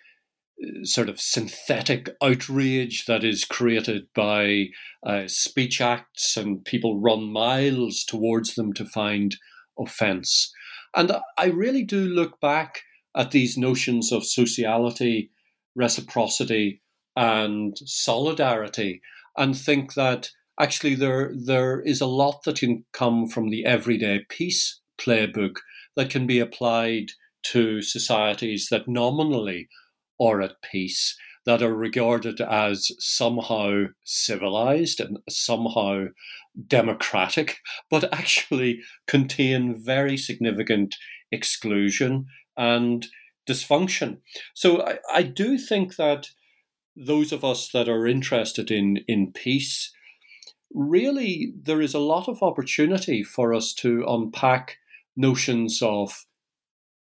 uh, 0.62 0.84
sort 0.84 1.08
of 1.08 1.20
synthetic 1.20 2.10
outrage 2.22 3.06
that 3.06 3.24
is 3.24 3.44
created 3.44 4.08
by 4.14 4.66
uh, 5.04 5.22
speech 5.26 5.80
acts, 5.80 6.36
and 6.36 6.64
people 6.64 7.00
run 7.00 7.32
miles 7.32 8.04
towards 8.04 8.54
them 8.54 8.72
to 8.74 8.84
find 8.84 9.36
offence. 9.78 10.52
And 10.94 11.12
I 11.36 11.46
really 11.46 11.84
do 11.84 12.08
look 12.08 12.40
back 12.40 12.82
at 13.16 13.30
these 13.30 13.56
notions 13.56 14.12
of 14.12 14.24
sociality, 14.24 15.30
reciprocity, 15.78 16.82
and 17.16 17.76
solidarity, 17.84 19.00
and 19.36 19.56
think 19.56 19.94
that 19.94 20.30
actually 20.60 20.94
there 20.94 21.32
there 21.34 21.80
is 21.80 22.00
a 22.00 22.06
lot 22.06 22.42
that 22.44 22.58
can 22.58 22.84
come 22.92 23.28
from 23.28 23.50
the 23.50 23.64
everyday 23.64 24.24
peace 24.28 24.80
playbook 25.00 25.56
that 25.96 26.10
can 26.10 26.26
be 26.26 26.38
applied 26.38 27.06
to 27.42 27.80
societies 27.82 28.68
that 28.70 28.88
nominally 28.88 29.68
are 30.20 30.42
at 30.42 30.60
peace 30.62 31.16
that 31.46 31.62
are 31.62 31.74
regarded 31.74 32.40
as 32.40 32.90
somehow 32.98 33.84
civilized 34.04 35.00
and 35.00 35.18
somehow 35.30 36.04
democratic, 36.66 37.58
but 37.90 38.12
actually 38.12 38.80
contain 39.06 39.82
very 39.82 40.16
significant 40.16 40.94
exclusion 41.32 42.26
and 42.56 43.06
dysfunction. 43.48 44.18
So 44.54 44.82
I, 44.82 44.98
I 45.12 45.22
do 45.22 45.56
think 45.56 45.96
that 45.96 46.28
those 46.94 47.32
of 47.32 47.44
us 47.44 47.70
that 47.72 47.88
are 47.88 48.06
interested 48.06 48.70
in, 48.70 48.98
in 49.08 49.32
peace, 49.32 49.92
really 50.74 51.54
there 51.62 51.80
is 51.80 51.94
a 51.94 51.98
lot 51.98 52.28
of 52.28 52.42
opportunity 52.42 53.22
for 53.22 53.54
us 53.54 53.72
to 53.74 54.04
unpack 54.06 54.76
notions 55.16 55.80
of 55.80 56.26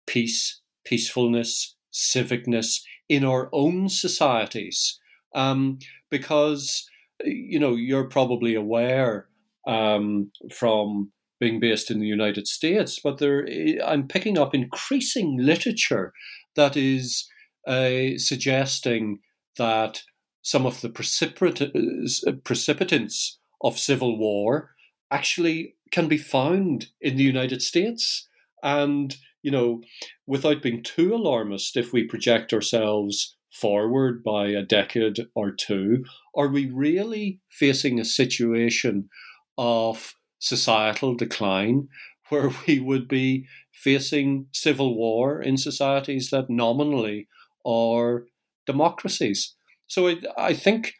peace, 0.05 0.61
peacefulness, 0.83 1.75
civicness 1.93 2.81
in 3.07 3.23
our 3.23 3.49
own 3.53 3.87
societies. 3.87 4.99
Um, 5.35 5.79
because, 6.09 6.89
you 7.23 7.59
know, 7.59 7.75
you're 7.75 8.09
probably 8.09 8.55
aware 8.55 9.27
um, 9.65 10.29
from 10.51 11.12
being 11.43 11.59
based 11.59 11.91
in 11.91 11.99
the 11.99 12.07
United 12.07 12.47
States, 12.47 12.99
but 13.03 13.17
there, 13.17 13.45
eh, 13.49 13.75
I'm 13.85 14.07
picking 14.07 14.37
up 14.37 14.55
increasing 14.55 15.37
literature 15.37 16.13
that 16.55 16.77
is 16.77 17.27
uh, 17.67 18.17
suggesting 18.17 19.19
that 19.57 20.03
some 20.41 20.65
of 20.65 20.79
the 20.79 20.87
eh, 20.87 22.31
precipitants 22.45 23.39
of 23.61 23.77
civil 23.77 24.17
war 24.17 24.71
actually 25.11 25.75
can 25.91 26.07
be 26.07 26.17
found 26.17 26.87
in 27.01 27.17
the 27.17 27.23
United 27.35 27.61
States. 27.61 28.29
And, 28.63 29.13
you 29.41 29.51
know, 29.51 29.81
without 30.25 30.61
being 30.61 30.81
too 30.81 31.13
alarmist, 31.13 31.75
if 31.75 31.91
we 31.91 32.05
project 32.05 32.53
ourselves 32.53 33.35
forward 33.51 34.23
by 34.23 34.47
a 34.47 34.63
decade 34.63 35.27
or 35.35 35.51
two? 35.51 36.05
Are 36.35 36.47
we 36.47 36.71
really 36.71 37.39
facing 37.51 37.99
a 37.99 38.05
situation 38.05 39.09
of 39.57 40.15
societal 40.43 41.15
decline 41.15 41.87
where 42.29 42.51
we 42.67 42.79
would 42.79 43.07
be 43.07 43.47
facing 43.71 44.47
civil 44.51 44.95
war 44.95 45.41
in 45.41 45.57
societies 45.57 46.29
that 46.29 46.49
nominally 46.49 47.27
are 47.65 48.25
democracies? 48.65 49.55
So 49.87 50.07
I, 50.07 50.15
I 50.37 50.53
think 50.53 50.93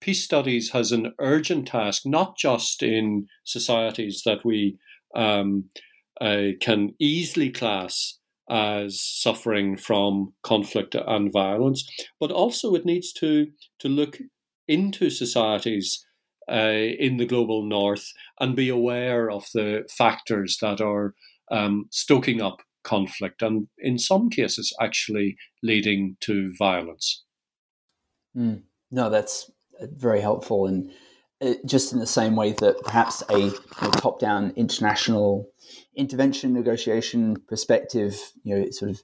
peace 0.00 0.24
studies 0.24 0.70
has 0.70 0.92
an 0.92 1.12
urgent 1.18 1.68
task, 1.68 2.02
not 2.04 2.36
just 2.36 2.82
in 2.82 3.26
societies 3.44 4.22
that 4.24 4.44
we 4.44 4.78
um, 5.14 5.64
uh, 6.20 6.48
can 6.60 6.94
easily 6.98 7.50
class 7.50 8.18
as 8.50 9.00
suffering 9.00 9.76
from 9.76 10.32
conflict 10.42 10.94
and 10.94 11.32
violence, 11.32 11.88
but 12.18 12.30
also 12.30 12.74
it 12.74 12.86
needs 12.86 13.12
to 13.12 13.48
to 13.78 13.88
look 13.88 14.18
into 14.66 15.10
societies 15.10 16.04
in 16.54 17.16
the 17.18 17.26
global 17.26 17.62
north 17.62 18.12
and 18.40 18.56
be 18.56 18.68
aware 18.68 19.30
of 19.30 19.46
the 19.54 19.84
factors 19.96 20.58
that 20.60 20.80
are 20.80 21.14
um, 21.50 21.86
stoking 21.90 22.40
up 22.40 22.62
conflict 22.84 23.42
and 23.42 23.68
in 23.78 23.98
some 23.98 24.30
cases 24.30 24.72
actually 24.80 25.36
leading 25.62 26.16
to 26.20 26.52
violence. 26.58 27.24
Mm. 28.36 28.62
No, 28.90 29.10
that's 29.10 29.50
uh, 29.80 29.86
very 29.94 30.20
helpful. 30.20 30.66
And 30.66 30.90
uh, 31.40 31.54
just 31.66 31.92
in 31.92 31.98
the 31.98 32.06
same 32.06 32.34
way 32.34 32.52
that 32.52 32.80
perhaps 32.82 33.22
a 33.28 33.38
you 33.38 33.52
know, 33.82 33.90
top 33.90 34.18
down 34.18 34.52
international 34.56 35.50
intervention 35.96 36.52
negotiation 36.52 37.36
perspective, 37.48 38.18
you 38.42 38.56
know, 38.56 38.70
sort 38.70 38.90
of 38.92 39.02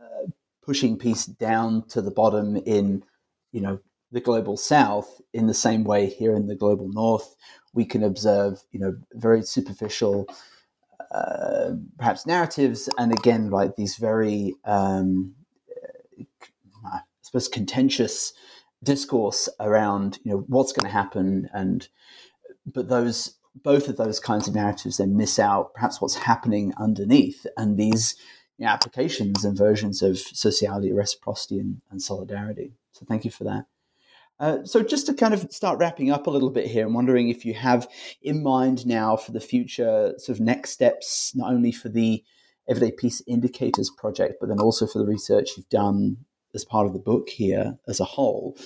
uh, 0.00 0.26
pushing 0.64 0.98
peace 0.98 1.26
down 1.26 1.86
to 1.88 2.02
the 2.02 2.10
bottom 2.10 2.56
in, 2.56 3.04
you 3.52 3.60
know, 3.60 3.78
the 4.12 4.20
global 4.20 4.56
south, 4.56 5.20
in 5.32 5.46
the 5.46 5.54
same 5.54 5.84
way 5.84 6.06
here 6.06 6.34
in 6.34 6.46
the 6.46 6.56
global 6.56 6.88
north, 6.88 7.36
we 7.72 7.84
can 7.84 8.02
observe, 8.02 8.62
you 8.72 8.80
know, 8.80 8.96
very 9.12 9.42
superficial, 9.42 10.26
uh, 11.12 11.70
perhaps 11.98 12.26
narratives, 12.26 12.88
and 12.98 13.12
again, 13.12 13.50
like 13.50 13.76
these 13.76 13.96
very, 13.96 14.54
um, 14.64 15.34
uh, 15.70 16.22
I 16.86 17.00
suppose, 17.22 17.48
contentious 17.48 18.32
discourse 18.82 19.48
around 19.60 20.18
you 20.24 20.32
know 20.32 20.44
what's 20.48 20.72
going 20.72 20.86
to 20.86 20.90
happen 20.90 21.50
and 21.52 21.88
but 22.64 22.88
those 22.88 23.34
both 23.54 23.88
of 23.88 23.98
those 23.98 24.18
kinds 24.18 24.48
of 24.48 24.54
narratives 24.54 24.96
then 24.96 25.16
miss 25.16 25.38
out 25.38 25.74
perhaps 25.74 26.00
what's 26.00 26.14
happening 26.14 26.72
underneath 26.78 27.46
and 27.58 27.76
these 27.76 28.16
you 28.56 28.64
know, 28.64 28.72
applications 28.72 29.44
and 29.44 29.56
versions 29.56 30.00
of 30.00 30.18
sociality 30.18 30.92
reciprocity 30.92 31.58
and, 31.58 31.82
and 31.90 32.00
solidarity. 32.00 32.72
So 32.92 33.04
thank 33.06 33.26
you 33.26 33.30
for 33.30 33.44
that 33.44 33.66
uh, 34.40 34.64
so 34.64 34.82
just 34.82 35.06
to 35.06 35.14
kind 35.14 35.34
of 35.34 35.46
start 35.52 35.78
wrapping 35.78 36.10
up 36.10 36.26
a 36.26 36.30
little 36.30 36.50
bit 36.50 36.66
here 36.66 36.86
i'm 36.86 36.94
wondering 36.94 37.28
if 37.28 37.44
you 37.44 37.54
have 37.54 37.88
in 38.22 38.42
mind 38.42 38.86
now 38.86 39.16
for 39.16 39.32
the 39.32 39.40
future 39.40 40.12
sort 40.18 40.38
of 40.38 40.44
next 40.44 40.70
steps 40.70 41.32
not 41.34 41.52
only 41.52 41.72
for 41.72 41.88
the 41.88 42.22
everyday 42.68 42.90
peace 42.90 43.22
indicators 43.26 43.90
project 43.90 44.34
but 44.40 44.48
then 44.48 44.60
also 44.60 44.86
for 44.86 44.98
the 44.98 45.06
research 45.06 45.50
you've 45.56 45.68
done 45.68 46.16
as 46.54 46.64
part 46.64 46.86
of 46.86 46.92
the 46.92 46.98
book 46.98 47.28
here 47.28 47.78
as 47.88 48.00
a 48.00 48.04
whole. 48.04 48.56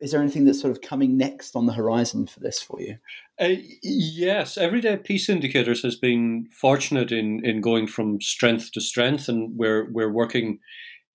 Is 0.00 0.10
there 0.10 0.20
anything 0.20 0.44
that's 0.44 0.60
sort 0.60 0.72
of 0.72 0.82
coming 0.82 1.16
next 1.16 1.56
on 1.56 1.66
the 1.66 1.72
horizon 1.72 2.26
for 2.26 2.40
this 2.40 2.60
for 2.60 2.80
you? 2.80 2.96
Uh, 3.40 3.54
yes, 3.82 4.58
Everyday 4.58 4.98
Peace 4.98 5.28
Indicators 5.28 5.82
has 5.82 5.96
been 5.96 6.48
fortunate 6.52 7.10
in, 7.10 7.44
in 7.44 7.60
going 7.62 7.86
from 7.86 8.20
strength 8.20 8.72
to 8.72 8.80
strength, 8.80 9.28
and 9.28 9.56
we're 9.56 9.90
we're 9.90 10.12
working 10.12 10.58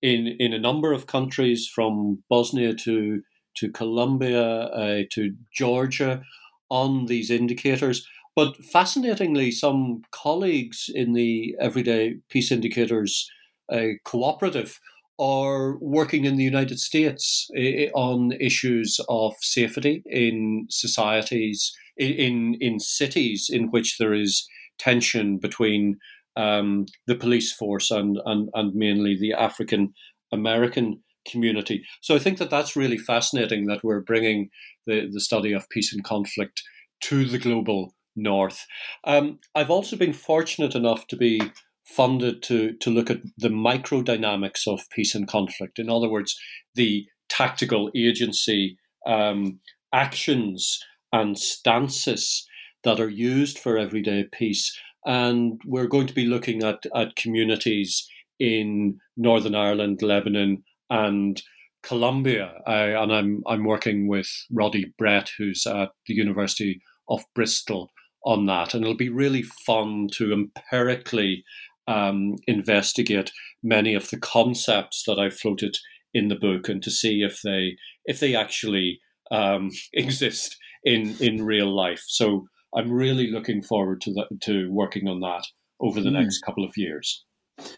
in 0.02 0.36
in 0.40 0.54
a 0.54 0.60
number 0.60 0.92
of 0.92 1.06
countries 1.06 1.68
from 1.68 2.24
Bosnia 2.30 2.74
to 2.74 3.22
to 3.60 3.72
Colombia 3.72 4.44
uh, 4.44 5.04
to 5.12 5.34
Georgia 5.54 6.22
on 6.70 7.06
these 7.06 7.30
indicators. 7.30 8.08
But 8.36 8.64
fascinatingly, 8.64 9.52
some 9.52 10.04
colleagues 10.12 10.90
in 10.94 11.14
the 11.14 11.56
Everyday 11.60 12.18
Peace 12.30 12.52
Indicators 12.52 13.30
uh, 13.72 14.00
cooperative 14.06 14.80
are 15.20 15.78
working 15.80 16.24
in 16.24 16.38
the 16.38 16.44
United 16.44 16.80
States 16.80 17.50
on 17.94 18.32
issues 18.40 19.00
of 19.10 19.34
safety 19.42 20.02
in 20.06 20.68
societies, 20.70 21.74
in 21.98 22.56
in 22.62 22.80
cities 22.80 23.50
in 23.52 23.70
which 23.72 23.98
there 23.98 24.14
is 24.14 24.48
tension 24.78 25.38
between 25.38 25.98
um, 26.38 26.86
the 27.06 27.16
police 27.16 27.52
force 27.52 27.92
and, 27.92 28.18
and 28.26 28.50
and 28.54 28.74
mainly 28.74 29.18
the 29.18 29.34
African 29.34 29.94
American 30.32 31.02
community. 31.30 31.84
So 32.02 32.16
I 32.16 32.20
think 32.20 32.38
that 32.38 32.50
that's 32.50 32.76
really 32.76 32.98
fascinating 32.98 33.68
that 33.68 33.84
we're 33.84 34.02
bringing 34.02 34.50
the 34.86 35.08
the 35.12 35.22
study 35.22 35.54
of 35.54 35.70
peace 35.70 35.94
and 35.94 36.04
conflict 36.04 36.64
to 37.02 37.26
the 37.26 37.40
global 37.40 37.94
north. 38.16 38.66
Um, 39.04 39.40
I've 39.56 39.70
also 39.70 39.96
been 39.96 40.14
fortunate 40.14 40.76
enough 40.76 41.08
to 41.08 41.18
be 41.18 41.42
funded 41.86 42.44
to, 42.44 42.74
to 42.74 42.90
look 42.92 43.10
at 43.10 43.22
the 43.38 43.50
microdynamics 43.50 44.68
of 44.68 44.90
peace 44.92 45.16
and 45.16 45.28
conflict. 45.28 45.80
In 45.80 45.90
other 45.90 46.10
words, 46.10 46.40
the 46.76 47.08
tactical 47.30 47.90
agency 47.96 48.78
um, 49.08 49.60
actions 49.94 50.80
and 51.12 51.38
stances 51.38 52.48
that 52.84 53.00
are 53.00 53.10
used 53.10 53.58
for 53.58 53.78
everyday 53.78 54.26
peace. 54.32 54.78
And 55.06 55.60
we're 55.66 55.88
going 55.88 56.08
to 56.08 56.14
be 56.14 56.26
looking 56.26 56.64
at, 56.64 56.84
at 56.96 57.16
communities 57.16 58.08
in 58.40 59.00
Northern 59.18 59.56
Ireland, 59.56 60.02
Lebanon, 60.02 60.64
and 60.90 61.42
Colombia. 61.84 62.54
I, 62.66 62.80
and 62.88 63.14
I'm, 63.14 63.44
I'm 63.48 63.64
working 63.64 64.08
with 64.08 64.30
Roddy 64.52 64.94
Brett, 64.98 65.32
who's 65.38 65.66
at 65.66 65.90
the 66.08 66.14
University 66.14 66.82
of 67.08 67.24
Bristol 67.34 67.92
on 68.26 68.46
that. 68.48 68.74
And 68.74 68.84
it'll 68.84 68.96
be 68.96 69.10
really 69.10 69.44
fun 69.44 70.10
to 70.14 70.34
empirically 70.34 71.44
um, 71.88 72.38
investigate 72.48 73.32
many 73.64 73.96
of 73.96 74.10
the 74.10 74.20
concepts 74.20 75.04
that 75.08 75.18
I 75.20 75.30
floated 75.30 75.78
in 76.14 76.28
the 76.28 76.36
book 76.36 76.70
and 76.70 76.82
to 76.84 76.92
see 76.92 77.22
if 77.22 77.42
they 77.44 77.76
if 78.06 78.20
they 78.20 78.36
actually 78.36 79.00
um, 79.32 79.72
exist 79.94 80.58
in 80.84 81.16
in 81.20 81.44
real 81.46 81.74
life. 81.74 82.04
So 82.08 82.48
I'm 82.76 82.92
really 82.92 83.32
looking 83.32 83.64
forward 83.64 84.02
to 84.02 84.14
that 84.14 84.28
to 84.44 84.72
working 84.72 85.08
on 85.08 85.20
that 85.22 85.46
over 85.80 86.02
the 86.02 86.10
mm. 86.10 86.22
next 86.22 86.42
couple 86.42 86.64
of 86.64 86.78
years. 86.78 87.26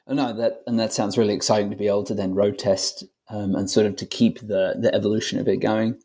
Oh, 0.07 0.13
no, 0.13 0.33
that 0.33 0.61
and 0.67 0.79
that 0.79 0.93
sounds 0.93 1.17
really 1.17 1.33
exciting 1.33 1.71
to 1.71 1.75
be 1.75 1.87
able 1.87 2.03
to 2.05 2.13
then 2.13 2.35
road 2.35 2.59
test 2.59 3.03
um, 3.29 3.55
and 3.55 3.69
sort 3.69 3.85
of 3.85 3.95
to 3.97 4.05
keep 4.05 4.39
the 4.39 4.75
the 4.79 4.93
evolution 4.93 5.39
of 5.39 5.47
it 5.47 5.57
going. 5.57 5.99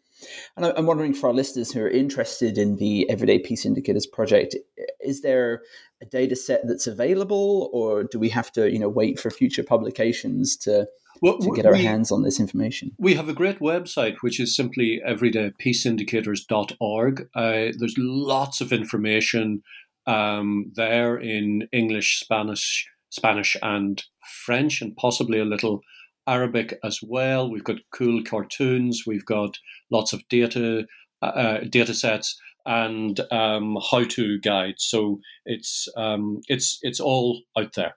And 0.57 0.67
I'm 0.67 0.87
wondering 0.87 1.15
for 1.15 1.29
our 1.29 1.35
listeners 1.35 1.71
who 1.71 1.83
are 1.83 1.91
interested 1.91 2.59
in 2.59 2.77
the 2.77 3.09
Everyday 3.11 3.39
Peace 3.39 3.67
Indicators 3.67 4.07
project, 4.07 4.57
is 5.01 5.21
there 5.21 5.61
a 6.03 6.07
data 6.07 6.35
set 6.37 6.63
that's 6.67 6.87
available, 6.87 7.69
or 7.73 8.05
do 8.05 8.19
we 8.19 8.29
have 8.31 8.51
to, 8.53 8.71
you 8.71 8.79
know, 8.79 8.89
wait 8.89 9.21
for 9.21 9.31
future 9.31 9.63
publications 9.63 10.57
to 10.59 10.87
well, 11.23 11.39
to 11.39 11.51
get 11.55 11.65
we, 11.65 11.71
our 11.71 11.77
hands 11.77 12.11
on 12.11 12.23
this 12.23 12.41
information? 12.41 12.93
We 12.99 13.15
have 13.15 13.29
a 13.29 13.35
great 13.35 13.61
website, 13.61 14.17
which 14.21 14.41
is 14.41 14.57
simply 14.57 15.01
everydaypeaceindicators.org. 15.07 17.29
Uh, 17.35 17.69
there's 17.79 17.95
lots 17.99 18.61
of 18.61 18.73
information 18.73 19.63
um, 20.07 20.73
there 20.75 21.17
in 21.17 21.69
English, 21.73 22.21
Spanish, 22.21 22.89
Spanish, 23.17 23.57
and 23.63 24.05
French, 24.45 24.81
and 24.81 24.97
possibly 24.97 25.41
a 25.41 25.45
little 25.45 25.81
Arabic 26.27 26.79
as 26.85 27.01
well. 27.03 27.51
We've 27.51 27.65
got 27.65 27.77
cool 27.93 28.23
cartoons. 28.23 29.05
We've 29.07 29.25
got 29.25 29.59
lots 29.91 30.13
of 30.13 30.27
data 30.29 30.87
uh, 31.23 31.25
uh 31.25 31.61
data 31.65 31.95
sets 31.95 32.39
and 32.67 33.21
um, 33.31 33.79
how-to 33.91 34.41
guides. 34.41 34.85
So 34.85 35.21
it's 35.45 35.89
um, 35.97 36.41
it's 36.49 36.79
it's 36.83 37.01
all 37.01 37.43
out 37.57 37.75
there. 37.75 37.95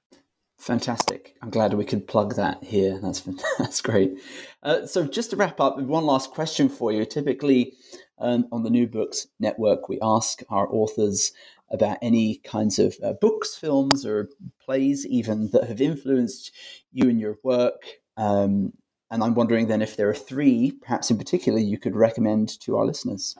Fantastic! 0.59 1.36
I'm 1.41 1.49
glad 1.49 1.74
we 1.74 1.86
could 1.86 2.07
plug 2.07 2.36
that 2.36 2.63
here. 2.63 2.99
That's 3.01 3.22
that's 3.59 3.82
great. 3.82 4.20
Uh, 4.63 4.86
so 4.86 5.05
just 5.05 5.32
to 5.32 5.36
wrap 5.36 5.59
up, 5.59 5.80
one 5.80 6.05
last 6.05 6.32
question 6.32 6.70
for 6.70 6.91
you. 6.91 7.05
Typically, 7.05 7.74
um, 8.20 8.47
on 8.51 8.63
the 8.63 8.70
New 8.70 8.88
Books 8.88 9.28
Network, 9.39 9.89
we 9.89 9.99
ask 10.01 10.43
our 10.49 10.67
authors 10.72 11.32
about 11.72 11.97
any 12.01 12.38
kinds 12.43 12.80
of 12.80 12.95
uh, 13.03 13.13
books, 13.13 13.55
films, 13.55 14.05
or 14.05 14.30
plays, 14.63 15.05
even 15.07 15.49
that 15.51 15.67
have 15.67 15.82
influenced 15.82 16.51
you 16.91 17.09
and 17.09 17.20
your 17.20 17.38
work. 17.43 17.82
Um, 18.17 18.74
and 19.11 19.24
I'm 19.24 19.34
wondering 19.34 19.67
then 19.67 19.82
if 19.82 19.95
there 19.95 20.09
are 20.09 20.15
three, 20.15 20.72
perhaps 20.82 21.09
in 21.09 21.17
particular, 21.17 21.59
you 21.59 21.80
could 21.80 21.95
recommend 21.95 22.59
to 22.61 22.78
our 22.78 22.86
listeners. 22.86 23.36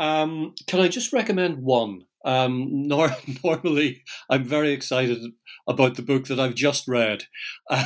Um, 0.00 0.54
can 0.66 0.80
I 0.80 0.88
just 0.88 1.12
recommend 1.12 1.58
one? 1.62 2.04
Um, 2.24 2.66
nor- 2.88 3.16
normally, 3.44 4.02
I'm 4.28 4.44
very 4.44 4.72
excited 4.72 5.18
about 5.66 5.94
the 5.94 6.02
book 6.02 6.26
that 6.26 6.40
I've 6.40 6.54
just 6.54 6.88
read. 6.88 7.24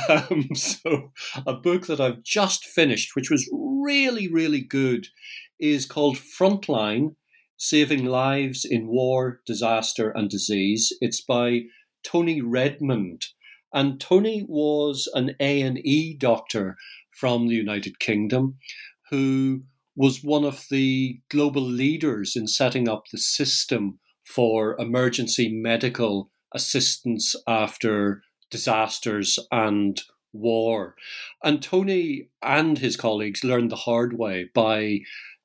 Um, 0.09 0.55
so, 0.55 1.11
a 1.45 1.53
book 1.53 1.87
that 1.87 1.99
I've 1.99 2.23
just 2.23 2.65
finished, 2.65 3.15
which 3.15 3.29
was 3.29 3.49
really, 3.51 4.27
really 4.27 4.61
good, 4.61 5.07
is 5.59 5.85
called 5.85 6.17
Frontline 6.17 7.15
Saving 7.63 8.03
Lives 8.03 8.65
in 8.65 8.87
War, 8.87 9.39
Disaster, 9.45 10.11
and 10.11 10.29
Disease. 10.29 10.91
It's 10.99 11.21
by 11.21 11.61
Tony 12.03 12.41
Redmond. 12.41 13.27
And 13.73 14.01
Tony 14.01 14.45
was 14.45 15.09
an 15.13 15.37
A&E 15.39 16.17
doctor 16.19 16.75
from 17.17 17.47
the 17.47 17.55
United 17.55 17.99
Kingdom 17.99 18.57
who 19.11 19.61
was 19.95 20.21
one 20.21 20.43
of 20.43 20.65
the 20.69 21.21
global 21.29 21.61
leaders 21.61 22.35
in 22.35 22.47
setting 22.47 22.89
up 22.89 23.05
the 23.13 23.17
system 23.17 23.99
for 24.25 24.75
emergency 24.77 25.49
medical 25.49 26.31
assistance 26.53 27.33
after 27.47 28.23
disasters 28.51 29.39
and 29.53 30.01
war. 30.33 30.95
And 31.43 31.63
Tony 31.63 32.27
and 32.41 32.77
his 32.77 32.97
colleagues 32.97 33.43
learned 33.43 33.71
the 33.71 33.77
hard 33.77 34.17
way 34.17 34.49
by, 34.53 34.99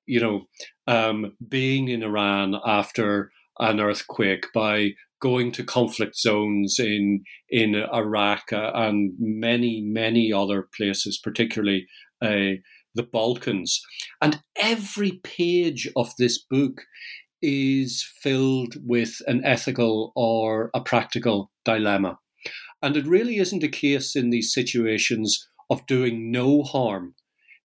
you 0.09 0.21
know, 0.21 0.47
um, 0.87 1.37
being 1.47 1.89
in 1.89 2.03
Iran 2.03 2.57
after 2.67 3.31
an 3.59 3.79
earthquake, 3.79 4.47
by 4.55 4.93
going 5.21 5.53
to 5.53 5.65
conflict 5.65 6.17
zones 6.17 6.79
in 6.79 7.25
in 7.51 7.75
Iraq 7.75 8.53
uh, 8.53 8.71
and 8.75 9.13
many 9.19 9.83
many 9.83 10.33
other 10.33 10.69
places, 10.77 11.21
particularly 11.23 11.87
uh, 12.23 12.57
the 12.95 13.03
Balkans. 13.13 13.81
And 14.23 14.41
every 14.57 15.21
page 15.23 15.89
of 15.95 16.11
this 16.19 16.43
book 16.43 16.83
is 17.43 18.05
filled 18.23 18.75
with 18.85 19.21
an 19.27 19.45
ethical 19.45 20.13
or 20.17 20.71
a 20.75 20.81
practical 20.81 21.53
dilemma. 21.65 22.19
And 22.83 22.97
it 22.97 23.07
really 23.07 23.37
isn't 23.37 23.63
a 23.63 23.69
case 23.69 24.17
in 24.17 24.31
these 24.31 24.53
situations 24.53 25.49
of 25.71 25.87
doing 25.87 26.33
no 26.33 26.63
harm, 26.63 27.15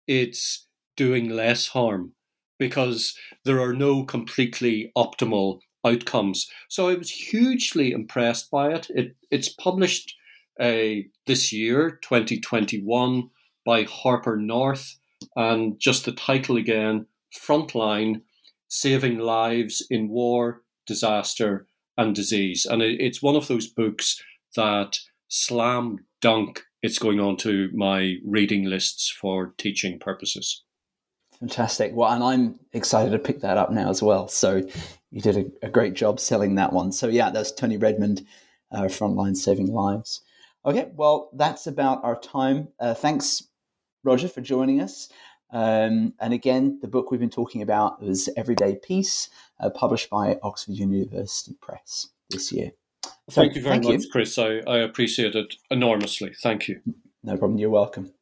it's 0.08 0.66
doing 0.96 1.28
less 1.28 1.68
harm 1.68 2.14
because 2.62 3.18
there 3.44 3.60
are 3.60 3.74
no 3.74 4.04
completely 4.04 4.92
optimal 4.96 5.58
outcomes. 5.84 6.48
So 6.68 6.88
I 6.88 6.94
was 6.94 7.10
hugely 7.10 7.90
impressed 7.90 8.52
by 8.52 8.72
it. 8.72 8.86
it 8.90 9.16
it's 9.32 9.48
published 9.48 10.14
uh, 10.60 11.02
this 11.26 11.52
year, 11.52 11.98
2021, 12.02 13.30
by 13.66 13.82
Harper 13.82 14.36
North. 14.36 14.96
And 15.34 15.80
just 15.80 16.04
the 16.04 16.12
title 16.12 16.56
again 16.56 17.06
Frontline 17.36 18.22
Saving 18.68 19.18
Lives 19.18 19.84
in 19.90 20.08
War, 20.08 20.62
Disaster, 20.86 21.66
and 21.98 22.14
Disease. 22.14 22.64
And 22.64 22.80
it, 22.80 23.00
it's 23.00 23.22
one 23.22 23.34
of 23.34 23.48
those 23.48 23.66
books 23.66 24.22
that 24.54 24.98
slam 25.26 26.06
dunk 26.20 26.62
it's 26.80 26.98
going 26.98 27.20
on 27.20 27.36
to 27.38 27.70
my 27.72 28.16
reading 28.24 28.64
lists 28.64 29.08
for 29.08 29.54
teaching 29.56 29.98
purposes. 29.98 30.62
Fantastic. 31.42 31.90
Well, 31.92 32.08
and 32.08 32.22
I'm 32.22 32.60
excited 32.72 33.10
to 33.10 33.18
pick 33.18 33.40
that 33.40 33.58
up 33.58 33.72
now 33.72 33.90
as 33.90 34.00
well. 34.00 34.28
So 34.28 34.62
you 35.10 35.20
did 35.20 35.36
a, 35.36 35.66
a 35.66 35.68
great 35.68 35.94
job 35.94 36.20
selling 36.20 36.54
that 36.54 36.72
one. 36.72 36.92
So 36.92 37.08
yeah, 37.08 37.30
that's 37.30 37.50
Tony 37.50 37.78
Redmond, 37.78 38.24
uh, 38.70 38.82
Frontline 38.82 39.36
Saving 39.36 39.66
Lives. 39.66 40.20
Okay, 40.64 40.92
well, 40.94 41.30
that's 41.34 41.66
about 41.66 42.04
our 42.04 42.14
time. 42.14 42.68
Uh, 42.78 42.94
thanks, 42.94 43.42
Roger, 44.04 44.28
for 44.28 44.40
joining 44.40 44.80
us. 44.80 45.08
Um, 45.52 46.14
and 46.20 46.32
again, 46.32 46.78
the 46.80 46.86
book 46.86 47.10
we've 47.10 47.18
been 47.18 47.28
talking 47.28 47.60
about 47.60 48.00
was 48.00 48.28
Everyday 48.36 48.76
Peace, 48.76 49.28
uh, 49.58 49.70
published 49.70 50.10
by 50.10 50.38
Oxford 50.44 50.76
University 50.76 51.56
Press 51.60 52.06
this 52.30 52.52
year. 52.52 52.70
So, 53.30 53.42
thank 53.42 53.56
you 53.56 53.62
very 53.62 53.80
thank 53.80 53.84
much, 53.86 54.04
you. 54.04 54.10
Chris. 54.12 54.38
I, 54.38 54.60
I 54.68 54.78
appreciate 54.78 55.34
it 55.34 55.56
enormously. 55.72 56.34
Thank 56.40 56.68
you. 56.68 56.80
No 57.24 57.36
problem. 57.36 57.58
You're 57.58 57.70
welcome. 57.70 58.12